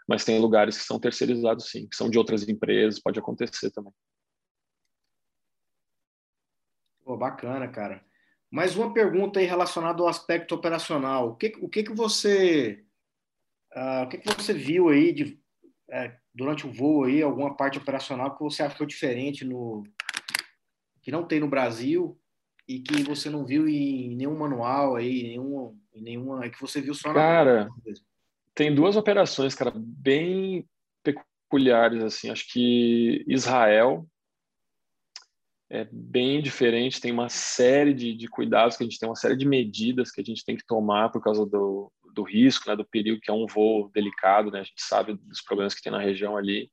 Mas 0.08 0.26
tem 0.26 0.40
lugares 0.40 0.78
que 0.78 0.84
são 0.84 1.00
terceirizados, 1.00 1.70
sim, 1.70 1.88
que 1.88 1.96
são 1.96 2.10
de 2.10 2.18
outras 2.18 2.50
empresas, 2.50 3.00
pode 3.00 3.20
acontecer 3.20 3.70
também. 3.70 3.94
Pô, 7.12 7.18
bacana, 7.18 7.68
cara. 7.68 8.02
Mais 8.50 8.78
uma 8.78 8.94
pergunta 8.94 9.38
aí 9.38 9.46
relacionada 9.46 10.02
ao 10.02 10.08
aspecto 10.08 10.56
operacional. 10.56 11.32
O 11.32 11.36
que, 11.36 11.52
o 11.60 11.68
que, 11.68 11.84
que 11.84 11.94
você 11.94 12.86
uh, 13.76 14.04
o 14.04 14.08
que, 14.08 14.20
que 14.20 14.34
você 14.34 14.54
viu 14.54 14.88
aí 14.88 15.12
de 15.12 15.38
é, 15.90 16.16
durante 16.34 16.66
o 16.66 16.72
voo 16.72 17.04
aí, 17.04 17.22
alguma 17.22 17.54
parte 17.54 17.78
operacional 17.78 18.34
que 18.34 18.42
você 18.42 18.64
achou 18.64 18.88
diferente 18.88 19.44
no 19.44 19.84
que 21.02 21.12
não 21.12 21.28
tem 21.28 21.42
no 21.42 21.50
Brasil 21.50 22.18
e 22.66 22.80
que 22.80 23.04
você 23.04 23.30
não 23.30 23.46
viu 23.46 23.68
em 23.68 24.16
nenhum 24.16 24.38
manual 24.38 24.96
aí, 24.96 25.24
nenhum, 25.24 25.78
em 25.94 26.02
nenhuma, 26.02 26.50
que 26.50 26.62
você 26.62 26.80
viu 26.80 26.94
só 26.94 27.10
na 27.10 27.16
Cara, 27.16 27.70
tem 28.56 28.74
duas 28.74 28.96
operações, 28.96 29.54
cara, 29.54 29.74
bem 29.76 30.66
peculiares 31.04 32.02
assim. 32.06 32.30
Acho 32.30 32.48
que 32.54 33.26
Israel 33.28 34.08
é 35.72 35.88
bem 35.90 36.42
diferente, 36.42 37.00
tem 37.00 37.14
uma 37.14 37.30
série 37.30 37.94
de, 37.94 38.14
de 38.14 38.28
cuidados 38.28 38.76
que 38.76 38.84
a 38.84 38.86
gente 38.86 39.00
tem, 39.00 39.08
uma 39.08 39.16
série 39.16 39.38
de 39.38 39.48
medidas 39.48 40.12
que 40.12 40.20
a 40.20 40.24
gente 40.24 40.44
tem 40.44 40.58
que 40.58 40.66
tomar 40.66 41.10
por 41.10 41.24
causa 41.24 41.46
do, 41.46 41.90
do 42.14 42.24
risco, 42.24 42.70
né, 42.70 42.76
do 42.76 42.84
perigo, 42.84 43.22
que 43.22 43.32
é 43.32 43.34
um 43.34 43.48
voo 43.48 43.90
delicado, 43.94 44.52
né, 44.52 44.60
a 44.60 44.64
gente 44.64 44.82
sabe 44.82 45.14
dos 45.14 45.42
problemas 45.42 45.74
que 45.74 45.82
tem 45.82 45.90
na 45.90 46.02
região 46.02 46.36
ali. 46.36 46.70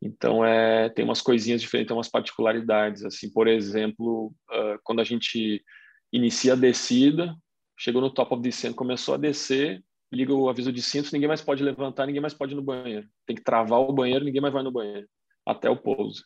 Então, 0.00 0.42
é, 0.42 0.88
tem 0.88 1.04
umas 1.04 1.20
coisinhas 1.20 1.60
diferentes, 1.60 1.88
tem 1.88 1.96
umas 1.96 2.08
particularidades. 2.08 3.04
Assim, 3.04 3.30
por 3.30 3.46
exemplo, 3.46 4.32
uh, 4.50 4.80
quando 4.82 5.00
a 5.00 5.04
gente 5.04 5.62
inicia 6.10 6.54
a 6.54 6.56
descida, 6.56 7.36
chegou 7.78 8.00
no 8.00 8.08
top 8.08 8.32
of 8.32 8.42
descent, 8.42 8.74
começou 8.74 9.12
a 9.12 9.18
descer, 9.18 9.84
liga 10.10 10.32
o 10.32 10.48
aviso 10.48 10.72
de 10.72 10.80
cinto, 10.80 11.10
ninguém 11.12 11.28
mais 11.28 11.42
pode 11.42 11.62
levantar, 11.62 12.06
ninguém 12.06 12.22
mais 12.22 12.32
pode 12.32 12.54
ir 12.54 12.56
no 12.56 12.62
banheiro. 12.62 13.06
Tem 13.26 13.36
que 13.36 13.44
travar 13.44 13.80
o 13.80 13.92
banheiro, 13.92 14.24
ninguém 14.24 14.40
mais 14.40 14.54
vai 14.54 14.62
no 14.62 14.72
banheiro, 14.72 15.06
até 15.44 15.68
o 15.68 15.76
pouso. 15.76 16.24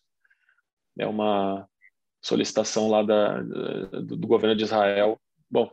É 0.96 1.08
uma 1.08 1.68
solicitação 2.24 2.88
lá 2.88 3.02
da, 3.02 3.42
do, 3.42 4.16
do 4.16 4.26
governo 4.26 4.56
de 4.56 4.64
Israel. 4.64 5.20
Bom, 5.50 5.70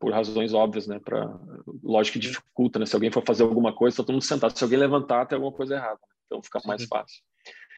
por 0.00 0.12
razões 0.12 0.52
óbvias, 0.52 0.86
né? 0.86 0.98
Para 0.98 1.38
lógico 1.82 2.14
que 2.14 2.26
dificulta, 2.26 2.78
né? 2.78 2.86
Se 2.86 2.96
alguém 2.96 3.10
for 3.10 3.22
fazer 3.24 3.44
alguma 3.44 3.72
coisa, 3.72 3.96
tá 3.96 4.02
todo 4.02 4.14
mundo 4.14 4.24
sentado. 4.24 4.56
Se 4.56 4.64
alguém 4.64 4.78
levantar, 4.78 5.26
tem 5.26 5.36
alguma 5.36 5.52
coisa 5.52 5.76
errada. 5.76 6.00
Então 6.26 6.42
fica 6.42 6.60
mais 6.66 6.84
fácil. 6.84 7.22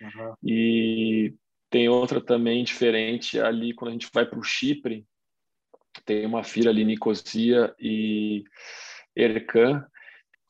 Uhum. 0.01 0.35
E 0.43 1.35
tem 1.69 1.89
outra 1.89 2.21
também 2.21 2.65
diferente 2.65 3.39
ali 3.39 3.75
quando 3.75 3.91
a 3.91 3.93
gente 3.93 4.09
vai 4.13 4.25
para 4.25 4.39
o 4.39 4.43
Chipre. 4.43 5.07
Tem 6.05 6.25
uma 6.25 6.43
fila 6.43 6.71
ali, 6.71 6.85
Nicosia 6.85 7.75
e 7.79 8.45
Ercan, 9.15 9.87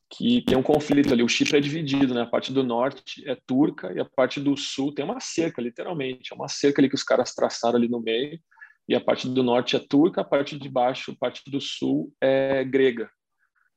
que 0.09 0.41
tem 0.43 0.57
um 0.57 0.63
conflito 0.63 1.11
ali. 1.11 1.23
O 1.23 1.27
Chipre 1.27 1.57
é 1.57 1.61
dividido, 1.61 2.13
né? 2.13 2.21
A 2.21 2.27
parte 2.27 2.53
do 2.53 2.63
norte 2.63 3.27
é 3.27 3.35
turca 3.45 3.91
e 3.93 3.99
a 3.99 4.05
parte 4.05 4.39
do 4.39 4.55
sul 4.55 4.93
tem 4.93 5.03
uma 5.03 5.19
cerca, 5.19 5.61
literalmente. 5.61 6.31
É 6.31 6.35
uma 6.35 6.47
cerca 6.47 6.81
ali 6.81 6.89
que 6.89 6.95
os 6.95 7.03
caras 7.03 7.33
traçaram 7.33 7.77
ali 7.77 7.87
no 7.87 7.99
meio 7.99 8.39
e 8.87 8.95
a 8.95 9.01
parte 9.01 9.27
do 9.27 9.43
norte 9.43 9.75
é 9.75 9.79
turca, 9.79 10.21
a 10.21 10.23
parte 10.23 10.57
de 10.57 10.69
baixo, 10.69 11.11
a 11.11 11.15
parte 11.15 11.49
do 11.51 11.59
sul 11.59 12.13
é 12.21 12.63
grega. 12.63 13.09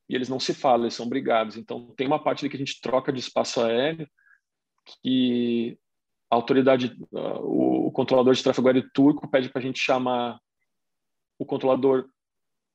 E 0.08 0.14
eles 0.14 0.28
não 0.28 0.38
se 0.38 0.54
falam, 0.54 0.84
eles 0.84 0.94
são 0.94 1.08
brigados. 1.08 1.56
Então, 1.56 1.92
tem 1.96 2.06
uma 2.06 2.22
parte 2.22 2.40
ali 2.40 2.50
que 2.50 2.56
a 2.56 2.58
gente 2.58 2.80
troca 2.80 3.12
de 3.12 3.18
espaço 3.18 3.60
aéreo 3.60 4.08
que 5.02 5.78
a 6.30 6.36
autoridade, 6.36 6.96
uh, 7.12 7.86
o 7.86 7.92
controlador 7.92 8.34
de 8.34 8.42
tráfego 8.42 8.68
aéreo 8.68 8.88
turco 8.94 9.28
pede 9.28 9.48
para 9.48 9.60
a 9.60 9.64
gente 9.64 9.80
chamar 9.80 10.38
o 11.38 11.44
controlador 11.44 12.08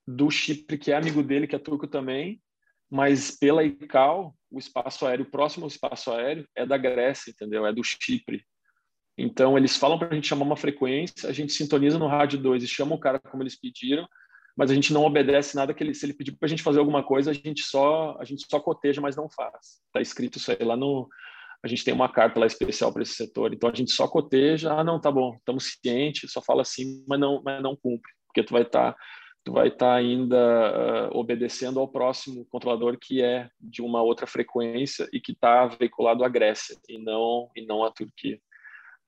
do 0.05 0.29
Chipre, 0.29 0.77
que 0.77 0.91
é 0.91 0.95
amigo 0.95 1.23
dele, 1.23 1.47
que 1.47 1.55
é 1.55 1.59
turco 1.59 1.87
também, 1.87 2.41
mas 2.95 3.29
pela 3.29 3.61
ICAO, 3.61 4.33
o 4.49 4.57
espaço 4.57 5.05
aéreo 5.05 5.25
próximo 5.25 5.65
ao 5.65 5.67
espaço 5.67 6.13
aéreo 6.13 6.47
é 6.55 6.65
da 6.65 6.77
Grécia, 6.77 7.29
entendeu? 7.29 7.65
É 7.65 7.73
do 7.73 7.83
Chipre. 7.83 8.41
Então, 9.17 9.57
eles 9.57 9.75
falam 9.75 9.99
para 9.99 10.07
a 10.07 10.15
gente 10.15 10.29
chamar 10.29 10.45
uma 10.45 10.55
frequência, 10.55 11.29
a 11.29 11.33
gente 11.33 11.51
sintoniza 11.51 11.99
no 11.99 12.07
rádio 12.07 12.39
2 12.39 12.63
e 12.63 12.67
chama 12.67 12.95
o 12.95 12.99
cara 12.99 13.19
como 13.19 13.43
eles 13.43 13.59
pediram, 13.59 14.07
mas 14.55 14.71
a 14.71 14.73
gente 14.73 14.93
não 14.93 15.03
obedece 15.03 15.57
nada 15.57 15.73
que 15.73 15.83
ele, 15.83 15.93
se 15.93 16.05
ele 16.05 16.13
pedir 16.13 16.31
para 16.37 16.47
a 16.47 16.49
gente 16.49 16.63
fazer 16.63 16.79
alguma 16.79 17.03
coisa, 17.03 17.31
a 17.31 17.33
gente 17.33 17.63
só 17.63 18.17
a 18.17 18.23
gente 18.23 18.45
só 18.49 18.61
coteja, 18.61 19.01
mas 19.01 19.17
não 19.17 19.29
faz. 19.29 19.81
Está 19.87 19.99
escrito 19.99 20.37
isso 20.37 20.49
aí 20.51 20.63
lá 20.63 20.77
no 20.77 21.09
a 21.61 21.67
gente 21.67 21.83
tem 21.83 21.93
uma 21.93 22.07
carta 22.07 22.39
lá 22.39 22.45
especial 22.45 22.93
para 22.93 23.03
esse 23.03 23.15
setor, 23.15 23.53
então 23.53 23.69
a 23.69 23.73
gente 23.73 23.91
só 23.91 24.07
coteja, 24.07 24.71
ah 24.71 24.83
não, 24.85 25.01
tá 25.01 25.11
bom, 25.11 25.35
estamos 25.35 25.75
cientes, 25.81 26.31
só 26.31 26.41
fala 26.41 26.61
assim, 26.61 27.03
mas 27.05 27.19
não 27.19 27.41
mas 27.43 27.61
não 27.61 27.75
cumpre, 27.75 28.09
porque 28.27 28.43
tu 28.43 28.53
vai 28.53 28.61
estar 28.61 28.93
tá, 28.93 28.97
tu 29.45 29.53
vai 29.53 29.67
estar 29.67 29.85
tá 29.85 29.93
ainda 29.93 31.09
uh, 31.11 31.17
obedecendo 31.17 31.79
ao 31.79 31.87
próximo 31.87 32.45
controlador 32.45 32.97
que 32.99 33.21
é 33.21 33.47
de 33.61 33.81
uma 33.81 34.01
outra 34.01 34.25
frequência 34.25 35.07
e 35.13 35.21
que 35.21 35.31
está 35.31 35.67
veiculado 35.67 36.23
à 36.23 36.27
Grécia 36.27 36.75
e 36.89 36.97
não 36.97 37.49
e 37.55 37.63
não 37.63 37.83
à 37.83 37.91
Turquia. 37.91 38.39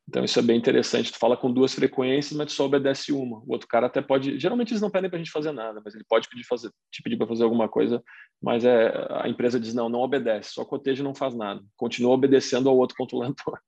Então 0.08 0.24
isso 0.24 0.40
é 0.40 0.42
bem 0.42 0.58
interessante. 0.58 1.12
Tu 1.12 1.18
fala 1.18 1.36
com 1.36 1.52
duas 1.52 1.74
frequências, 1.74 2.38
mas 2.38 2.48
tu 2.48 2.54
só 2.54 2.66
obedece 2.66 3.12
uma. 3.12 3.40
O 3.40 3.52
outro 3.52 3.68
cara 3.68 3.88
até 3.88 4.00
pode. 4.00 4.40
Geralmente 4.40 4.72
eles 4.72 4.82
não 4.82 4.92
pedem 4.92 5.10
para 5.10 5.18
a 5.18 5.22
gente 5.22 5.32
fazer 5.32 5.52
nada, 5.52 5.82
mas 5.84 5.96
ele 5.96 6.06
pode 6.08 6.30
pedir 6.30 6.46
fazer, 6.46 6.72
te 6.92 7.02
pedir 7.02 7.18
para 7.18 7.28
fazer 7.28 7.44
alguma 7.44 7.68
coisa, 7.68 8.02
mas 8.42 8.64
é 8.64 8.94
a 9.10 9.28
empresa 9.28 9.60
diz 9.60 9.74
não, 9.74 9.90
não 9.90 10.00
obedece, 10.00 10.52
só 10.54 10.64
coteja 10.64 11.02
e 11.02 11.04
não 11.04 11.16
faz 11.16 11.34
nada. 11.34 11.62
Continua 11.76 12.14
obedecendo 12.14 12.70
ao 12.70 12.78
outro 12.78 12.96
controlador. 12.96 13.60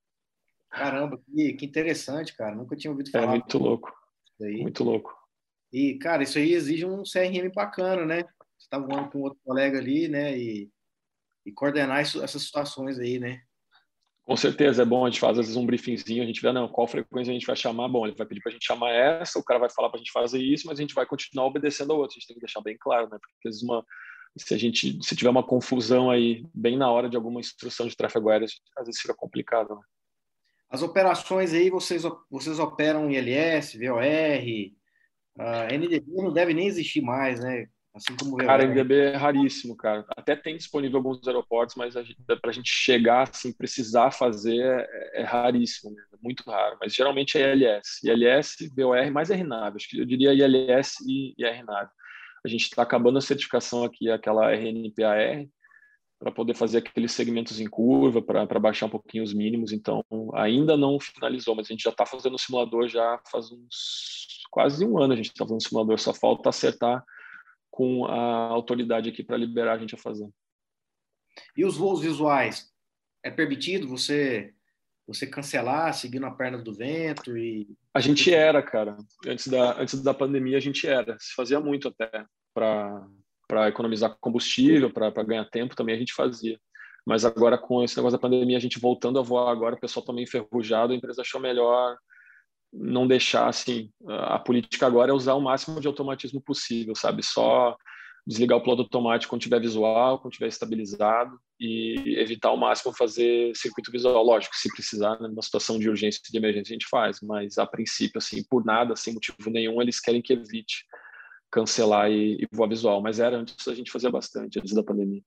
Caramba, 0.70 1.20
que, 1.26 1.54
que 1.54 1.66
interessante, 1.66 2.34
cara. 2.38 2.56
Nunca 2.56 2.76
tinha 2.76 2.92
ouvido 2.92 3.10
é 3.10 3.12
falar. 3.12 3.26
É 3.26 3.30
muito 3.30 3.58
louco. 3.58 3.92
Muito 4.40 4.84
louco. 4.84 5.19
E 5.72 5.96
cara, 6.00 6.24
isso 6.24 6.38
aí 6.38 6.54
exige 6.54 6.86
um 6.86 7.04
CRM 7.04 7.52
bacana, 7.54 8.06
né? 8.06 8.24
Você 8.58 8.68
tá 8.70 8.78
voando 8.78 9.10
com 9.10 9.20
outro 9.20 9.40
colega 9.44 9.78
ali, 9.78 10.08
né? 10.08 10.38
E 10.38 10.70
e 11.50 11.52
coordenar 11.52 12.02
isso, 12.02 12.24
essas 12.24 12.44
situações 12.44 13.00
aí, 13.00 13.20
né? 13.20 13.42
Com 14.24 14.38
certeza, 14.38 14.84
é 14.84 14.86
bom, 14.86 15.06
a 15.06 15.10
gente 15.10 15.20
faz 15.20 15.40
às 15.40 15.48
vezes 15.48 15.58
um 15.58 15.66
briefingzinho, 15.66 16.22
a 16.22 16.26
gente 16.26 16.42
vê, 16.42 16.52
não, 16.52 16.68
qual 16.68 16.88
frequência 16.88 17.32
a 17.32 17.34
gente 17.34 17.48
vai 17.48 17.56
chamar, 17.56 17.88
bom, 17.88 18.06
ele 18.06 18.16
vai 18.16 18.28
pedir 18.28 18.42
para 18.42 18.52
a 18.52 18.54
gente 18.54 18.66
chamar 18.66 18.92
essa, 18.92 19.40
o 19.40 19.44
cara 19.44 19.60
vai 19.60 19.70
falar 19.72 19.90
para 19.90 19.98
a 19.98 20.00
gente 20.00 20.12
fazer 20.12 20.40
isso, 20.40 20.68
mas 20.68 20.78
a 20.78 20.82
gente 20.82 20.94
vai 20.94 21.06
continuar 21.06 21.48
obedecendo 21.48 21.92
a 21.92 21.96
outra, 21.96 22.14
a 22.14 22.20
gente 22.20 22.28
tem 22.28 22.36
que 22.36 22.42
deixar 22.42 22.62
bem 22.62 22.78
claro, 22.80 23.10
né, 23.10 23.18
porque 23.20 23.34
às 23.48 23.56
vezes 23.56 23.64
uma, 23.64 23.84
se 24.38 24.54
a 24.54 24.58
gente, 24.58 25.00
se 25.02 25.16
tiver 25.16 25.32
uma 25.32 25.44
confusão 25.44 26.12
aí, 26.12 26.46
bem 26.54 26.78
na 26.78 26.92
hora 26.92 27.10
de 27.10 27.16
alguma 27.16 27.40
instrução 27.40 27.88
de 27.88 27.98
tráfego 27.98 28.30
aéreo, 28.30 28.48
às 28.78 28.86
vezes 28.86 29.02
fica 29.02 29.16
complicado, 29.16 29.74
né? 29.74 29.82
As 30.70 30.84
operações 30.84 31.52
aí, 31.52 31.72
vocês, 31.72 32.04
vocês 32.30 32.60
operam 32.60 33.10
ILS, 33.10 33.74
VOR, 33.74 34.04
uh, 35.40 35.74
NDB 35.74 36.06
não 36.22 36.34
deve 36.34 36.54
nem 36.54 36.68
existir 36.68 37.02
mais, 37.02 37.40
né? 37.40 37.68
Assim 37.94 38.16
como 38.16 38.38
cara, 38.38 38.68
MDB 38.68 38.96
é 38.96 39.16
raríssimo, 39.16 39.76
cara. 39.76 40.06
Até 40.16 40.36
tem 40.36 40.56
disponível 40.56 40.98
alguns 40.98 41.28
aeroportos, 41.28 41.76
mas 41.76 41.96
para 41.96 42.50
a 42.50 42.52
gente 42.52 42.70
chegar 42.72 43.28
assim, 43.28 43.52
precisar 43.52 44.12
fazer 44.12 44.62
é, 44.62 45.22
é 45.22 45.24
raríssimo, 45.24 45.96
é 46.14 46.18
muito 46.22 46.44
raro. 46.50 46.78
Mas 46.80 46.94
geralmente 46.94 47.38
é 47.38 47.56
ILS, 47.56 48.04
ILS, 48.04 48.70
BOR, 48.76 49.12
mais 49.12 49.30
RNAV. 49.30 49.76
Acho 49.76 49.90
que 49.90 50.00
eu 50.00 50.06
diria 50.06 50.34
ILS 50.34 50.98
e, 51.06 51.34
e 51.38 51.44
RNAV. 51.44 51.90
A 52.46 52.48
gente 52.48 52.62
está 52.62 52.84
acabando 52.84 53.18
a 53.18 53.22
certificação 53.22 53.84
aqui, 53.84 54.10
aquela 54.10 54.54
RNPAR, 54.54 55.46
para 56.20 56.32
poder 56.32 56.54
fazer 56.54 56.78
aqueles 56.78 57.12
segmentos 57.12 57.60
em 57.60 57.68
curva, 57.68 58.22
para 58.22 58.60
baixar 58.60 58.86
um 58.86 58.90
pouquinho 58.90 59.24
os 59.24 59.34
mínimos. 59.34 59.74
Então, 59.74 60.04
ainda 60.36 60.78
não 60.78 61.00
finalizou, 61.00 61.56
mas 61.56 61.68
a 61.68 61.74
gente 61.74 61.84
já 61.84 61.90
está 61.90 62.06
fazendo 62.06 62.36
o 62.36 62.40
simulador 62.40 62.88
já 62.88 63.20
faz 63.30 63.52
uns 63.52 64.39
quase 64.50 64.86
um 64.86 64.98
ano. 65.02 65.14
A 65.14 65.16
gente 65.16 65.28
está 65.28 65.46
fazendo 65.46 65.64
simulador, 65.64 66.00
só 66.00 66.14
falta 66.14 66.50
acertar 66.50 67.04
com 67.70 68.06
a 68.06 68.48
autoridade 68.48 69.10
aqui 69.10 69.24
para 69.24 69.38
liberar 69.38 69.74
a 69.74 69.78
gente 69.78 69.96
a 69.96 69.98
fazer. 69.98 70.30
E 71.56 71.64
os 71.64 71.78
voos 71.78 72.02
visuais? 72.02 72.70
É 73.24 73.30
permitido 73.30 73.88
você 73.88 74.54
você 75.08 75.26
cancelar 75.26 75.92
seguindo 75.96 76.28
a 76.28 76.32
perna 76.32 76.60
do 76.60 76.72
vento 76.72 77.36
e 77.36 77.68
a 77.94 78.00
gente 78.00 78.32
era, 78.32 78.62
cara. 78.62 78.96
Antes 79.26 79.48
da 79.48 79.82
antes 79.82 80.02
da 80.04 80.14
pandemia 80.14 80.58
a 80.58 80.62
gente 80.62 80.88
era. 80.88 81.18
Se 81.20 81.34
fazia 81.34 81.60
muito 81.60 81.88
até 81.88 82.26
para 82.54 83.08
para 83.48 83.68
economizar 83.68 84.16
combustível, 84.20 84.94
para 84.94 85.24
ganhar 85.24 85.46
tempo 85.46 85.76
também 85.76 85.96
a 85.96 85.98
gente 85.98 86.14
fazia. 86.14 86.60
Mas 87.06 87.26
agora 87.26 87.58
com 87.58 87.84
esse 87.84 87.98
negócio 87.98 88.18
da 88.18 88.22
pandemia 88.22 88.58
a 88.58 88.62
gente 88.62 88.80
voltando 88.80 89.18
a 89.18 89.24
voar 89.24 89.52
agora, 89.52 89.76
o 89.76 89.80
pessoal 89.80 90.06
também 90.06 90.24
enferrujado, 90.24 90.94
a 90.94 90.96
empresa 90.96 91.24
achou 91.24 91.42
melhor 91.42 91.98
não 92.72 93.08
deixar 93.08 93.48
assim. 93.48 93.92
A 94.08 94.40
política 94.40 94.86
agora 94.86 95.12
é 95.12 95.14
usar 95.14 95.34
o 95.34 95.42
máximo 95.42 95.82
de 95.82 95.88
automatismo 95.88 96.42
possível, 96.42 96.96
sabe? 96.96 97.24
Só 97.24 97.76
desligar 98.26 98.58
o 98.58 98.62
piloto 98.62 98.84
automático 98.84 99.32
quando 99.32 99.42
tiver 99.42 99.60
visual, 99.60 100.20
quando 100.20 100.34
tiver 100.34 100.48
estabilizado 100.48 101.40
e 101.60 102.16
evitar 102.20 102.50
ao 102.50 102.58
máximo 102.58 102.94
fazer 102.94 103.56
circuito 103.56 103.92
visual. 103.92 104.24
Lógico, 104.24 104.56
se 104.56 104.72
precisar, 104.72 105.20
né, 105.20 105.28
numa 105.28 105.42
situação 105.42 105.80
de 105.80 105.90
urgência 105.90 106.22
de 106.24 106.38
emergência 106.38 106.72
a 106.72 106.76
gente 106.76 106.88
faz, 106.88 107.20
mas 107.22 107.58
a 107.58 107.66
princípio, 107.66 108.20
assim, 108.20 108.44
por 108.44 108.64
nada, 108.64 108.96
sem 108.96 109.14
motivo 109.14 109.50
nenhum, 109.50 109.82
eles 109.82 110.00
querem 110.00 110.22
que 110.22 110.34
evite 110.34 110.86
cancelar 111.52 112.12
e, 112.12 112.36
e 112.36 112.48
voar 112.52 112.70
visual. 112.70 113.02
Mas 113.02 113.20
era 113.20 113.38
antes 113.38 113.68
a 113.68 113.74
gente 113.74 113.92
fazia 113.92 114.12
bastante, 114.12 114.60
antes 114.60 114.74
da 114.74 114.84
pandemia. 114.84 115.24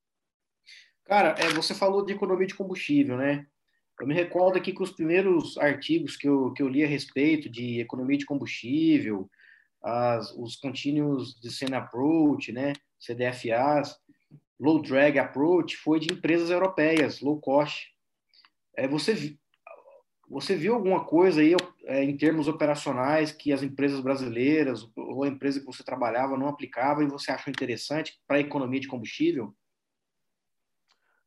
Cara, 1.05 1.34
é, 1.38 1.49
você 1.51 1.74
falou 1.74 2.05
de 2.05 2.12
economia 2.12 2.47
de 2.47 2.55
combustível, 2.55 3.16
né? 3.16 3.47
Eu 4.01 4.07
me 4.07 4.14
recordo 4.14 4.57
aqui 4.57 4.72
que 4.72 4.82
os 4.82 4.90
primeiros 4.90 5.57
artigos 5.59 6.16
que 6.16 6.28
eu, 6.28 6.53
que 6.53 6.62
eu 6.62 6.68
li 6.68 6.82
a 6.82 6.88
respeito 6.88 7.49
de 7.49 7.80
economia 7.80 8.18
de 8.18 8.26
combustível, 8.26 9.30
as, 9.82 10.32
os 10.36 10.57
Continuous 10.57 11.38
Descent 11.40 11.72
Approach, 11.72 12.53
né, 12.53 12.72
CDFAs, 12.99 13.97
Low 14.59 14.80
Drag 14.80 15.18
Approach, 15.18 15.76
foi 15.76 15.99
de 15.99 16.12
empresas 16.12 16.51
europeias, 16.51 17.20
low 17.20 17.40
cost. 17.40 17.88
É, 18.76 18.86
você, 18.86 19.36
você 20.28 20.55
viu 20.57 20.74
alguma 20.74 21.05
coisa 21.05 21.40
aí 21.40 21.55
é, 21.84 22.03
em 22.03 22.16
termos 22.16 22.47
operacionais 22.49 23.32
que 23.32 23.53
as 23.53 23.62
empresas 23.62 24.01
brasileiras 24.01 24.88
ou 24.97 25.24
a 25.24 25.28
empresa 25.28 25.61
que 25.61 25.66
você 25.66 25.82
trabalhava 25.82 26.38
não 26.38 26.49
aplicava 26.49 27.03
e 27.03 27.09
você 27.09 27.32
achou 27.32 27.51
interessante 27.51 28.18
para 28.26 28.36
a 28.36 28.40
economia 28.40 28.80
de 28.80 28.88
combustível? 28.88 29.55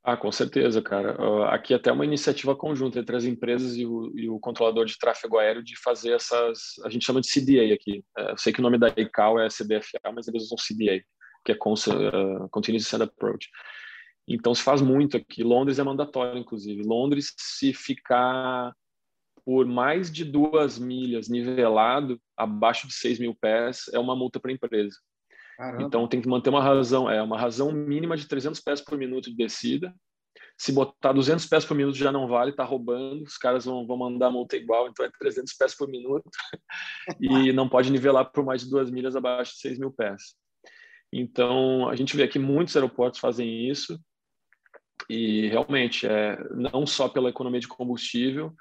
Ah, 0.08 0.16
com 0.16 0.32
certeza, 0.32 0.84
cara. 0.84 1.20
Uh, 1.20 1.44
aqui 1.46 1.74
até 1.74 1.92
uma 1.92 2.06
iniciativa 2.06 2.56
conjunta 2.56 3.00
entre 3.00 3.16
as 3.16 3.24
empresas 3.24 3.76
e 3.76 3.88
o, 3.88 4.12
e 4.16 4.30
o, 4.30 4.40
controlador 4.40 4.86
de 4.86 5.00
tráfego 5.00 5.40
aéreo 5.40 5.64
de 5.64 5.76
fazer 5.76 6.12
essas, 6.12 6.76
a 6.84 6.90
gente 6.92 7.04
chama 7.04 7.20
de 7.20 7.28
CDA 7.28 7.74
aqui. 7.74 8.04
Uh, 8.16 8.30
eu 8.30 8.38
sei 8.38 8.54
que 8.54 8.60
o 8.60 8.62
nome 8.62 8.78
da 8.78 8.90
ICAO 8.90 9.40
é 9.40 9.48
CBFA, 9.48 10.12
mas 10.14 10.28
eles 10.28 10.44
usam 10.44 10.58
CDA, 10.58 11.04
que 11.44 11.52
é 11.52 11.56
uh, 11.56 12.48
Continuous 12.52 12.84
Descent 12.84 13.02
Approach. 13.02 13.50
Então 14.28 14.54
se 14.54 14.62
faz 14.62 14.80
muito 14.80 15.18
aqui. 15.18 15.44
Londres 15.44 15.80
é 15.80 15.84
mandatório, 15.84 16.38
inclusive. 16.38 16.84
Londres, 16.84 17.34
se 17.36 17.74
ficar 17.74 18.76
por 19.44 19.66
mais 19.66 20.12
de 20.12 20.24
duas 20.24 20.78
milhas 20.78 21.30
nivelado, 21.30 22.22
abaixo 22.38 22.88
de 22.88 22.94
6 22.94 23.18
mil 23.18 23.34
pés, 23.34 23.86
é 23.92 23.98
uma 23.98 24.16
multa 24.16 24.40
para 24.40 24.52
a 24.52 24.54
empresa. 24.54 24.98
Caramba. 25.58 25.84
Então 25.84 26.08
tem 26.08 26.22
que 26.22 26.28
manter 26.28 26.50
uma 26.50 26.62
razão, 26.62 27.10
é 27.10 27.22
uma 27.22 27.40
razão 27.40 27.72
mínima 27.72 28.18
de 28.18 28.28
300 28.28 28.60
pés 28.60 28.82
por 28.82 28.98
minuto 28.98 29.30
de 29.30 29.36
descida. 29.36 29.94
Se 30.58 30.72
botar 30.72 31.12
200 31.12 31.46
pés 31.46 31.66
por 31.66 31.76
minuto 31.76 31.98
já 31.98 32.12
não 32.12 32.28
vale, 32.28 32.54
tá 32.54 32.64
roubando, 32.64 33.24
os 33.24 33.38
caras 33.38 33.66
vão, 33.66 33.86
vão 33.86 33.98
mandar 33.98 34.32
multa 34.32 34.56
igual, 34.56 34.88
então 34.88 35.06
é 35.06 35.10
300 35.20 35.54
pés 35.54 35.76
por 35.76 35.88
minuto 35.88 36.30
e 37.20 37.52
não 37.52 37.68
pode 37.68 37.92
nivelar 37.92 38.32
por 38.32 38.44
mais 38.44 38.64
de 38.64 38.70
duas 38.70 38.90
milhas 38.90 39.16
abaixo 39.16 39.54
de 39.54 39.60
6 39.60 39.80
mil 39.80 39.92
pés. 39.92 40.36
Então 41.12 41.90
a 41.90 41.96
gente 41.96 42.16
vê 42.16 42.28
que 42.28 42.40
muitos 42.40 42.76
aeroportos 42.76 43.20
fazem 43.20 43.70
isso 43.70 44.00
e 45.10 45.48
realmente 45.48 46.08
é 46.08 46.38
não 46.52 46.86
só 46.86 47.08
pela 47.08 47.30
economia 47.30 47.60
de 47.60 47.68
combustível, 47.68 48.54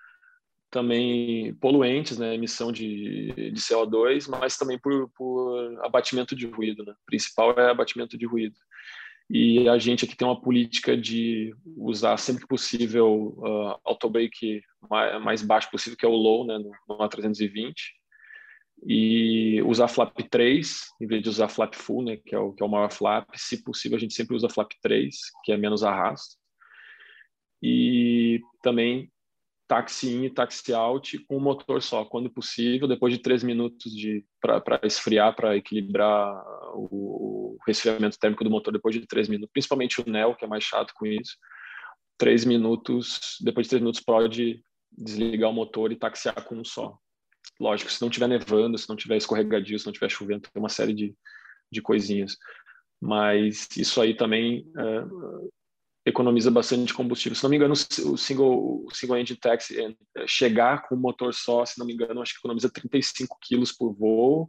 também 0.74 1.54
poluentes, 1.60 2.18
né, 2.18 2.34
emissão 2.34 2.72
de, 2.72 3.32
de 3.32 3.60
CO2, 3.60 4.28
mas 4.28 4.56
também 4.56 4.76
por, 4.76 5.08
por 5.10 5.78
abatimento 5.84 6.34
de 6.34 6.48
ruído. 6.48 6.84
Né? 6.84 6.90
O 6.90 7.06
principal 7.06 7.52
é 7.52 7.70
abatimento 7.70 8.18
de 8.18 8.26
ruído. 8.26 8.56
E 9.30 9.68
a 9.68 9.78
gente 9.78 10.04
aqui 10.04 10.16
tem 10.16 10.26
uma 10.26 10.42
política 10.42 10.96
de 10.96 11.54
usar 11.76 12.16
sempre 12.16 12.42
que 12.42 12.48
possível 12.48 13.36
uh, 13.38 13.78
autobrake 13.84 14.62
mais, 14.90 15.22
mais, 15.22 15.42
baixo 15.42 15.70
possível, 15.70 15.96
que 15.96 16.04
é 16.04 16.08
o 16.08 16.12
low, 16.12 16.44
né, 16.44 16.58
no, 16.58 16.72
no 16.88 16.98
A320, 16.98 17.72
e 18.84 19.62
usar 19.62 19.86
flap 19.86 20.12
3, 20.28 20.86
em 21.00 21.06
vez 21.06 21.22
de 21.22 21.28
usar 21.28 21.48
flap 21.48 21.72
full, 21.76 22.02
né, 22.02 22.16
que 22.16 22.34
é 22.34 22.38
o, 22.38 22.52
que 22.52 22.64
é 22.64 22.66
o 22.66 22.68
maior 22.68 22.90
flap. 22.90 23.28
Se 23.36 23.62
possível, 23.62 23.96
a 23.96 24.00
gente 24.00 24.12
sempre 24.12 24.34
usa 24.34 24.48
flap 24.48 24.72
3, 24.82 25.16
que 25.44 25.52
é 25.52 25.56
menos 25.56 25.84
arrasto. 25.84 26.34
E 27.62 28.40
também 28.60 29.08
táxi 29.66 30.10
in 30.10 30.24
e 30.24 30.30
táxi 30.30 30.72
out 30.72 31.18
com 31.26 31.36
um 31.36 31.40
motor 31.40 31.82
só, 31.82 32.04
quando 32.04 32.30
possível, 32.30 32.86
depois 32.86 33.12
de 33.12 33.20
três 33.20 33.42
minutos 33.42 33.92
de 33.92 34.24
para 34.40 34.80
esfriar, 34.84 35.34
para 35.34 35.56
equilibrar 35.56 36.44
o, 36.74 37.56
o, 37.56 37.58
resfriamento 37.66 38.18
térmico 38.18 38.44
do 38.44 38.50
motor 38.50 38.72
depois 38.72 38.94
de 38.94 39.06
três 39.06 39.28
minutos, 39.28 39.52
principalmente 39.52 40.00
o 40.00 40.04
NEO, 40.08 40.34
que 40.34 40.44
é 40.44 40.48
mais 40.48 40.64
chato 40.64 40.92
com 40.94 41.06
isso. 41.06 41.36
Três 42.18 42.44
minutos, 42.44 43.38
depois 43.40 43.66
de 43.66 43.70
três 43.70 43.80
minutos 43.80 44.00
pode 44.00 44.62
desligar 44.92 45.50
o 45.50 45.54
motor 45.54 45.90
e 45.90 45.96
taxiar 45.96 46.44
com 46.44 46.56
um 46.56 46.64
só. 46.64 46.96
Lógico, 47.58 47.90
se 47.90 48.02
não 48.02 48.10
tiver 48.10 48.28
nevando, 48.28 48.76
se 48.78 48.88
não 48.88 48.96
tiver 48.96 49.16
escorregadio, 49.16 49.78
se 49.78 49.86
não 49.86 49.92
tiver 49.92 50.10
chovendo, 50.10 50.42
tem 50.42 50.62
uma 50.62 50.68
série 50.68 50.92
de, 50.92 51.14
de 51.70 51.80
coisinhas. 51.80 52.36
Mas 53.00 53.68
isso 53.76 54.00
aí 54.00 54.14
também 54.14 54.66
é, 54.76 55.04
economiza 56.04 56.50
bastante 56.50 56.92
combustível. 56.92 57.36
Se 57.36 57.42
não 57.42 57.50
me 57.50 57.56
engano, 57.56 57.72
o 57.72 58.16
single, 58.16 58.84
o 58.84 58.94
single 58.94 59.16
engine 59.16 59.38
taxi 59.38 59.80
é 59.80 60.26
chegar 60.26 60.86
com 60.86 60.94
o 60.94 60.98
motor 60.98 61.32
só, 61.32 61.64
se 61.64 61.78
não 61.78 61.86
me 61.86 61.94
engano, 61.94 62.20
acho 62.20 62.34
que 62.34 62.38
economiza 62.40 62.70
35 62.70 63.38
quilos 63.40 63.72
por 63.72 63.94
voo 63.94 64.48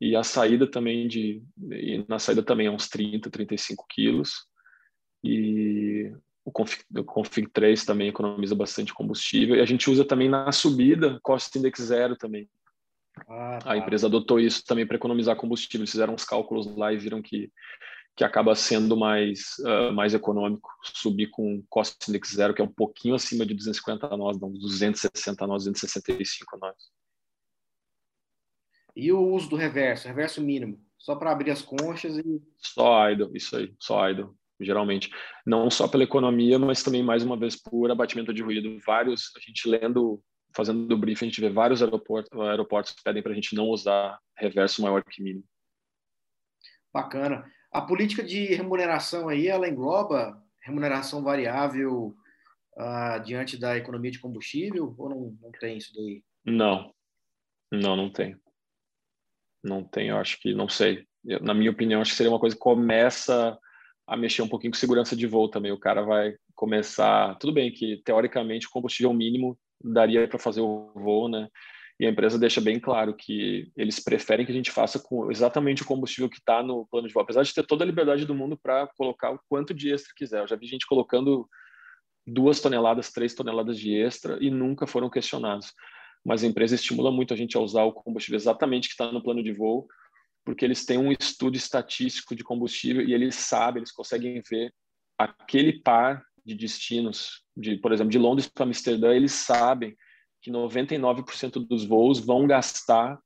e 0.00 0.14
a 0.14 0.22
saída 0.22 0.70
também 0.70 1.08
de 1.08 1.42
e 1.72 2.04
na 2.08 2.20
saída 2.20 2.42
também 2.42 2.68
é 2.68 2.70
uns 2.70 2.88
30, 2.88 3.28
35 3.28 3.84
quilos 3.88 4.46
e 5.24 6.12
o 6.44 6.52
config, 6.52 6.84
o 6.96 7.04
config 7.04 7.50
3 7.52 7.84
também 7.84 8.08
economiza 8.08 8.54
bastante 8.54 8.94
combustível 8.94 9.56
e 9.56 9.60
a 9.60 9.66
gente 9.66 9.90
usa 9.90 10.04
também 10.04 10.28
na 10.28 10.52
subida 10.52 11.18
cost 11.22 11.58
index 11.58 11.80
zero 11.80 12.16
também. 12.16 12.48
Ah, 13.28 13.58
tá. 13.60 13.72
A 13.72 13.76
empresa 13.76 14.06
adotou 14.06 14.38
isso 14.38 14.64
também 14.64 14.86
para 14.86 14.96
economizar 14.96 15.34
combustível. 15.34 15.80
Eles 15.80 15.90
fizeram 15.90 16.14
uns 16.14 16.24
cálculos 16.24 16.66
lá 16.76 16.92
e 16.92 16.96
viram 16.96 17.20
que 17.20 17.50
que 18.18 18.24
acaba 18.24 18.52
sendo 18.56 18.96
mais, 18.96 19.56
uh, 19.60 19.92
mais 19.92 20.12
econômico 20.12 20.68
subir 20.82 21.28
com 21.28 21.62
cost 21.70 22.10
index 22.10 22.32
zero, 22.32 22.52
que 22.52 22.60
é 22.60 22.64
um 22.64 22.72
pouquinho 22.72 23.14
acima 23.14 23.46
de 23.46 23.54
250 23.54 24.08
nós, 24.16 24.40
não, 24.40 24.52
260 24.52 25.46
nós, 25.46 25.62
265 25.62 26.58
nós. 26.58 26.74
E 28.96 29.12
o 29.12 29.20
uso 29.20 29.48
do 29.48 29.54
reverso, 29.54 30.08
reverso 30.08 30.42
mínimo, 30.42 30.84
só 30.98 31.14
para 31.14 31.30
abrir 31.30 31.52
as 31.52 31.62
conchas 31.62 32.18
e... 32.18 32.42
Só 32.56 33.08
idle, 33.08 33.30
isso 33.36 33.56
aí, 33.56 33.72
só 33.78 34.10
idle, 34.10 34.34
geralmente. 34.58 35.12
Não 35.46 35.70
só 35.70 35.86
pela 35.86 36.02
economia, 36.02 36.58
mas 36.58 36.82
também, 36.82 37.04
mais 37.04 37.22
uma 37.22 37.36
vez, 37.36 37.54
por 37.54 37.88
abatimento 37.88 38.34
de 38.34 38.42
ruído. 38.42 38.80
Vários, 38.84 39.30
a 39.36 39.38
gente 39.38 39.68
lendo, 39.68 40.20
fazendo 40.56 40.92
o 40.92 40.98
briefing, 40.98 41.26
a 41.26 41.28
gente 41.28 41.40
vê 41.40 41.50
vários 41.50 41.84
aeroportos, 41.84 42.36
aeroportos 42.40 42.96
pedem 43.04 43.22
para 43.22 43.30
a 43.30 43.34
gente 43.36 43.54
não 43.54 43.66
usar 43.66 44.18
reverso 44.36 44.82
maior 44.82 45.04
que 45.04 45.22
mínimo. 45.22 45.44
Bacana. 46.92 47.48
A 47.70 47.80
política 47.80 48.22
de 48.22 48.54
remuneração 48.54 49.28
aí, 49.28 49.46
ela 49.46 49.68
engloba 49.68 50.42
remuneração 50.62 51.22
variável 51.22 52.14
uh, 52.76 53.22
diante 53.24 53.58
da 53.58 53.76
economia 53.76 54.10
de 54.10 54.20
combustível 54.20 54.94
ou 54.96 55.08
não, 55.08 55.36
não 55.40 55.50
tem 55.52 55.78
isso 55.78 55.92
daí? 55.94 56.22
Não, 56.44 56.92
não, 57.70 57.96
não 57.96 58.10
tem. 58.10 58.36
Não 59.62 59.84
tem, 59.84 60.08
eu 60.08 60.16
acho 60.16 60.40
que, 60.40 60.54
não 60.54 60.68
sei. 60.68 61.06
Eu, 61.24 61.40
na 61.40 61.52
minha 61.52 61.70
opinião, 61.70 62.00
acho 62.00 62.12
que 62.12 62.16
seria 62.16 62.30
uma 62.30 62.40
coisa 62.40 62.56
que 62.56 62.62
começa 62.62 63.58
a 64.06 64.16
mexer 64.16 64.40
um 64.40 64.48
pouquinho 64.48 64.72
com 64.72 64.78
segurança 64.78 65.14
de 65.14 65.26
voo 65.26 65.50
também. 65.50 65.72
O 65.72 65.78
cara 65.78 66.02
vai 66.02 66.34
começar. 66.54 67.34
Tudo 67.36 67.52
bem 67.52 67.70
que, 67.70 68.00
teoricamente, 68.04 68.66
o 68.66 68.70
combustível 68.70 69.12
mínimo 69.12 69.58
daria 69.82 70.26
para 70.26 70.38
fazer 70.38 70.60
o 70.60 70.90
voo, 70.94 71.28
né? 71.28 71.48
E 72.00 72.06
a 72.06 72.10
empresa 72.10 72.38
deixa 72.38 72.60
bem 72.60 72.78
claro 72.78 73.12
que 73.12 73.72
eles 73.76 73.98
preferem 73.98 74.46
que 74.46 74.52
a 74.52 74.54
gente 74.54 74.70
faça 74.70 75.00
com 75.00 75.30
exatamente 75.32 75.82
o 75.82 75.86
combustível 75.86 76.28
que 76.28 76.38
está 76.38 76.62
no 76.62 76.86
plano 76.86 77.08
de 77.08 77.14
voo, 77.14 77.22
apesar 77.22 77.42
de 77.42 77.52
ter 77.52 77.66
toda 77.66 77.82
a 77.82 77.86
liberdade 77.86 78.24
do 78.24 78.34
mundo 78.34 78.56
para 78.56 78.86
colocar 78.96 79.32
o 79.32 79.40
quanto 79.48 79.74
de 79.74 79.92
extra 79.92 80.14
quiser. 80.14 80.40
Eu 80.40 80.46
já 80.46 80.54
vi 80.54 80.66
gente 80.66 80.86
colocando 80.86 81.48
duas 82.24 82.60
toneladas, 82.60 83.10
três 83.10 83.34
toneladas 83.34 83.78
de 83.78 83.96
extra 83.96 84.38
e 84.40 84.48
nunca 84.48 84.86
foram 84.86 85.10
questionados. 85.10 85.72
Mas 86.24 86.44
a 86.44 86.46
empresa 86.46 86.76
estimula 86.76 87.10
muito 87.10 87.34
a 87.34 87.36
gente 87.36 87.56
a 87.56 87.60
usar 87.60 87.82
o 87.82 87.92
combustível 87.92 88.36
exatamente 88.36 88.88
que 88.88 88.94
está 88.94 89.10
no 89.10 89.22
plano 89.22 89.42
de 89.42 89.52
voo, 89.52 89.88
porque 90.44 90.64
eles 90.64 90.84
têm 90.84 90.98
um 90.98 91.10
estudo 91.10 91.56
estatístico 91.56 92.36
de 92.36 92.44
combustível 92.44 93.02
e 93.02 93.12
eles 93.12 93.34
sabem, 93.34 93.80
eles 93.80 93.92
conseguem 93.92 94.40
ver 94.48 94.72
aquele 95.18 95.80
par 95.82 96.22
de 96.46 96.54
destinos, 96.54 97.42
de, 97.56 97.76
por 97.76 97.92
exemplo, 97.92 98.10
de 98.10 98.18
Londres 98.18 98.48
para 98.48 98.64
Amsterdã, 98.64 99.12
eles 99.14 99.32
sabem 99.32 99.96
que 100.40 100.50
99% 100.50 101.66
dos 101.66 101.84
voos 101.84 102.18
vão 102.18 102.46
gastar 102.46 103.18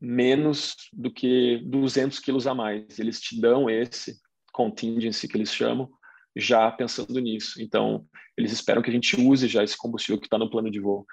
menos 0.00 0.74
do 0.92 1.12
que 1.12 1.58
200 1.64 2.18
quilos 2.18 2.46
a 2.46 2.54
mais. 2.54 2.98
Eles 2.98 3.20
te 3.20 3.40
dão 3.40 3.70
esse 3.70 4.20
contingency 4.52 5.28
que 5.28 5.36
eles 5.36 5.54
chamam, 5.54 5.88
já 6.36 6.70
pensando 6.70 7.18
nisso. 7.20 7.62
Então, 7.62 8.04
eles 8.36 8.52
esperam 8.52 8.82
que 8.82 8.90
a 8.90 8.92
gente 8.92 9.16
use 9.20 9.46
já 9.46 9.62
esse 9.62 9.76
combustível 9.76 10.20
que 10.20 10.26
está 10.26 10.38
no 10.38 10.50
plano 10.50 10.70
de 10.70 10.80
voo, 10.80 11.06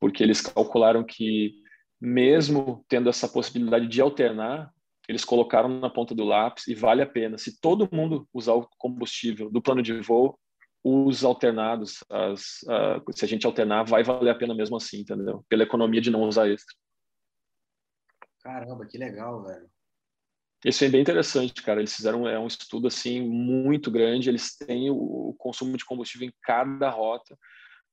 porque 0.00 0.22
eles 0.22 0.40
calcularam 0.40 1.04
que, 1.04 1.54
mesmo 2.00 2.84
tendo 2.88 3.08
essa 3.08 3.28
possibilidade 3.28 3.86
de 3.86 4.00
alternar, 4.00 4.70
eles 5.08 5.24
colocaram 5.24 5.68
na 5.68 5.88
ponta 5.88 6.14
do 6.14 6.24
lápis 6.24 6.66
e 6.66 6.74
vale 6.74 7.00
a 7.00 7.06
pena. 7.06 7.38
Se 7.38 7.58
todo 7.60 7.88
mundo 7.90 8.28
usar 8.32 8.52
o 8.52 8.68
combustível 8.76 9.50
do 9.50 9.62
plano 9.62 9.82
de 9.82 9.98
voo, 10.00 10.38
os 10.88 11.24
alternados, 11.24 12.04
as, 12.10 12.60
se 13.12 13.24
a 13.24 13.28
gente 13.28 13.46
alternar, 13.46 13.84
vai 13.84 14.02
valer 14.02 14.30
a 14.30 14.34
pena 14.34 14.54
mesmo 14.54 14.76
assim, 14.76 15.00
entendeu? 15.00 15.44
Pela 15.48 15.62
economia 15.62 16.00
de 16.00 16.10
não 16.10 16.22
usar 16.22 16.48
extra. 16.48 16.74
Caramba, 18.42 18.86
que 18.86 18.96
legal, 18.96 19.44
velho. 19.44 19.68
Isso 20.64 20.84
é 20.84 20.88
bem 20.88 21.02
interessante, 21.02 21.62
cara. 21.62 21.80
Eles 21.80 21.94
fizeram 21.94 22.26
é 22.26 22.38
um 22.38 22.46
estudo 22.46 22.88
assim 22.88 23.20
muito 23.20 23.90
grande. 23.90 24.28
Eles 24.28 24.56
têm 24.56 24.90
o, 24.90 24.94
o 24.94 25.34
consumo 25.38 25.76
de 25.76 25.84
combustível 25.84 26.26
em 26.26 26.32
cada 26.42 26.90
rota 26.90 27.38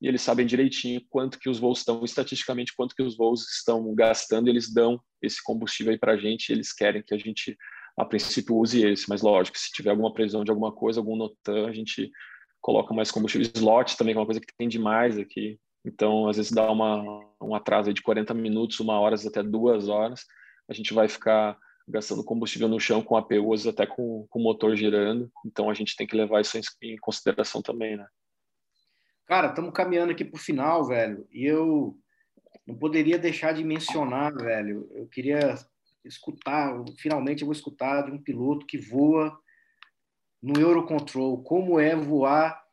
e 0.02 0.08
eles 0.08 0.22
sabem 0.22 0.46
direitinho 0.46 1.02
quanto 1.10 1.40
que 1.40 1.50
os 1.50 1.60
voos 1.60 1.80
estão, 1.80 2.04
estatisticamente 2.04 2.74
quanto 2.76 2.96
que 2.96 3.04
os 3.04 3.16
voos 3.16 3.48
estão 3.50 3.94
gastando. 3.94 4.48
Eles 4.48 4.74
dão 4.74 5.00
esse 5.22 5.42
combustível 5.44 5.92
aí 5.92 6.00
para 6.00 6.14
a 6.14 6.18
gente. 6.18 6.52
eles 6.52 6.74
querem 6.74 7.04
que 7.04 7.14
a 7.14 7.18
gente, 7.18 7.56
a 7.98 8.06
princípio, 8.06 8.58
use 8.58 8.86
esse. 8.86 9.08
Mas 9.08 9.22
lógico, 9.22 9.58
se 9.58 9.72
tiver 9.72 9.92
alguma 9.92 10.14
previsão 10.14 10.44
de 10.44 10.50
alguma 10.50 10.74
coisa, 10.74 11.00
algum 11.00 11.16
notan, 11.16 11.68
a 11.68 11.74
gente 11.74 12.12
coloca 12.66 12.96
mais 12.96 13.12
combustível. 13.12 13.48
Slot 13.54 13.96
também 13.96 14.16
é 14.16 14.18
uma 14.18 14.26
coisa 14.26 14.42
que 14.42 14.58
tem 14.58 14.68
demais 14.68 15.20
aqui. 15.20 15.60
Então, 15.86 16.28
às 16.28 16.38
vezes 16.38 16.52
dá 16.52 16.72
uma, 16.72 17.24
um 17.40 17.54
atraso 17.54 17.94
de 17.94 18.02
40 18.02 18.34
minutos, 18.34 18.80
uma 18.80 19.00
hora, 19.00 19.16
até 19.16 19.44
duas 19.44 19.88
horas. 19.88 20.26
A 20.68 20.74
gente 20.74 20.92
vai 20.92 21.08
ficar 21.08 21.56
gastando 21.88 22.26
combustível 22.26 22.68
no 22.68 22.80
chão 22.80 23.04
com 23.04 23.16
APUs, 23.16 23.68
até 23.68 23.86
com, 23.86 24.26
com 24.28 24.40
o 24.40 24.44
motor 24.44 24.76
girando. 24.76 25.32
Então, 25.46 25.70
a 25.70 25.76
gente 25.76 25.96
tem 25.96 26.08
que 26.08 26.18
levar 26.18 26.42
isso 26.42 26.58
em, 26.58 26.62
em 26.82 26.98
consideração 26.98 27.62
também, 27.62 27.98
né? 27.98 28.08
Cara, 29.28 29.50
estamos 29.50 29.72
caminhando 29.72 30.12
aqui 30.12 30.26
para 30.26 30.38
o 30.40 30.42
final, 30.42 30.88
velho. 30.88 31.28
E 31.32 31.46
eu 31.46 31.96
não 32.66 32.76
poderia 32.76 33.20
deixar 33.20 33.54
de 33.54 33.64
mencionar, 33.64 34.34
velho. 34.34 34.90
Eu 34.96 35.06
queria 35.06 35.54
escutar, 36.04 36.74
finalmente 36.98 37.44
eu 37.44 37.46
vou 37.46 37.54
escutar 37.54 38.02
de 38.02 38.12
um 38.12 38.18
piloto 38.18 38.66
que 38.66 38.80
voa 38.80 39.40
no 40.46 40.62
Eurocontrol, 40.62 41.42
como 41.42 41.80
é 41.80 41.96
voar 41.96 42.64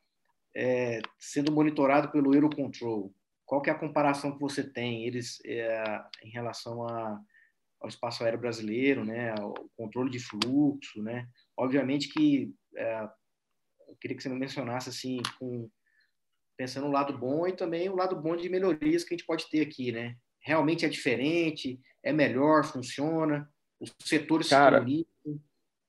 é, 0.54 1.00
sendo 1.18 1.50
monitorado 1.50 2.10
pelo 2.10 2.34
Eurocontrol? 2.34 3.14
Qual 3.46 3.62
que 3.62 3.70
é 3.70 3.72
a 3.72 3.78
comparação 3.78 4.32
que 4.32 4.40
você 4.40 4.62
tem 4.62 5.06
eles 5.06 5.38
é, 5.46 6.04
em 6.22 6.28
relação 6.28 6.86
a, 6.86 7.18
ao 7.80 7.88
espaço 7.88 8.22
aéreo 8.22 8.38
brasileiro, 8.38 9.06
né, 9.06 9.34
ao 9.40 9.54
controle 9.74 10.10
de 10.10 10.20
fluxo, 10.20 11.02
né? 11.02 11.26
Obviamente 11.56 12.10
que 12.10 12.54
é, 12.76 13.08
eu 13.88 13.96
queria 13.98 14.18
que 14.18 14.22
você 14.22 14.28
me 14.28 14.38
mencionasse 14.38 14.90
assim, 14.90 15.22
com, 15.38 15.66
pensando 16.58 16.88
no 16.88 16.92
lado 16.92 17.16
bom 17.16 17.46
e 17.46 17.56
também 17.56 17.88
o 17.88 17.96
lado 17.96 18.20
bom 18.20 18.36
de 18.36 18.50
melhorias 18.50 19.02
que 19.02 19.14
a 19.14 19.16
gente 19.16 19.26
pode 19.26 19.48
ter 19.48 19.62
aqui, 19.62 19.90
né? 19.92 20.14
Realmente 20.42 20.84
é 20.84 20.90
diferente, 20.90 21.80
é 22.02 22.12
melhor, 22.12 22.64
funciona, 22.64 23.50
os 23.80 23.94
setores 24.04 24.50
Cara, 24.50 24.76
se 24.76 24.84
comunicam. 24.84 25.11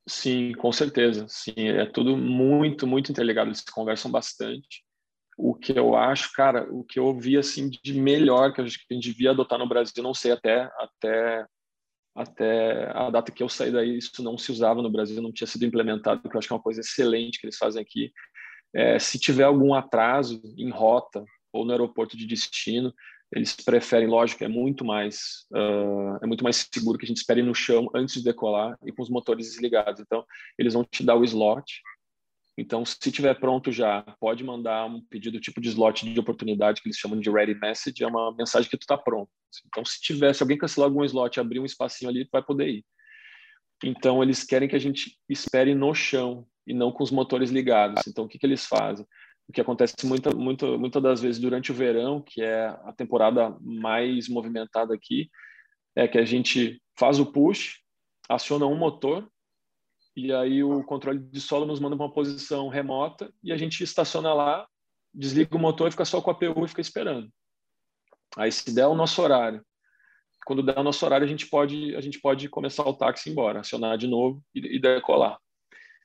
Sim, 0.06 0.52
com 0.54 0.70
certeza. 0.70 1.26
Sim, 1.28 1.54
é 1.56 1.86
tudo 1.86 2.16
muito, 2.16 2.86
muito 2.86 3.10
interligado. 3.10 3.48
Eles 3.48 3.62
conversam 3.62 4.10
bastante. 4.10 4.84
O 5.36 5.54
que 5.54 5.76
eu 5.78 5.96
acho, 5.96 6.32
cara, 6.32 6.68
o 6.72 6.84
que 6.84 6.98
eu 6.98 7.06
ouvi 7.06 7.36
assim 7.36 7.68
de 7.70 7.94
melhor 7.94 8.52
que 8.52 8.60
a 8.60 8.64
gente, 8.64 8.78
que 8.86 8.92
a 8.92 8.94
gente 8.94 9.10
devia 9.12 9.30
adotar 9.30 9.58
no 9.58 9.68
Brasil, 9.68 10.02
não 10.02 10.14
sei 10.14 10.32
até 10.32 10.70
até 10.78 11.46
até 12.16 12.90
a 12.96 13.10
data 13.10 13.32
que 13.32 13.42
eu 13.42 13.48
saí 13.48 13.72
daí, 13.72 13.98
isso 13.98 14.22
não 14.22 14.38
se 14.38 14.52
usava 14.52 14.82
no 14.82 14.90
Brasil, 14.90 15.20
não 15.22 15.32
tinha 15.32 15.46
sido 15.48 15.64
implementado, 15.64 16.22
que 16.28 16.34
eu 16.36 16.38
acho 16.38 16.48
que 16.48 16.54
é 16.54 16.56
uma 16.56 16.62
coisa 16.62 16.80
excelente 16.80 17.40
que 17.40 17.46
eles 17.46 17.56
fazem 17.58 17.82
aqui. 17.82 18.12
É, 18.74 18.98
se 18.98 19.18
tiver 19.18 19.44
algum 19.44 19.74
atraso 19.74 20.40
em 20.58 20.70
rota 20.70 21.24
ou 21.52 21.64
no 21.64 21.72
aeroporto 21.72 22.16
de 22.16 22.26
destino, 22.26 22.94
eles 23.32 23.54
preferem, 23.54 24.06
lógico, 24.06 24.44
é 24.44 24.48
muito 24.48 24.84
mais 24.84 25.46
uh, 25.52 26.18
é 26.22 26.26
muito 26.26 26.44
mais 26.44 26.68
seguro 26.72 26.98
que 26.98 27.04
a 27.04 27.08
gente 27.08 27.18
espere 27.18 27.42
no 27.42 27.54
chão 27.54 27.90
antes 27.94 28.14
de 28.16 28.24
decolar 28.24 28.76
e 28.84 28.92
com 28.92 29.02
os 29.02 29.10
motores 29.10 29.50
desligados. 29.50 30.00
Então, 30.00 30.24
eles 30.58 30.74
vão 30.74 30.84
te 30.84 31.02
dar 31.02 31.16
o 31.16 31.24
slot. 31.24 31.82
Então, 32.56 32.84
se 32.84 33.10
tiver 33.10 33.34
pronto 33.34 33.72
já, 33.72 34.02
pode 34.20 34.44
mandar 34.44 34.86
um 34.86 35.00
pedido 35.00 35.40
tipo 35.40 35.60
de 35.60 35.68
slot 35.70 36.08
de 36.08 36.20
oportunidade 36.20 36.80
que 36.80 36.88
eles 36.88 36.98
chamam 36.98 37.18
de 37.18 37.28
ready 37.28 37.54
message, 37.54 38.04
é 38.04 38.06
uma 38.06 38.32
mensagem 38.36 38.70
que 38.70 38.76
tu 38.76 38.82
está 38.82 38.96
pronto. 38.96 39.28
Então, 39.66 39.84
se 39.84 40.00
tiver, 40.00 40.32
se 40.32 40.42
alguém 40.42 40.56
cancelar 40.56 40.88
algum 40.88 41.04
slot, 41.04 41.40
abrir 41.40 41.58
um 41.58 41.64
espacinho 41.64 42.10
ali, 42.10 42.24
tu 42.24 42.30
vai 42.32 42.42
poder 42.42 42.68
ir. 42.68 42.84
Então, 43.82 44.22
eles 44.22 44.44
querem 44.44 44.68
que 44.68 44.76
a 44.76 44.80
gente 44.80 45.18
espere 45.28 45.74
no 45.74 45.92
chão 45.92 46.46
e 46.64 46.72
não 46.72 46.92
com 46.92 47.02
os 47.02 47.10
motores 47.10 47.50
ligados. 47.50 48.06
Então, 48.06 48.24
o 48.24 48.28
que, 48.28 48.38
que 48.38 48.46
eles 48.46 48.64
fazem? 48.64 49.04
O 49.48 49.52
que 49.52 49.60
acontece 49.60 49.94
muita, 50.04 50.30
muita, 50.30 50.66
muitas 50.78 51.02
das 51.02 51.20
vezes 51.20 51.40
durante 51.40 51.70
o 51.70 51.74
verão, 51.74 52.20
que 52.20 52.42
é 52.42 52.66
a 52.66 52.92
temporada 52.96 53.56
mais 53.60 54.28
movimentada 54.28 54.94
aqui, 54.94 55.30
é 55.94 56.08
que 56.08 56.18
a 56.18 56.24
gente 56.24 56.80
faz 56.98 57.18
o 57.18 57.26
push, 57.26 57.80
aciona 58.28 58.66
um 58.66 58.76
motor, 58.76 59.28
e 60.16 60.32
aí 60.32 60.62
o 60.62 60.82
controle 60.84 61.18
de 61.18 61.40
solo 61.40 61.66
nos 61.66 61.80
manda 61.80 61.96
para 61.96 62.06
uma 62.06 62.12
posição 62.12 62.68
remota, 62.68 63.32
e 63.42 63.52
a 63.52 63.56
gente 63.56 63.82
estaciona 63.82 64.32
lá, 64.32 64.66
desliga 65.12 65.56
o 65.56 65.60
motor 65.60 65.88
e 65.88 65.90
fica 65.90 66.04
só 66.04 66.20
com 66.20 66.30
a 66.30 66.34
PU 66.34 66.64
e 66.64 66.68
fica 66.68 66.80
esperando. 66.80 67.28
Aí 68.36 68.50
se 68.50 68.74
der 68.74 68.86
o 68.86 68.94
nosso 68.94 69.20
horário, 69.20 69.64
quando 70.44 70.62
der 70.62 70.78
o 70.78 70.82
nosso 70.82 71.04
horário, 71.04 71.24
a 71.24 71.28
gente 71.28 71.46
pode, 71.46 71.94
a 71.96 72.00
gente 72.00 72.20
pode 72.20 72.48
começar 72.48 72.84
o 72.84 72.94
táxi 72.94 73.30
embora, 73.30 73.60
acionar 73.60 73.96
de 73.96 74.06
novo 74.06 74.42
e, 74.54 74.76
e 74.76 74.80
decolar. 74.80 75.38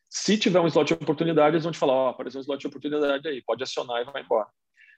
Se 0.09 0.37
tiver 0.37 0.59
um 0.59 0.67
slot 0.67 0.87
de 0.87 0.93
oportunidade, 0.95 1.55
eles 1.55 1.63
vão 1.63 1.71
te 1.71 1.77
falar, 1.77 1.93
ó, 1.93 2.05
oh, 2.07 2.09
apareceu 2.09 2.39
um 2.39 2.41
slot 2.41 2.59
de 2.59 2.67
oportunidade 2.67 3.27
aí, 3.27 3.43
pode 3.45 3.61
acionar 3.61 4.01
e 4.01 4.05
vai 4.05 4.23
embora. 4.23 4.47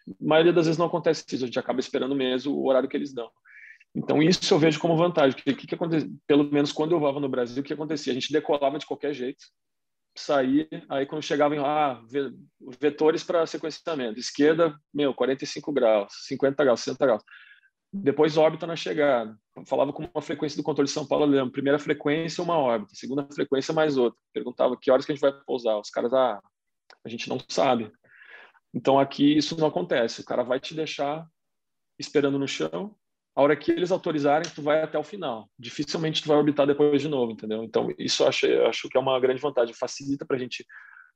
A 0.07 0.13
maioria 0.19 0.53
das 0.53 0.65
vezes 0.65 0.79
não 0.79 0.85
acontece 0.85 1.25
isso, 1.27 1.43
a 1.43 1.47
gente 1.47 1.59
acaba 1.59 1.79
esperando 1.79 2.15
mesmo 2.15 2.53
o 2.53 2.67
horário 2.67 2.87
que 2.87 2.95
eles 2.95 3.13
dão. 3.13 3.29
Então, 3.93 4.23
isso 4.23 4.53
eu 4.53 4.57
vejo 4.57 4.79
como 4.79 4.95
vantagem. 4.95 5.37
O 5.37 5.43
que, 5.43 5.67
que, 5.67 5.75
acontece? 5.75 6.09
Pelo 6.25 6.45
menos 6.45 6.71
quando 6.71 6.93
eu 6.93 6.99
voava 6.99 7.19
no 7.19 7.27
Brasil, 7.27 7.61
o 7.61 7.65
que 7.65 7.73
acontecia? 7.73 8.11
A 8.11 8.13
gente 8.13 8.31
decolava 8.31 8.79
de 8.79 8.85
qualquer 8.85 9.13
jeito, 9.13 9.43
saía, 10.17 10.67
aí 10.89 11.05
quando 11.05 11.23
chegava 11.23 11.55
em 11.55 11.59
ah, 11.59 12.01
vetores 12.79 13.23
para 13.23 13.45
sequenciamento, 13.45 14.19
esquerda, 14.19 14.73
meu, 14.93 15.13
45 15.13 15.71
graus, 15.73 16.13
50 16.27 16.63
graus, 16.63 16.79
60 16.79 17.05
graus. 17.05 17.23
Depois 17.93 18.37
órbita 18.37 18.65
na 18.65 18.75
chegada. 18.75 19.37
Falava 19.65 19.91
com 19.91 20.03
uma 20.03 20.21
frequência 20.21 20.55
do 20.55 20.63
controle 20.63 20.87
de 20.87 20.93
São 20.93 21.05
Paulo, 21.05 21.25
lembro. 21.25 21.51
Primeira 21.51 21.77
frequência, 21.77 22.41
uma 22.41 22.57
órbita. 22.57 22.95
Segunda 22.95 23.27
frequência, 23.33 23.73
mais 23.73 23.97
outra. 23.97 24.17
Perguntava 24.33 24.77
que 24.79 24.89
horas 24.89 25.05
que 25.05 25.11
a 25.11 25.15
gente 25.15 25.21
vai 25.21 25.33
pousar. 25.45 25.77
Os 25.77 25.89
caras, 25.89 26.13
ah, 26.13 26.41
a 27.03 27.09
gente 27.09 27.27
não 27.27 27.37
sabe. 27.49 27.91
Então 28.73 28.97
aqui 28.97 29.37
isso 29.37 29.59
não 29.59 29.67
acontece. 29.67 30.21
O 30.21 30.25
cara 30.25 30.41
vai 30.41 30.57
te 30.57 30.73
deixar 30.73 31.27
esperando 31.99 32.39
no 32.39 32.47
chão. 32.47 32.95
A 33.35 33.41
hora 33.41 33.57
que 33.57 33.71
eles 33.71 33.91
autorizarem, 33.91 34.49
tu 34.55 34.61
vai 34.61 34.81
até 34.81 34.97
o 34.97 35.03
final. 35.03 35.49
Dificilmente 35.59 36.21
tu 36.21 36.29
vai 36.29 36.37
orbitar 36.37 36.65
depois 36.65 37.01
de 37.01 37.09
novo, 37.09 37.33
entendeu? 37.33 37.61
Então 37.61 37.89
isso 37.97 38.23
eu 38.23 38.27
acho, 38.27 38.45
eu 38.45 38.67
acho 38.67 38.87
que 38.87 38.97
é 38.97 39.01
uma 39.01 39.19
grande 39.19 39.41
vantagem. 39.41 39.73
Facilita 39.73 40.25
para 40.25 40.37
a 40.37 40.39
gente 40.39 40.65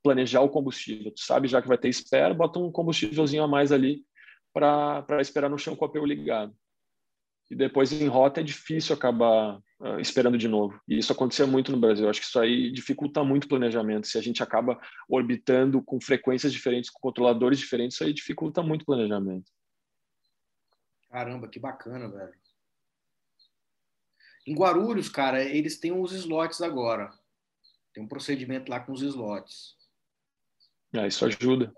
planejar 0.04 0.42
o 0.42 0.50
combustível. 0.50 1.12
Tu 1.14 1.22
sabe 1.22 1.48
já 1.48 1.62
que 1.62 1.70
vai 1.70 1.78
ter 1.78 1.88
espera, 1.88 2.34
bota 2.34 2.60
um 2.60 2.70
combustívelzinho 2.70 3.44
a 3.44 3.48
mais 3.48 3.72
ali 3.72 4.04
para 4.54 5.22
esperar 5.22 5.50
no 5.50 5.58
chão 5.58 5.76
com 5.76 5.86
o 5.86 5.88
APU 5.88 6.06
ligado 6.06 6.54
e 7.50 7.56
depois 7.56 7.92
em 7.92 8.08
rota 8.08 8.42
é 8.42 8.44
difícil 8.44 8.96
acabar 8.96 9.58
uh, 9.80 10.00
esperando 10.00 10.38
de 10.38 10.48
novo. 10.48 10.80
E 10.88 10.98
isso 10.98 11.12
acontecia 11.12 11.46
muito 11.46 11.72
no 11.72 11.80
Brasil. 11.80 12.06
Eu 12.06 12.10
acho 12.10 12.20
que 12.20 12.26
isso 12.26 12.40
aí 12.40 12.72
dificulta 12.72 13.24
muito 13.24 13.46
o 13.46 13.48
planejamento. 13.48 14.08
Se 14.08 14.18
a 14.18 14.22
gente 14.22 14.42
acaba 14.42 14.80
orbitando 15.08 15.82
com 15.82 16.02
frequências 16.02 16.52
diferentes, 16.52 16.90
com 16.90 17.00
controladores 17.00 17.60
diferentes, 17.60 17.96
isso 17.96 18.04
aí 18.04 18.14
dificulta 18.14 18.64
muito 18.64 18.82
o 18.82 18.86
planejamento. 18.86 19.52
Caramba, 21.10 21.48
que 21.48 21.60
bacana, 21.60 22.10
velho. 22.10 22.34
Em 24.48 24.56
Guarulhos, 24.56 25.10
cara, 25.10 25.44
eles 25.44 25.80
têm 25.80 25.92
uns 25.92 26.12
slots 26.12 26.62
agora. 26.62 27.12
Tem 27.94 28.04
um 28.04 28.08
procedimento 28.08 28.70
lá 28.70 28.80
com 28.80 28.92
os 28.92 29.02
slots. 29.02 29.76
Ah, 30.94 31.08
isso 31.08 31.26
ajuda. 31.26 31.74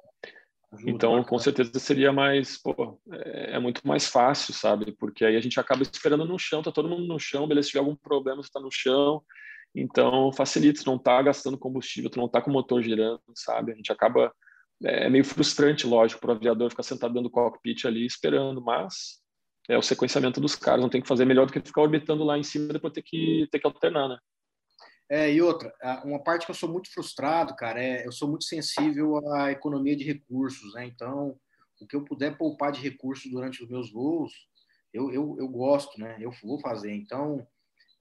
Ajuda 0.73 0.91
então, 0.91 1.23
com 1.23 1.39
certeza 1.39 1.79
seria 1.79 2.11
mais, 2.11 2.61
pô, 2.61 2.99
é, 3.11 3.55
é, 3.55 3.59
muito 3.59 3.85
mais 3.87 4.07
fácil, 4.07 4.53
sabe? 4.53 4.91
Porque 4.93 5.23
aí 5.25 5.35
a 5.35 5.41
gente 5.41 5.59
acaba 5.59 5.83
esperando 5.83 6.25
no 6.25 6.37
chão, 6.37 6.61
tá 6.61 6.71
todo 6.71 6.89
mundo 6.89 7.07
no 7.07 7.19
chão, 7.19 7.47
beleza, 7.47 7.67
se 7.67 7.71
tiver 7.71 7.79
algum 7.79 7.95
problema, 7.95 8.43
você 8.43 8.49
tá 8.51 8.59
no 8.59 8.71
chão. 8.71 9.23
Então, 9.75 10.31
facilita, 10.33 10.81
você 10.81 10.89
não 10.89 10.97
tá 10.97 11.21
gastando 11.21 11.57
combustível, 11.57 12.09
tu 12.09 12.19
não 12.19 12.27
tá 12.27 12.41
com 12.41 12.49
o 12.49 12.53
motor 12.53 12.81
girando, 12.81 13.21
sabe? 13.35 13.71
A 13.71 13.75
gente 13.75 13.91
acaba 13.91 14.33
é, 14.83 15.05
é 15.05 15.09
meio 15.09 15.23
frustrante, 15.23 15.87
lógico, 15.87 16.21
para 16.21 16.33
o 16.33 16.35
aviador 16.35 16.69
ficar 16.69 16.83
sentado 16.83 17.13
dentro 17.13 17.29
do 17.29 17.31
cockpit 17.31 17.85
ali 17.85 18.05
esperando, 18.05 18.61
mas 18.61 19.21
é 19.69 19.77
o 19.77 19.81
sequenciamento 19.81 20.39
dos 20.39 20.55
caras, 20.55 20.81
não 20.81 20.89
tem 20.89 21.01
que 21.01 21.07
fazer 21.07 21.25
melhor 21.25 21.45
do 21.45 21.53
que 21.53 21.59
ficar 21.59 21.81
orbitando 21.81 22.23
lá 22.23 22.37
em 22.37 22.43
cima 22.43 22.69
e 22.69 22.73
depois 22.73 22.93
ter 22.93 23.01
que, 23.01 23.47
ter 23.51 23.59
que 23.59 23.67
alternar, 23.67 24.07
né? 24.07 24.17
É, 25.09 25.31
e 25.31 25.41
outra, 25.41 25.73
uma 26.03 26.21
parte 26.21 26.45
que 26.45 26.51
eu 26.51 26.55
sou 26.55 26.69
muito 26.69 26.91
frustrado, 26.91 27.55
cara, 27.55 27.81
é 27.81 28.05
eu 28.05 28.11
sou 28.11 28.27
muito 28.27 28.43
sensível 28.43 29.25
à 29.33 29.51
economia 29.51 29.95
de 29.95 30.03
recursos, 30.03 30.73
né? 30.73 30.85
Então, 30.85 31.39
o 31.79 31.87
que 31.87 31.95
eu 31.95 32.03
puder 32.03 32.37
poupar 32.37 32.73
de 32.73 32.81
recursos 32.81 33.31
durante 33.31 33.63
os 33.63 33.69
meus 33.69 33.91
voos, 33.91 34.33
eu, 34.93 35.11
eu, 35.11 35.37
eu 35.39 35.47
gosto, 35.47 35.97
né? 35.99 36.17
Eu 36.19 36.31
vou 36.43 36.59
fazer. 36.59 36.93
Então, 36.93 37.47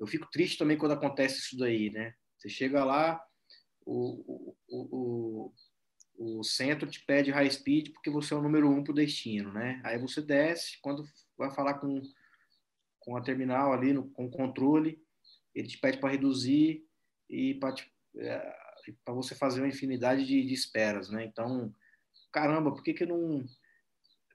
eu 0.01 0.07
fico 0.07 0.29
triste 0.31 0.59
também 0.59 0.77
quando 0.77 0.93
acontece 0.93 1.39
isso 1.39 1.57
daí, 1.57 1.91
né? 1.91 2.13
Você 2.37 2.49
chega 2.49 2.85
lá, 2.85 3.23
o, 3.85 4.55
o, 4.69 5.53
o, 6.19 6.39
o 6.39 6.43
centro 6.43 6.89
te 6.89 7.05
pede 7.05 7.31
high 7.31 7.51
speed 7.51 7.93
porque 7.93 8.11
você 8.11 8.35
é 8.35 8.37
o 8.37 8.43
número 8.43 8.69
um 8.69 8.83
para 8.83 8.93
o 8.93 8.95
destino, 8.95 9.53
né? 9.53 9.81
Aí 9.85 9.99
você 9.99 10.21
desce, 10.21 10.81
quando 10.83 11.05
vai 11.39 11.55
falar 11.55 11.75
com, 11.75 12.03
com 12.99 13.17
a 13.17 13.23
terminal 13.23 13.73
ali, 13.73 13.93
no, 13.93 14.11
com 14.11 14.27
o 14.27 14.31
controle, 14.31 15.01
ele 15.55 15.69
te 15.69 15.79
pede 15.79 15.99
para 15.99 16.11
reduzir 16.11 16.86
e 17.29 17.55
para 17.55 17.74
é, 18.16 18.57
você 19.09 19.35
fazer 19.35 19.61
uma 19.61 19.68
infinidade 19.68 20.24
de, 20.24 20.45
de, 20.45 20.55
esperas, 20.55 21.11
né? 21.11 21.24
Então, 21.24 21.72
caramba, 22.33 22.72
por 22.72 22.83
que 22.83 22.95
que 22.95 23.07
não 23.07 23.45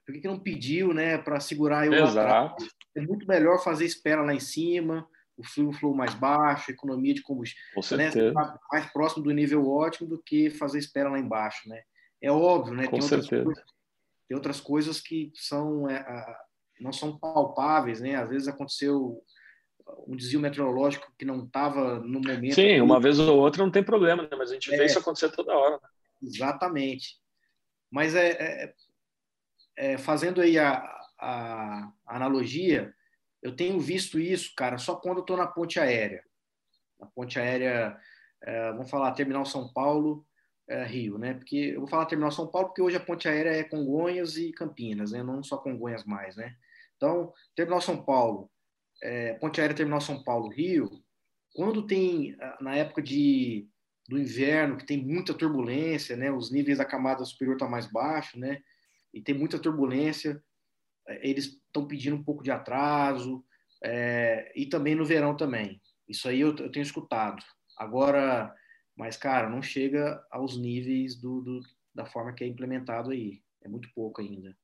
por 0.04 0.12
que, 0.12 0.20
que 0.20 0.28
não 0.28 0.38
pediu, 0.38 0.92
né, 0.92 1.16
para 1.16 1.38
segurar 1.38 1.86
eu 1.86 1.92
Exato. 1.94 2.66
É 2.94 3.00
muito 3.00 3.26
melhor 3.26 3.62
fazer 3.62 3.84
espera 3.84 4.22
lá 4.22 4.34
em 4.34 4.40
cima, 4.40 5.08
o 5.36 5.44
fluxo 5.44 5.78
flow 5.78 5.94
mais 5.94 6.12
baixo, 6.14 6.70
economia 6.70 7.14
de 7.14 7.22
combustível, 7.22 7.62
Com 7.74 7.96
né. 7.96 8.10
Né, 8.10 8.32
mais 8.70 8.92
próximo 8.92 9.22
do 9.22 9.30
nível 9.30 9.68
ótimo 9.68 10.08
do 10.08 10.20
que 10.20 10.50
fazer 10.50 10.78
espera 10.78 11.08
lá 11.08 11.18
embaixo, 11.18 11.68
né? 11.68 11.82
É 12.20 12.30
óbvio, 12.30 12.74
né? 12.74 12.86
Com 12.86 12.98
tem 12.98 13.02
certeza. 13.02 13.36
Outras 13.36 13.44
coisas, 13.44 13.64
tem 14.28 14.36
outras 14.36 14.60
coisas 14.60 15.00
que 15.00 15.32
são 15.34 15.88
é, 15.88 16.04
não 16.80 16.92
são 16.92 17.18
palpáveis, 17.18 18.00
né? 18.00 18.16
Às 18.16 18.28
vezes 18.28 18.48
aconteceu 18.48 19.22
um 20.06 20.16
desvio 20.16 20.40
meteorológico 20.40 21.12
que 21.18 21.24
não 21.24 21.44
estava 21.44 21.98
no 22.00 22.20
momento. 22.20 22.54
Sim, 22.54 22.80
uma 22.80 23.00
vez 23.00 23.18
ou 23.18 23.38
outra 23.38 23.62
não 23.62 23.70
tem 23.70 23.82
problema, 23.82 24.22
né? 24.22 24.28
mas 24.36 24.50
a 24.50 24.54
gente 24.54 24.72
é, 24.72 24.76
vê 24.76 24.86
isso 24.86 24.98
acontecer 24.98 25.30
toda 25.30 25.56
hora. 25.56 25.76
Né? 25.76 25.88
Exatamente. 26.22 27.16
Mas 27.90 28.14
é, 28.14 28.30
é, 28.30 28.74
é, 29.76 29.98
fazendo 29.98 30.40
aí 30.40 30.58
a, 30.58 30.82
a, 31.18 31.92
analogia, 32.06 32.92
eu 33.42 33.54
tenho 33.54 33.78
visto 33.80 34.18
isso, 34.18 34.52
cara, 34.56 34.78
só 34.78 34.96
quando 34.96 35.18
eu 35.18 35.22
estou 35.22 35.36
na 35.36 35.46
ponte 35.46 35.78
aérea. 35.78 36.22
Na 36.98 37.06
ponte 37.06 37.38
aérea, 37.38 37.96
é, 38.42 38.72
vamos 38.72 38.90
falar, 38.90 39.12
Terminal 39.12 39.44
São 39.44 39.72
Paulo, 39.72 40.26
é, 40.68 40.84
Rio, 40.84 41.18
né? 41.18 41.34
Porque 41.34 41.72
eu 41.74 41.80
vou 41.80 41.88
falar 41.88 42.06
Terminal 42.06 42.30
São 42.30 42.46
Paulo 42.46 42.68
porque 42.68 42.82
hoje 42.82 42.96
a 42.96 43.00
ponte 43.00 43.28
aérea 43.28 43.50
é 43.50 43.64
Congonhas 43.64 44.36
e 44.36 44.52
Campinas, 44.52 45.12
né? 45.12 45.22
Não 45.22 45.42
só 45.42 45.58
Congonhas 45.58 46.04
mais, 46.04 46.36
né? 46.36 46.54
Então, 46.96 47.32
Terminal 47.56 47.80
São 47.80 48.04
Paulo, 48.04 48.48
é, 49.02 49.34
Ponte 49.34 49.60
Aérea 49.60 49.76
Terminal 49.76 50.00
São 50.00 50.22
Paulo, 50.22 50.48
Rio, 50.48 50.90
quando 51.54 51.86
tem, 51.86 52.36
na 52.60 52.74
época 52.76 53.02
de, 53.02 53.68
do 54.08 54.18
inverno, 54.18 54.76
que 54.76 54.86
tem 54.86 55.04
muita 55.04 55.34
turbulência, 55.34 56.16
né, 56.16 56.30
os 56.30 56.50
níveis 56.50 56.78
da 56.78 56.84
camada 56.84 57.24
superior 57.24 57.54
estão 57.56 57.68
tá 57.68 57.72
mais 57.72 57.86
baixos, 57.86 58.40
né, 58.40 58.62
e 59.12 59.20
tem 59.20 59.34
muita 59.34 59.58
turbulência, 59.58 60.42
é, 61.08 61.28
eles 61.28 61.46
estão 61.46 61.86
pedindo 61.86 62.16
um 62.16 62.22
pouco 62.22 62.42
de 62.42 62.50
atraso, 62.50 63.44
é, 63.84 64.52
e 64.54 64.66
também 64.66 64.94
no 64.94 65.04
verão 65.04 65.36
também. 65.36 65.80
Isso 66.08 66.28
aí 66.28 66.40
eu, 66.40 66.56
eu, 66.56 66.70
tenho 66.70 66.82
escutado. 66.82 67.42
Agora, 67.76 68.54
mas, 68.96 69.16
cara, 69.16 69.48
não 69.48 69.60
chega 69.60 70.24
aos 70.30 70.56
níveis 70.56 71.16
do, 71.16 71.40
do, 71.40 71.60
da 71.94 72.06
forma 72.06 72.32
que 72.32 72.44
é 72.44 72.46
implementado 72.46 73.10
aí. 73.10 73.42
É 73.62 73.68
muito 73.68 73.88
pouco 73.94 74.20
ainda. 74.20 74.56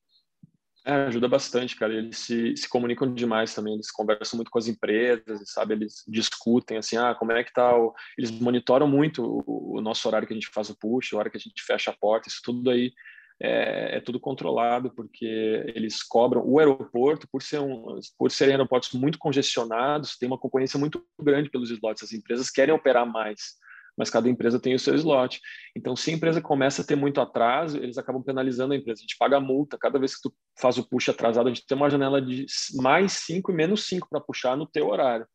É, 0.89 1.05
ajuda 1.05 1.27
bastante, 1.27 1.75
cara. 1.75 1.93
Eles 1.93 2.17
se, 2.17 2.57
se 2.57 2.67
comunicam 2.67 3.13
demais 3.13 3.53
também, 3.53 3.75
eles 3.75 3.91
conversam 3.91 4.37
muito 4.37 4.49
com 4.49 4.57
as 4.57 4.67
empresas, 4.67 5.51
sabe? 5.51 5.75
Eles 5.75 6.03
discutem, 6.07 6.77
assim, 6.77 6.97
ah, 6.97 7.13
como 7.13 7.31
é 7.31 7.43
que 7.43 7.53
tá 7.53 7.77
o... 7.77 7.93
Eles 8.17 8.31
monitoram 8.31 8.87
muito 8.87 9.23
o, 9.23 9.77
o 9.77 9.81
nosso 9.81 10.07
horário 10.07 10.27
que 10.27 10.33
a 10.33 10.35
gente 10.35 10.49
faz 10.51 10.67
o 10.71 10.75
push, 10.75 11.13
a 11.13 11.17
hora 11.17 11.29
que 11.29 11.37
a 11.37 11.39
gente 11.39 11.61
fecha 11.61 11.91
a 11.91 11.95
porta, 11.95 12.27
isso 12.27 12.41
tudo 12.43 12.71
aí 12.71 12.91
é, 13.39 13.97
é, 13.97 13.99
tudo 14.01 14.19
controlado, 14.19 14.89
porque 14.89 15.63
eles 15.75 16.01
cobram 16.01 16.41
o 16.43 16.57
aeroporto, 16.57 17.27
por, 17.31 17.43
ser 17.43 17.59
um, 17.59 17.99
por 18.17 18.31
serem 18.31 18.55
aeroportos 18.55 18.91
muito 18.93 19.19
congestionados, 19.19 20.17
tem 20.17 20.27
uma 20.27 20.39
concorrência 20.39 20.79
muito 20.79 21.05
grande 21.21 21.51
pelos 21.51 21.69
slots, 21.69 22.03
as 22.03 22.13
empresas 22.13 22.49
querem 22.49 22.73
operar 22.73 23.05
mais 23.05 23.59
mas 23.99 24.09
cada 24.09 24.29
empresa 24.29 24.57
tem 24.57 24.73
o 24.73 24.79
seu 24.79 24.95
slot. 24.95 25.41
Então, 25.75 25.93
se 25.93 26.09
a 26.09 26.13
empresa 26.13 26.39
começa 26.39 26.81
a 26.81 26.85
ter 26.85 26.95
muito 26.95 27.19
atraso, 27.19 27.77
eles 27.77 27.97
acabam 27.97 28.23
penalizando 28.23 28.73
a 28.73 28.77
empresa. 28.77 29.01
A 29.01 29.03
gente 29.03 29.17
paga 29.17 29.41
multa 29.41 29.77
cada 29.77 29.99
vez 29.99 30.15
que 30.15 30.21
tu 30.21 30.33
faz 30.57 30.77
o 30.77 30.87
push 30.87 31.09
atrasado, 31.09 31.47
a 31.47 31.53
gente 31.53 31.67
tem 31.67 31.75
uma 31.75 31.89
janela 31.89 32.21
de 32.21 32.45
mais 32.75 33.11
5 33.11 33.51
e 33.51 33.53
menos 33.53 33.85
5 33.87 34.07
para 34.09 34.21
puxar 34.21 34.55
no 34.55 34.65
teu 34.65 34.87
horário. 34.87 35.27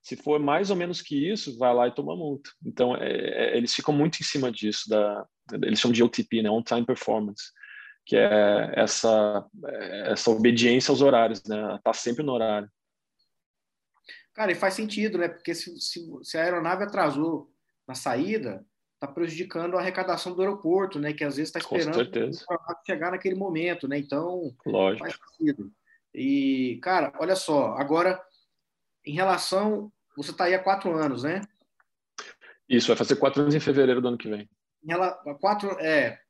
Se 0.00 0.14
for 0.14 0.38
mais 0.38 0.70
ou 0.70 0.76
menos 0.76 1.02
que 1.02 1.30
isso, 1.32 1.58
vai 1.58 1.74
lá 1.74 1.88
e 1.88 1.94
toma 1.94 2.14
multa. 2.14 2.48
Então, 2.64 2.94
é, 2.94 3.10
é, 3.10 3.56
eles 3.56 3.74
ficam 3.74 3.92
muito 3.92 4.20
em 4.20 4.24
cima 4.24 4.52
disso, 4.52 4.88
da, 4.88 5.26
eles 5.60 5.80
chamam 5.80 5.92
de 5.92 6.04
OTP, 6.04 6.42
né? 6.42 6.50
On-Time 6.50 6.86
Performance, 6.86 7.50
que 8.06 8.16
é 8.16 8.72
essa, 8.76 9.44
essa 10.06 10.30
obediência 10.30 10.92
aos 10.92 11.02
horários, 11.02 11.42
né? 11.44 11.76
Tá 11.82 11.92
sempre 11.92 12.22
no 12.22 12.32
horário. 12.32 12.70
Cara, 14.32 14.52
e 14.52 14.54
faz 14.54 14.74
sentido, 14.74 15.18
né? 15.18 15.28
Porque 15.28 15.54
se, 15.54 15.78
se, 15.80 16.00
se 16.22 16.38
a 16.38 16.44
aeronave 16.44 16.84
atrasou 16.84 17.51
na 17.92 17.94
saída, 17.94 18.64
está 18.94 19.06
prejudicando 19.06 19.76
a 19.76 19.80
arrecadação 19.80 20.34
do 20.34 20.40
aeroporto, 20.40 20.98
né? 20.98 21.12
Que 21.12 21.24
às 21.24 21.36
vezes 21.36 21.54
está 21.54 21.58
esperando 21.58 22.08
chegar 22.86 23.10
naquele 23.10 23.34
momento, 23.34 23.86
né? 23.86 23.98
Então, 23.98 24.54
Lógico. 24.64 25.04
faz 25.04 25.18
sentido. 25.36 25.70
E, 26.14 26.78
cara, 26.82 27.12
olha 27.18 27.36
só, 27.36 27.74
agora, 27.76 28.20
em 29.04 29.14
relação. 29.14 29.92
Você 30.14 30.30
está 30.30 30.44
aí 30.44 30.54
há 30.54 30.62
quatro 30.62 30.94
anos, 30.94 31.22
né? 31.22 31.40
Isso, 32.68 32.88
vai 32.88 32.96
fazer 32.96 33.16
quatro 33.16 33.40
anos 33.40 33.54
em 33.54 33.60
fevereiro 33.60 34.00
do 34.00 34.08
ano 34.08 34.18
que 34.18 34.28
vem. 34.28 34.48
Ela, 34.86 35.12
quatro, 35.40 35.70
é, 35.80 36.20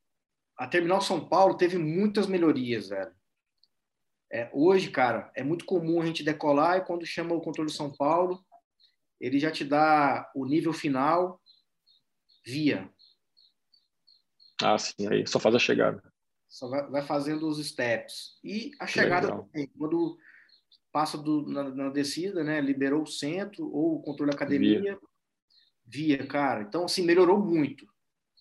a 0.57 0.69
Terminal 0.69 1.01
São 1.01 1.29
Paulo 1.29 1.57
teve 1.57 1.79
muitas 1.79 2.29
melhorias, 2.29 2.89
velho. 2.89 3.13
É, 4.33 4.49
hoje, 4.53 4.89
cara, 4.91 5.33
é 5.35 5.43
muito 5.43 5.65
comum 5.65 6.01
a 6.01 6.07
gente 6.07 6.23
decolar 6.23 6.79
e 6.79 6.85
quando 6.85 7.05
chama 7.05 7.35
o 7.35 7.41
controle 7.41 7.71
de 7.71 7.77
São 7.77 7.93
Paulo, 7.93 8.41
ele 9.21 9.39
já 9.39 9.51
te 9.51 9.65
dá 9.65 10.31
o 10.33 10.47
nível 10.47 10.73
final 10.73 11.42
via. 12.45 12.91
Ah, 14.63 14.79
sim, 14.79 15.07
aí 15.09 15.27
só 15.27 15.39
faz 15.39 15.55
a 15.55 15.59
chegada. 15.59 16.03
Só 16.49 16.69
vai, 16.69 16.91
vai 16.91 17.03
fazendo 17.03 17.49
os 17.49 17.65
steps. 17.67 18.39
E 18.45 18.71
a 18.79 18.87
chegada 18.87 19.29
também, 19.29 19.67
quando 19.79 20.19
passa 20.93 21.17
do, 21.17 21.49
na, 21.49 21.65
na, 21.65 21.89
descida, 21.89 22.45
né? 22.45 22.61
Liberou 22.61 23.03
o 23.03 23.07
centro 23.07 23.67
ou 23.67 23.97
o 23.97 24.03
controle 24.03 24.31
da 24.31 24.37
academia, 24.37 24.81
via. 24.81 24.99
via, 25.87 26.27
cara. 26.27 26.63
Então, 26.63 26.85
assim, 26.85 27.03
melhorou 27.03 27.39
muito 27.39 27.87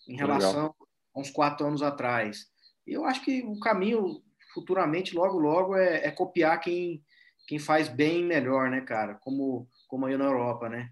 em 0.07 0.17
relação 0.17 0.63
Legal. 0.63 0.75
a 1.15 1.19
uns 1.19 1.29
quatro 1.31 1.65
anos 1.65 1.81
atrás. 1.81 2.51
E 2.85 2.91
eu 2.91 3.05
acho 3.05 3.23
que 3.23 3.41
o 3.43 3.57
caminho 3.59 4.21
futuramente, 4.53 5.15
logo, 5.15 5.37
logo, 5.39 5.75
é, 5.75 6.05
é 6.05 6.11
copiar 6.11 6.59
quem, 6.59 7.03
quem 7.47 7.57
faz 7.57 7.87
bem 7.87 8.23
melhor, 8.23 8.69
né, 8.69 8.81
cara? 8.81 9.15
Como, 9.15 9.67
como 9.87 10.05
aí 10.05 10.17
na 10.17 10.25
Europa, 10.25 10.67
né? 10.67 10.91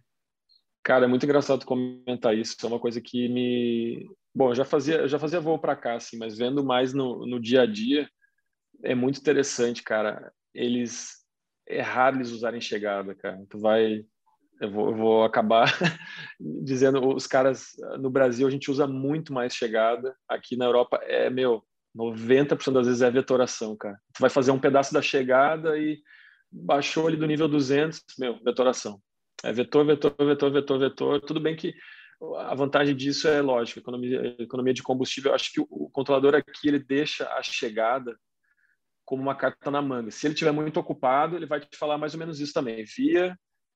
Cara, 0.89 1.05
é 1.05 1.07
muito 1.07 1.23
engraçado 1.23 1.67
comentar 1.67 2.35
isso. 2.35 2.55
É 2.63 2.65
uma 2.65 2.79
coisa 2.79 2.99
que 2.99 3.29
me. 3.29 4.09
Bom, 4.33 4.49
eu 4.49 4.55
já 4.55 4.65
fazia, 4.65 4.95
eu 5.01 5.07
já 5.07 5.19
fazia 5.19 5.39
voo 5.39 5.59
para 5.59 5.75
cá, 5.75 5.93
assim, 5.93 6.17
mas 6.17 6.35
vendo 6.35 6.63
mais 6.63 6.95
no, 6.95 7.27
no 7.27 7.39
dia 7.39 7.61
a 7.61 7.65
dia, 7.67 8.09
é 8.83 8.95
muito 8.95 9.19
interessante, 9.19 9.83
cara. 9.83 10.33
Eles. 10.51 11.17
É 11.67 11.79
raro 11.79 12.17
eles 12.17 12.31
usarem 12.31 12.59
chegada, 12.59 13.13
cara. 13.13 13.39
Tu 13.47 13.59
vai. 13.59 14.03
Eu 14.59 14.71
vou, 14.71 14.89
eu 14.89 14.95
vou 14.95 15.23
acabar 15.23 15.71
dizendo, 16.63 17.15
os 17.15 17.27
caras 17.27 17.67
no 17.99 18.09
Brasil 18.09 18.47
a 18.47 18.49
gente 18.49 18.71
usa 18.71 18.87
muito 18.87 19.31
mais 19.31 19.53
chegada. 19.53 20.15
Aqui 20.27 20.57
na 20.57 20.65
Europa 20.65 20.99
é, 21.03 21.29
meu, 21.29 21.63
90% 21.95 22.73
das 22.73 22.87
vezes 22.87 23.03
é 23.03 23.11
vetoração, 23.11 23.77
cara. 23.77 23.99
Tu 24.15 24.21
vai 24.21 24.29
fazer 24.31 24.49
um 24.49 24.59
pedaço 24.59 24.91
da 24.91 25.03
chegada 25.03 25.77
e 25.77 25.99
baixou 26.51 27.05
ali 27.05 27.15
do 27.15 27.27
nível 27.27 27.47
200, 27.47 28.01
meu, 28.17 28.39
vetoração 28.43 28.99
É 29.43 29.53
vetor, 29.53 29.85
vetor, 29.85 30.13
vetor, 30.17 30.51
vetor, 30.51 30.79
vetor. 30.79 31.21
Tudo 31.21 31.39
bem 31.39 31.55
que 31.55 31.73
a 32.37 32.53
vantagem 32.53 32.95
disso 32.95 33.27
é 33.27 33.41
lógico, 33.41 33.79
economia, 33.79 34.35
economia 34.39 34.73
de 34.73 34.83
combustível. 34.83 35.31
Eu 35.31 35.35
acho 35.35 35.53
que 35.53 35.61
o 35.61 35.89
controlador 35.89 36.35
aqui 36.35 36.67
ele 36.67 36.79
deixa 36.79 37.27
a 37.33 37.41
chegada 37.41 38.17
como 39.05 39.21
uma 39.21 39.35
carta 39.35 39.71
na 39.71 39.81
manga. 39.81 40.11
Se 40.11 40.27
ele 40.27 40.33
estiver 40.33 40.51
muito 40.51 40.79
ocupado, 40.79 41.35
ele 41.35 41.45
vai 41.45 41.59
te 41.59 41.77
falar 41.77 41.97
mais 41.97 42.13
ou 42.13 42.19
menos 42.19 42.39
isso 42.39 42.53
também. 42.53 42.83
Via, 42.83 43.35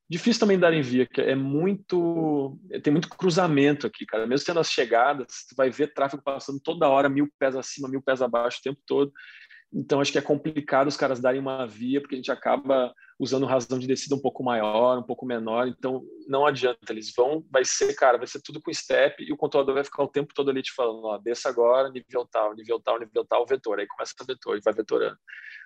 difícil 0.09 0.41
também 0.41 0.59
dar 0.59 0.73
em 0.73 0.81
via, 0.81 1.07
que 1.07 1.21
é 1.21 1.33
muito, 1.33 2.59
tem 2.83 2.91
muito 2.91 3.09
cruzamento 3.09 3.87
aqui, 3.87 4.05
cara. 4.05 4.27
Mesmo 4.27 4.45
tendo 4.45 4.59
as 4.59 4.69
chegadas, 4.69 5.45
tu 5.49 5.55
vai 5.55 5.69
ver 5.71 5.93
tráfego 5.93 6.21
passando 6.21 6.59
toda 6.59 6.89
hora, 6.89 7.09
mil 7.09 7.29
pés 7.39 7.55
acima, 7.55 7.89
mil 7.89 8.01
pés 8.01 8.21
abaixo 8.21 8.59
o 8.59 8.63
tempo 8.63 8.79
todo. 8.85 9.11
Então, 9.73 10.01
acho 10.01 10.11
que 10.11 10.19
é 10.19 10.21
complicado 10.21 10.87
os 10.87 10.97
caras 10.97 11.19
darem 11.19 11.41
uma 11.41 11.65
via, 11.65 11.99
porque 11.99 12.13
a 12.13 12.17
gente 12.17 12.31
acaba 12.31 12.93
usando 13.19 13.45
razão 13.45 13.79
de 13.79 13.87
descida 13.87 14.15
um 14.15 14.21
pouco 14.21 14.43
maior, 14.43 14.97
um 14.97 15.03
pouco 15.03 15.25
menor. 15.25 15.67
Então, 15.67 16.03
não 16.27 16.45
adianta. 16.45 16.77
Eles 16.89 17.11
vão, 17.15 17.45
vai 17.51 17.63
ser, 17.65 17.93
cara, 17.95 18.17
vai 18.17 18.27
ser 18.27 18.41
tudo 18.41 18.61
com 18.61 18.73
step 18.73 19.23
e 19.23 19.31
o 19.31 19.37
controlador 19.37 19.75
vai 19.75 19.83
ficar 19.83 20.03
o 20.03 20.07
tempo 20.07 20.33
todo 20.33 20.49
ali 20.49 20.61
te 20.61 20.73
falando: 20.73 21.03
ó, 21.05 21.17
desça 21.17 21.49
agora, 21.49 21.89
nível 21.89 22.27
tal, 22.31 22.55
nível 22.55 22.79
tal, 22.79 22.99
nível 22.99 23.25
tal, 23.25 23.45
vetor. 23.45 23.79
Aí 23.79 23.87
começa 23.87 24.13
a 24.19 24.25
vetor 24.25 24.57
e 24.57 24.61
vai 24.61 24.73
vetorando. 24.73 25.17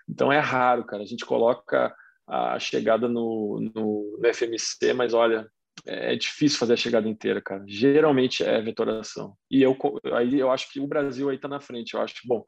Então, 0.09 0.31
é 0.31 0.39
raro, 0.39 0.85
cara. 0.85 1.03
A 1.03 1.07
gente 1.07 1.25
coloca 1.25 1.93
a 2.27 2.59
chegada 2.59 3.07
no, 3.07 3.71
no, 3.73 4.19
no 4.19 4.33
FMC, 4.33 4.93
mas 4.93 5.13
olha, 5.13 5.49
é 5.85 6.15
difícil 6.15 6.59
fazer 6.59 6.73
a 6.73 6.77
chegada 6.77 7.07
inteira, 7.07 7.41
cara. 7.41 7.63
Geralmente 7.67 8.43
é 8.43 8.61
vetoração. 8.61 9.35
E 9.49 9.61
eu 9.61 9.77
aí 10.13 10.39
eu 10.39 10.51
acho 10.51 10.71
que 10.71 10.79
o 10.79 10.87
Brasil 10.87 11.29
aí 11.29 11.37
tá 11.37 11.47
na 11.47 11.59
frente. 11.59 11.93
Eu 11.93 12.01
acho 12.01 12.15
bom, 12.25 12.43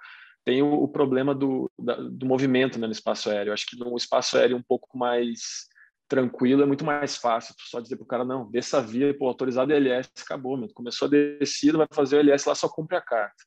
tem 0.49 0.63
o, 0.63 0.73
o 0.73 0.87
problema 0.87 1.35
do, 1.35 1.71
da, 1.77 1.93
do 1.95 2.25
movimento 2.25 2.79
né, 2.79 2.87
no 2.87 2.91
espaço 2.91 3.29
aéreo. 3.29 3.51
Eu 3.51 3.53
acho 3.53 3.67
que 3.67 3.77
no 3.77 3.95
espaço 3.95 4.35
aéreo 4.35 4.57
um 4.57 4.63
pouco 4.63 4.97
mais 4.97 5.67
tranquilo 6.07 6.63
é 6.63 6.65
muito 6.65 6.83
mais 6.83 7.15
fácil. 7.15 7.53
Só 7.59 7.79
dizer 7.79 7.97
para 7.97 8.03
o 8.03 8.07
cara, 8.07 8.25
não, 8.25 8.49
dessa 8.49 8.81
via, 8.81 9.15
pô, 9.15 9.27
autorizado 9.27 9.71
LS, 9.71 10.09
acabou, 10.25 10.57
meu. 10.57 10.67
Começou 10.73 11.07
a 11.07 11.11
descida, 11.11 11.77
vai 11.77 11.87
fazer 11.93 12.15
o 12.15 12.19
LS 12.19 12.49
lá, 12.49 12.55
só 12.55 12.67
cumpre 12.67 12.97
a 12.97 13.01
carta. 13.01 13.43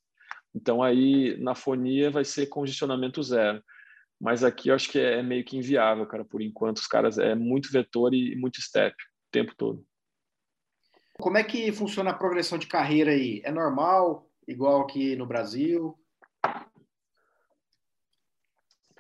Então 0.55 0.81
aí 0.81 1.37
na 1.43 1.57
fonia 1.57 2.09
vai 2.09 2.25
ser 2.25 2.47
congestionamento 2.47 3.21
zero. 3.21 3.61
Mas 4.21 4.45
aqui 4.45 4.69
eu 4.69 4.77
acho 4.77 4.89
que 4.89 5.01
é, 5.01 5.19
é 5.19 5.23
meio 5.25 5.45
que 5.45 5.57
inviável, 5.57 6.07
cara, 6.07 6.25
por 6.25 6.41
enquanto. 6.41 6.77
Os 6.77 6.87
caras 6.87 7.19
é 7.19 7.35
muito 7.35 7.73
vetor 7.73 8.15
e 8.15 8.37
muito 8.37 8.63
step 8.63 8.95
o 8.95 9.33
tempo 9.33 9.53
todo. 9.57 9.85
Como 11.19 11.37
é 11.37 11.43
que 11.43 11.73
funciona 11.73 12.11
a 12.11 12.15
progressão 12.15 12.59
de 12.59 12.69
carreira 12.69 13.11
aí? 13.11 13.43
É 13.45 13.51
normal, 13.51 14.31
igual 14.47 14.83
aqui 14.83 15.17
no 15.17 15.27
Brasil? 15.27 15.99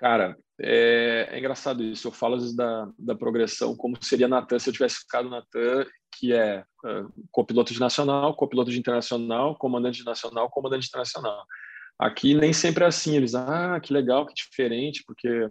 Cara, 0.02 0.36
é, 0.60 1.28
é, 1.30 1.38
engraçado 1.38 1.80
isso. 1.80 2.08
Eu 2.08 2.12
falo 2.12 2.34
às 2.34 2.42
vezes 2.42 2.56
da, 2.56 2.90
da 2.98 3.14
progressão, 3.14 3.76
como 3.76 3.96
seria 4.00 4.26
na 4.26 4.42
TAM 4.42 4.58
se 4.58 4.68
eu 4.68 4.72
tivesse 4.72 4.98
ficado 4.98 5.30
na 5.30 5.42
TAM, 5.42 5.86
que 6.18 6.32
é 6.32 6.64
uh, 6.84 7.26
copiloto 7.30 7.72
de 7.72 7.78
nacional, 7.78 8.34
copiloto 8.34 8.72
de 8.72 8.80
internacional, 8.80 9.56
comandante 9.56 9.98
de 9.98 10.04
nacional, 10.04 10.50
comandante 10.50 10.88
internacional. 10.88 11.44
Aqui 11.96 12.34
nem 12.34 12.52
sempre 12.52 12.82
é 12.82 12.88
assim. 12.88 13.14
Eles, 13.14 13.36
ah, 13.36 13.78
que 13.80 13.92
legal, 13.92 14.26
que 14.26 14.34
diferente, 14.34 15.04
porque 15.06 15.48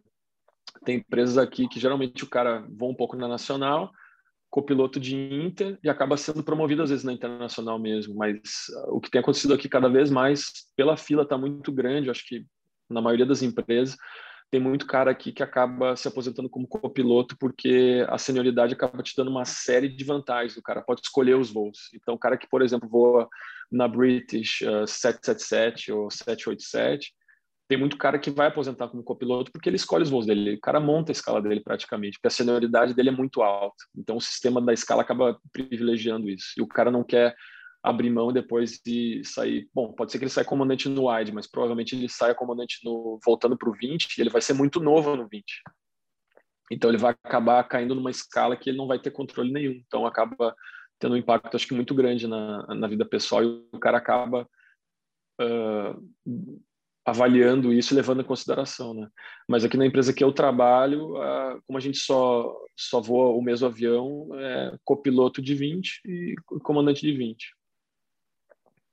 tem 0.84 0.98
empresas 0.98 1.38
aqui 1.38 1.66
que 1.70 1.80
geralmente 1.80 2.26
o 2.26 2.30
cara 2.30 2.68
voa 2.78 2.92
um 2.92 2.96
pouco 2.96 3.16
na 3.16 3.30
nacional, 3.30 3.90
copiloto 4.50 5.00
de 5.00 5.16
Inter 5.16 5.80
e 5.82 5.90
acaba 5.90 6.18
sendo 6.18 6.44
promovido 6.44 6.84
às 6.84 6.90
vezes 6.90 7.06
na 7.06 7.14
internacional 7.14 7.80
mesmo. 7.80 8.16
Mas 8.16 8.38
uh, 8.86 8.98
o 8.98 9.00
que 9.00 9.10
tem 9.10 9.22
acontecido 9.22 9.54
aqui 9.54 9.70
cada 9.70 9.88
vez 9.88 10.12
mais, 10.12 10.52
pela 10.76 10.98
fila 10.98 11.24
está 11.24 11.38
muito 11.38 11.72
grande, 11.72 12.10
acho 12.10 12.28
que 12.28 12.46
na 12.90 13.00
maioria 13.00 13.26
das 13.26 13.42
empresas, 13.42 13.96
tem 14.52 14.60
muito 14.60 14.86
cara 14.86 15.10
aqui 15.10 15.32
que 15.32 15.42
acaba 15.42 15.96
se 15.96 16.10
aposentando 16.10 16.50
como 16.50 16.68
copiloto 16.68 17.38
porque 17.40 18.06
a 18.10 18.18
senioridade 18.18 18.74
acaba 18.74 19.02
te 19.02 19.16
dando 19.16 19.32
uma 19.32 19.46
série 19.46 19.88
de 19.88 20.04
vantagens. 20.04 20.58
O 20.58 20.62
cara 20.62 20.82
pode 20.82 21.00
escolher 21.02 21.38
os 21.38 21.50
voos. 21.50 21.90
Então, 21.96 22.16
o 22.16 22.20
cara 22.20 22.38
que, 22.38 22.48
por 22.50 22.62
exemplo, 22.62 22.90
voa 22.90 23.30
na 23.72 23.88
British 23.88 24.60
uh, 24.62 24.86
777 24.86 25.94
ou 25.94 26.12
787, 26.12 27.14
tem 27.70 27.78
muito 27.78 27.98
cara 27.98 28.20
que 28.20 28.30
vai 28.30 28.48
aposentar 28.48 28.90
como 28.90 29.02
copiloto 29.02 29.50
porque 29.54 29.70
ele 29.70 29.78
escolhe 29.78 30.04
os 30.04 30.10
voos 30.10 30.26
dele. 30.26 30.56
O 30.56 30.60
cara 30.60 30.82
monta 30.82 31.12
a 31.12 31.14
escala 31.14 31.42
dele 31.42 31.62
praticamente, 31.62 32.18
porque 32.18 32.28
a 32.28 32.32
senioridade 32.32 32.94
dele 32.94 33.08
é 33.08 33.14
muito 33.14 33.42
alta. 33.42 33.86
Então, 33.96 34.18
o 34.18 34.22
sistema 34.22 34.62
da 34.62 34.74
escala 34.74 35.02
acaba 35.02 35.40
privilegiando 35.54 36.30
isso. 36.30 36.48
E 36.58 36.62
o 36.62 36.68
cara 36.68 36.92
não 36.92 37.06
quer 37.06 37.34
abrir 37.84 38.10
mão 38.10 38.32
depois 38.32 38.80
de 38.86 39.24
sair. 39.24 39.68
Bom, 39.74 39.92
pode 39.94 40.12
ser 40.12 40.20
que 40.20 40.26
ele 40.26 40.32
saia 40.32 40.46
comandante 40.46 40.88
no 40.88 41.10
wide, 41.10 41.32
mas 41.32 41.48
provavelmente 41.48 41.96
ele 41.96 42.08
saia 42.08 42.36
comandante 42.36 42.80
no 42.84 43.20
voltando 43.26 43.58
para 43.58 43.70
o 43.70 43.74
20 43.74 44.18
e 44.18 44.22
ele 44.22 44.30
vai 44.30 44.42
ser 44.42 44.54
muito 44.54 44.80
novo 44.80 45.16
no 45.16 45.28
20. 45.28 45.44
Então 46.72 46.90
ele 46.90 46.98
vai 46.98 47.12
acabar 47.24 47.64
caindo 47.64 47.96
numa 47.96 48.12
escala 48.12 48.56
que 48.56 48.70
ele 48.70 48.78
não 48.78 48.88
vai 48.88 49.00
ter 49.00 49.12
controle 49.12 49.52
nenhum. 49.52 49.82
Então 49.88 50.06
acaba 50.06 50.56
tendo 51.00 51.16
um 51.16 51.18
impacto, 51.18 51.56
acho 51.56 51.68
que 51.68 51.74
muito 51.74 51.96
grande 51.96 52.28
na, 52.28 52.68
na 52.76 52.88
vida 52.88 53.04
pessoal 53.04 53.44
e 53.44 53.48
o 53.74 53.80
cara 53.80 53.98
acaba 53.98 54.48
uh, 55.42 56.62
avaliando 57.04 57.74
isso 57.74 57.94
e 57.94 57.96
levando 57.96 58.22
em 58.22 58.26
consideração, 58.26 58.94
né? 58.94 59.10
Mas 59.50 59.66
aqui 59.66 59.76
na 59.76 59.88
empresa 59.88 60.14
que 60.14 60.24
eu 60.24 60.32
trabalho, 60.32 61.16
uh, 61.16 61.60
como 61.66 61.78
a 61.78 61.82
gente 61.82 61.98
só 61.98 62.56
só 62.78 63.02
voa 63.02 63.36
o 63.36 63.42
mesmo 63.42 63.68
avião, 63.68 64.30
é 64.36 64.78
copiloto 64.84 65.42
de 65.42 65.56
20 65.56 66.02
e 66.06 66.36
comandante 66.64 67.02
de 67.02 67.12
20. 67.12 67.52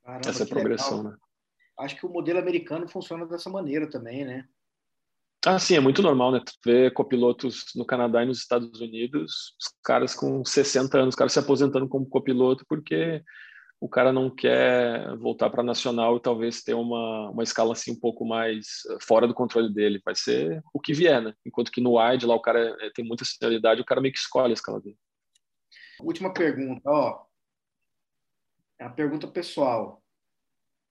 Caramba, 0.09 0.31
essa 0.31 0.47
progressão, 0.47 0.97
legal. 0.99 1.13
né? 1.13 1.19
Acho 1.81 1.97
que 1.97 2.07
o 2.07 2.09
modelo 2.09 2.39
americano 2.39 2.89
funciona 2.89 3.27
dessa 3.27 3.51
maneira 3.51 3.91
também, 3.91 4.25
né? 4.25 4.49
Ah, 5.47 5.59
sim, 5.59 5.77
é 5.77 5.81
muito 5.81 6.01
normal, 6.01 6.33
né? 6.33 6.41
Tu 6.41 6.53
vê 6.65 6.91
copilotos 6.91 7.67
no 7.77 7.85
Canadá 7.85 8.23
e 8.23 8.27
nos 8.27 8.39
Estados 8.39 8.81
Unidos, 8.81 9.55
os 9.61 9.69
caras 9.85 10.15
com 10.15 10.43
60 10.43 10.97
anos, 10.97 11.11
os 11.11 11.15
caras 11.15 11.35
se 11.35 11.39
aposentando 11.39 11.87
como 11.87 12.09
copiloto 12.09 12.65
porque 12.67 13.23
o 13.79 13.89
cara 13.89 14.11
não 14.11 14.35
quer 14.35 15.15
voltar 15.19 15.51
para 15.51 15.63
nacional 15.63 16.17
e 16.17 16.23
talvez 16.23 16.63
ter 16.63 16.73
uma, 16.73 17.29
uma 17.31 17.43
escala 17.43 17.75
assim 17.75 17.93
um 17.93 18.01
pouco 18.01 18.25
mais 18.25 18.67
fora 19.03 19.29
do 19.29 19.35
controle 19.35 19.73
dele. 19.73 20.01
Vai 20.03 20.15
ser 20.15 20.63
o 20.73 20.81
que 20.81 20.95
vier, 20.95 21.21
né? 21.21 21.35
Enquanto 21.45 21.71
que 21.71 21.83
no 21.83 22.01
wide 22.01 22.25
lá 22.25 22.35
o 22.35 22.43
cara 22.43 22.75
é, 22.81 22.91
tem 22.95 23.05
muita 23.05 23.27
senioridade, 23.27 23.83
o 23.83 23.85
cara 23.85 24.01
meio 24.01 24.15
que 24.15 24.19
escolhe 24.19 24.53
a 24.53 24.55
escala 24.55 24.81
dele. 24.81 24.97
Última 26.01 26.33
pergunta, 26.33 26.91
ó. 26.91 27.28
É 28.79 28.85
a 28.85 28.91
pergunta 28.91 29.27
pessoal. 29.27 30.03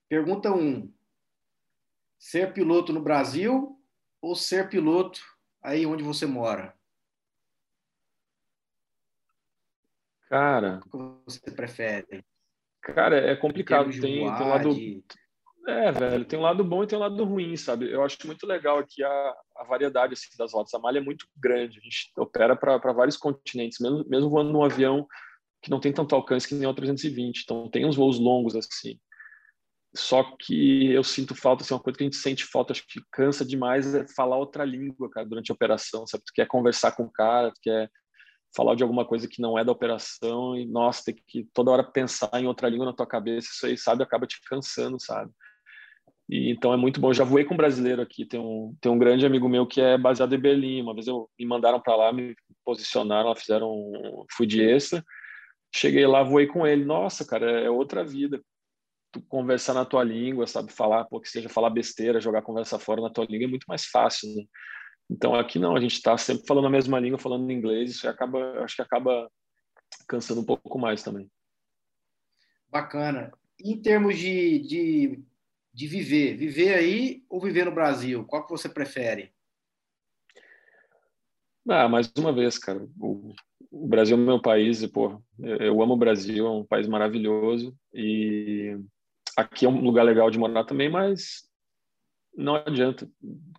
Pergunta 0.08 0.50
1. 0.50 0.54
Um, 0.54 0.94
ser 2.18 2.52
piloto 2.52 2.92
no 2.92 3.00
Brasil 3.00 3.80
ou 4.20 4.34
ser 4.34 4.68
piloto 4.68 5.20
aí 5.62 5.86
onde 5.86 6.02
você 6.02 6.26
mora? 6.26 6.76
Cara. 10.28 10.80
O 10.92 11.24
que 11.24 11.24
você 11.24 11.50
prefere? 11.50 12.24
Cara, 12.82 13.16
é 13.16 13.34
complicado. 13.34 13.90
Tem, 13.90 14.00
tem 14.00 14.26
um 14.26 14.48
lado. 14.48 14.70
É, 15.66 15.92
velho, 15.92 16.24
tem 16.24 16.38
um 16.38 16.42
lado 16.42 16.64
bom 16.64 16.82
e 16.82 16.86
tem 16.86 16.98
um 16.98 17.02
lado 17.02 17.22
ruim, 17.24 17.56
sabe? 17.56 17.90
Eu 17.90 18.02
acho 18.02 18.16
muito 18.26 18.46
legal 18.46 18.78
aqui 18.78 19.04
a, 19.04 19.36
a 19.56 19.64
variedade 19.64 20.14
assim, 20.14 20.28
das 20.38 20.52
rotas. 20.52 20.72
A 20.72 20.78
malha 20.78 20.98
é 20.98 21.02
muito 21.02 21.26
grande, 21.36 21.78
a 21.78 21.82
gente 21.82 22.10
opera 22.16 22.56
para 22.56 22.92
vários 22.92 23.16
continentes, 23.18 23.78
mesmo, 23.78 24.04
mesmo 24.08 24.30
voando 24.30 24.50
num 24.50 24.64
avião 24.64 25.06
que 25.62 25.70
não 25.70 25.80
tem 25.80 25.92
tanto 25.92 26.14
alcance 26.14 26.46
que 26.46 26.54
nem 26.54 26.68
o 26.68 26.74
320. 26.74 27.42
Então 27.42 27.68
tem 27.70 27.86
uns 27.86 27.96
voos 27.96 28.18
longos 28.18 28.54
assim. 28.54 28.98
Só 29.94 30.22
que 30.38 30.92
eu 30.92 31.02
sinto 31.02 31.34
falta, 31.34 31.62
assim, 31.62 31.74
uma 31.74 31.80
coisa 31.80 31.96
que 31.96 32.04
a 32.04 32.06
gente 32.06 32.16
sente 32.16 32.44
falta, 32.44 32.72
acho 32.72 32.86
que 32.86 33.00
cansa 33.10 33.44
demais 33.44 33.94
é 33.94 34.06
falar 34.14 34.36
outra 34.36 34.64
língua, 34.64 35.10
cara, 35.10 35.26
durante 35.26 35.50
a 35.50 35.54
operação, 35.54 36.06
sabe? 36.06 36.24
Tu 36.26 36.32
quer 36.34 36.46
conversar 36.46 36.92
com 36.92 37.04
o 37.04 37.10
cara, 37.10 37.50
tu 37.50 37.60
quer 37.62 37.90
falar 38.54 38.74
de 38.74 38.82
alguma 38.82 39.04
coisa 39.04 39.26
que 39.26 39.40
não 39.40 39.58
é 39.58 39.64
da 39.64 39.72
operação 39.72 40.56
e, 40.56 40.66
nossa, 40.66 41.04
tem 41.06 41.16
que 41.26 41.48
toda 41.54 41.70
hora 41.70 41.82
pensar 41.82 42.30
em 42.34 42.46
outra 42.46 42.68
língua 42.68 42.86
na 42.86 42.92
tua 42.92 43.06
cabeça, 43.06 43.48
isso 43.50 43.66
aí, 43.66 43.78
sabe, 43.78 44.02
acaba 44.02 44.26
te 44.26 44.38
cansando, 44.48 45.00
sabe? 45.00 45.32
E, 46.28 46.50
então 46.50 46.72
é 46.72 46.76
muito 46.76 47.00
bom. 47.00 47.08
Eu 47.08 47.14
já 47.14 47.24
voei 47.24 47.44
com 47.44 47.54
um 47.54 47.56
brasileiro 47.56 48.02
aqui, 48.02 48.26
tem 48.26 48.38
um, 48.38 48.76
tem 48.80 48.92
um 48.92 48.98
grande 48.98 49.24
amigo 49.24 49.48
meu 49.48 49.66
que 49.66 49.80
é 49.80 49.96
baseado 49.96 50.34
em 50.34 50.38
Berlim. 50.38 50.82
Uma 50.82 50.94
vez 50.94 51.06
eu, 51.06 51.28
me 51.38 51.46
mandaram 51.46 51.80
para 51.80 51.96
lá, 51.96 52.12
me 52.12 52.34
posicionaram, 52.64 53.34
fizeram, 53.34 53.72
fui 54.32 54.46
de 54.46 54.62
extra, 54.62 55.02
Cheguei 55.74 56.06
lá, 56.06 56.22
voei 56.22 56.46
com 56.46 56.66
ele. 56.66 56.84
Nossa, 56.84 57.26
cara, 57.26 57.60
é 57.60 57.70
outra 57.70 58.04
vida. 58.04 58.42
Tu 59.12 59.22
conversar 59.22 59.74
na 59.74 59.84
tua 59.84 60.04
língua, 60.04 60.46
sabe? 60.46 60.72
Falar, 60.72 61.04
pô, 61.04 61.20
que 61.20 61.28
seja 61.28 61.48
falar 61.48 61.70
besteira, 61.70 62.20
jogar 62.20 62.42
conversa 62.42 62.78
fora 62.78 63.00
na 63.00 63.10
tua 63.10 63.24
língua 63.24 63.46
é 63.46 63.48
muito 63.48 63.64
mais 63.66 63.86
fácil, 63.86 64.34
né? 64.34 64.44
Então 65.10 65.34
aqui 65.34 65.58
não, 65.58 65.74
a 65.74 65.80
gente 65.80 65.94
está 65.94 66.16
sempre 66.18 66.46
falando 66.46 66.66
a 66.66 66.70
mesma 66.70 67.00
língua, 67.00 67.18
falando 67.18 67.50
inglês, 67.50 67.90
isso 67.90 68.08
acaba, 68.08 68.62
acho 68.62 68.76
que 68.76 68.82
acaba 68.82 69.30
cansando 70.06 70.42
um 70.42 70.44
pouco 70.44 70.78
mais 70.78 71.02
também. 71.02 71.30
Bacana. 72.68 73.32
Em 73.58 73.80
termos 73.80 74.18
de, 74.18 74.58
de, 74.58 75.24
de 75.72 75.86
viver, 75.86 76.36
viver 76.36 76.74
aí 76.74 77.24
ou 77.28 77.40
viver 77.40 77.64
no 77.64 77.74
Brasil, 77.74 78.24
qual 78.26 78.44
que 78.44 78.52
você 78.52 78.68
prefere? 78.68 79.32
Ah, 81.68 81.88
mais 81.88 82.10
uma 82.16 82.32
vez, 82.32 82.58
cara, 82.58 82.86
o, 83.00 83.34
o 83.70 83.86
Brasil 83.86 84.16
é 84.16 84.20
meu 84.20 84.40
país 84.40 84.82
e, 84.82 84.88
pô, 84.88 85.22
eu 85.38 85.82
amo 85.82 85.94
o 85.94 85.98
Brasil, 85.98 86.46
é 86.46 86.50
um 86.50 86.64
país 86.64 86.86
maravilhoso 86.88 87.76
e 87.92 88.76
aqui 89.36 89.66
é 89.66 89.68
um 89.68 89.80
lugar 89.80 90.04
legal 90.04 90.30
de 90.30 90.38
morar 90.38 90.64
também, 90.64 90.88
mas 90.88 91.48
não 92.36 92.54
adianta, 92.54 93.08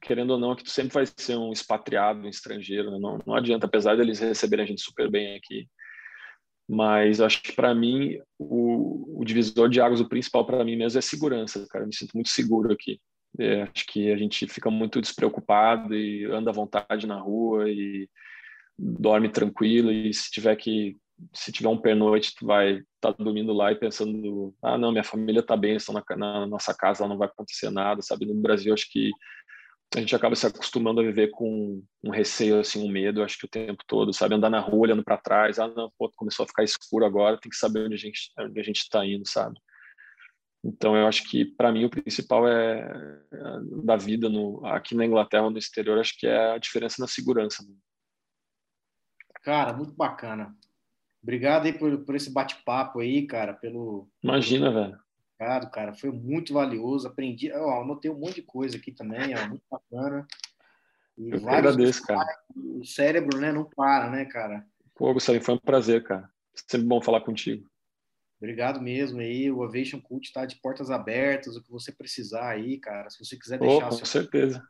querendo 0.02 0.32
ou 0.32 0.40
não, 0.40 0.56
que 0.56 0.64
tu 0.64 0.70
sempre 0.70 0.94
vai 0.94 1.06
ser 1.06 1.38
um 1.38 1.52
expatriado, 1.52 2.22
um 2.22 2.30
estrangeiro, 2.30 2.92
né? 2.92 2.98
não, 3.00 3.20
não 3.26 3.36
adianta, 3.36 3.66
apesar 3.66 3.98
deles 3.98 4.20
receberem 4.20 4.64
a 4.64 4.68
gente 4.68 4.82
super 4.82 5.10
bem 5.12 5.36
aqui, 5.36 5.68
Mas 6.68 7.20
acho 7.20 7.44
que 7.44 7.52
para 7.52 7.76
mim 7.76 8.18
o, 8.38 9.20
o, 9.20 9.26
divisor 9.26 9.70
de 9.70 9.82
águas, 9.82 10.00
o 10.00 10.08
principal 10.08 10.46
para 10.46 10.64
mim 10.64 10.78
mesmo 10.78 10.98
é 10.98 11.02
segurança, 11.02 11.68
cara. 11.70 11.84
Eu 11.84 11.88
me 11.88 11.96
sinto 11.96 12.14
muito 12.14 12.30
seguro 12.30 12.72
aqui. 12.72 13.00
É, 13.38 13.64
acho 13.64 13.86
que 13.88 14.12
a 14.12 14.18
gente 14.18 14.48
fica 14.48 14.72
muito 14.72 15.02
despreocupado 15.02 15.94
e 15.94 16.26
anda 16.26 16.50
à 16.50 16.54
vontade 16.54 17.06
na 17.06 17.20
rua 17.20 17.70
e 17.70 18.10
dorme 18.80 19.30
tranquilo 19.30 19.92
e 19.92 20.14
se 20.14 20.32
tiver 20.32 20.56
que 20.56 20.98
se 21.34 21.52
tiver 21.52 21.68
um 21.68 21.78
pernoite, 21.78 22.34
tu 22.34 22.46
vai 22.46 22.76
estar 22.76 23.14
tá 23.14 23.24
dormindo 23.24 23.52
lá 23.52 23.72
e 23.72 23.76
pensando, 23.76 24.56
ah, 24.62 24.78
não, 24.78 24.92
minha 24.92 25.04
família 25.04 25.42
está 25.42 25.58
bem, 25.58 25.76
estão 25.76 25.94
na, 25.94 26.04
na, 26.16 26.48
nossa 26.48 26.74
casa, 26.74 27.08
não 27.08 27.18
vai 27.18 27.28
acontecer 27.28 27.70
nada, 27.70 28.02
sabe? 28.02 28.26
No 28.26 28.36
Brasil, 28.36 28.74
acho 28.74 28.90
que 28.90 29.12
a 29.96 30.00
gente 30.00 30.16
acaba 30.16 30.36
se 30.36 30.46
acostumando 30.46 31.02
a 31.02 31.04
viver 31.04 31.30
com 31.32 31.84
um 32.04 32.10
receio, 32.10 32.60
assim, 32.60 32.82
um 32.82 32.90
medo, 32.90 33.24
acho 33.24 33.38
que 33.38 33.46
o 33.46 33.50
tempo 33.50 33.84
todo, 33.88 34.14
sabe? 34.14 34.36
Andar 34.36 34.50
na 34.50 34.60
rua, 34.60 34.84
olhando 34.84 35.04
para 35.04 35.18
trás, 35.18 35.60
ah, 35.60 35.68
não, 35.68 35.92
pô, 35.98 36.10
começou 36.16 36.44
a 36.44 36.48
ficar 36.48 36.64
escuro 36.64 37.06
agora, 37.06 37.38
tem 37.38 37.50
que 37.50 37.58
saber 37.58 37.86
onde 37.86 37.96
a 37.96 37.98
gente 37.98 38.32
onde 38.40 38.60
a 38.60 38.64
gente 38.64 38.78
está 38.78 39.06
indo, 39.06 39.28
sabe? 39.28 39.60
Então, 40.64 40.96
eu 40.96 41.08
acho 41.08 41.30
que 41.30 41.46
para 41.46 41.72
mim 41.72 41.86
o 41.86 41.90
principal 41.90 42.48
é, 42.48 42.80
é 43.34 43.38
da 43.84 43.96
vida 43.96 44.30
no, 44.30 44.66
aqui 44.66 44.94
na 44.94 45.06
Inglaterra 45.06 45.50
no 45.50 45.58
exterior, 45.58 45.98
acho 46.00 46.18
que 46.18 46.28
é 46.28 46.52
a 46.52 46.58
diferença 46.58 46.98
na 47.00 47.08
segurança. 47.08 47.64
Cara, 49.50 49.74
muito 49.74 49.94
bacana. 49.94 50.56
Obrigado 51.24 51.66
aí 51.66 51.74
por, 51.74 52.06
por 52.06 52.16
esse 52.16 52.32
bate-papo 52.32 53.00
aí, 53.00 53.26
cara, 53.26 53.52
pelo. 53.52 54.08
Imagina, 54.24 54.72
velho. 54.72 55.00
Obrigado, 55.34 55.72
cara. 55.72 55.92
Foi 55.92 56.12
muito 56.12 56.54
valioso. 56.54 57.08
Aprendi. 57.08 57.52
Ó, 57.52 57.82
anotei 57.82 58.12
um 58.12 58.20
monte 58.20 58.36
de 58.36 58.42
coisa 58.44 58.78
aqui 58.78 58.92
também, 58.92 59.34
ó, 59.36 59.48
muito 59.48 59.64
bacana. 59.68 60.28
E 61.18 61.32
Eu 61.32 61.50
agradeço, 61.50 62.06
cara. 62.06 62.28
O 62.56 62.86
cérebro, 62.86 63.40
né, 63.40 63.52
não 63.52 63.66
para, 63.66 64.12
né, 64.12 64.24
cara? 64.26 64.64
Pô, 64.94 65.12
Gustavo, 65.16 65.42
foi 65.42 65.56
um 65.56 65.60
prazer, 65.60 66.04
cara. 66.04 66.30
Sempre 66.54 66.86
bom 66.86 67.02
falar 67.02 67.22
contigo. 67.22 67.68
Obrigado 68.38 68.80
mesmo 68.80 69.20
aí. 69.20 69.50
O 69.50 69.62
Ovation 69.62 70.00
Cult 70.00 70.28
está 70.28 70.46
de 70.46 70.58
portas 70.58 70.92
abertas. 70.92 71.56
O 71.56 71.64
que 71.64 71.72
você 71.72 71.92
precisar 71.92 72.50
aí, 72.50 72.78
cara. 72.78 73.10
Se 73.10 73.18
você 73.18 73.36
quiser 73.36 73.58
deixar. 73.58 73.88
Oh, 73.88 73.90
com 73.90 73.96
seu... 73.96 74.06
certeza. 74.06 74.64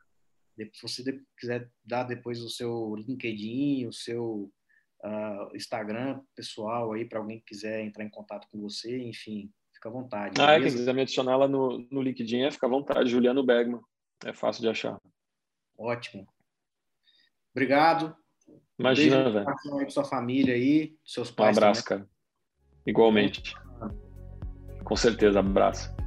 Se 0.74 0.82
você 0.82 1.22
quiser 1.38 1.70
dar 1.84 2.04
depois 2.04 2.42
o 2.42 2.50
seu 2.50 2.96
LinkedIn, 2.96 3.86
o 3.86 3.94
seu 3.94 4.50
uh, 5.04 5.56
Instagram 5.56 6.22
pessoal 6.36 6.94
aí 6.94 7.06
para 7.06 7.20
alguém 7.20 7.40
que 7.40 7.46
quiser 7.46 7.82
entrar 7.82 8.04
em 8.04 8.10
contato 8.10 8.48
com 8.52 8.60
você, 8.60 8.98
enfim, 8.98 9.52
fica 9.74 9.90
à 9.90 9.92
vontade. 9.92 10.42
Ah, 10.42 10.54
é, 10.54 10.60
quem 10.60 10.72
quiser 10.72 10.94
me 10.94 11.02
adicionar 11.02 11.38
lá 11.38 11.48
no, 11.48 11.88
no 11.92 12.02
LinkedIn, 12.02 12.42
é, 12.42 12.52
fica 12.52 12.68
à 12.68 12.70
vontade. 12.70 13.10
Juliano 13.10 13.44
Bergman. 13.44 13.82
É 14.26 14.34
fácil 14.34 14.62
de 14.62 14.70
achar. 14.70 15.00
Ótimo. 15.78 16.28
Obrigado. 17.54 18.16
Imagina, 18.78 19.30
velho. 19.30 19.46
Um 19.66 19.90
sua 19.90 20.04
família 20.04 20.54
aí, 20.54 20.96
seus 21.06 21.32
pais. 21.32 21.58
Um 21.58 21.60
abraço, 21.60 21.84
também. 21.84 22.06
cara. 22.06 22.12
Igualmente. 22.86 23.54
Com 24.84 24.96
certeza, 24.96 25.40
abraço. 25.40 25.99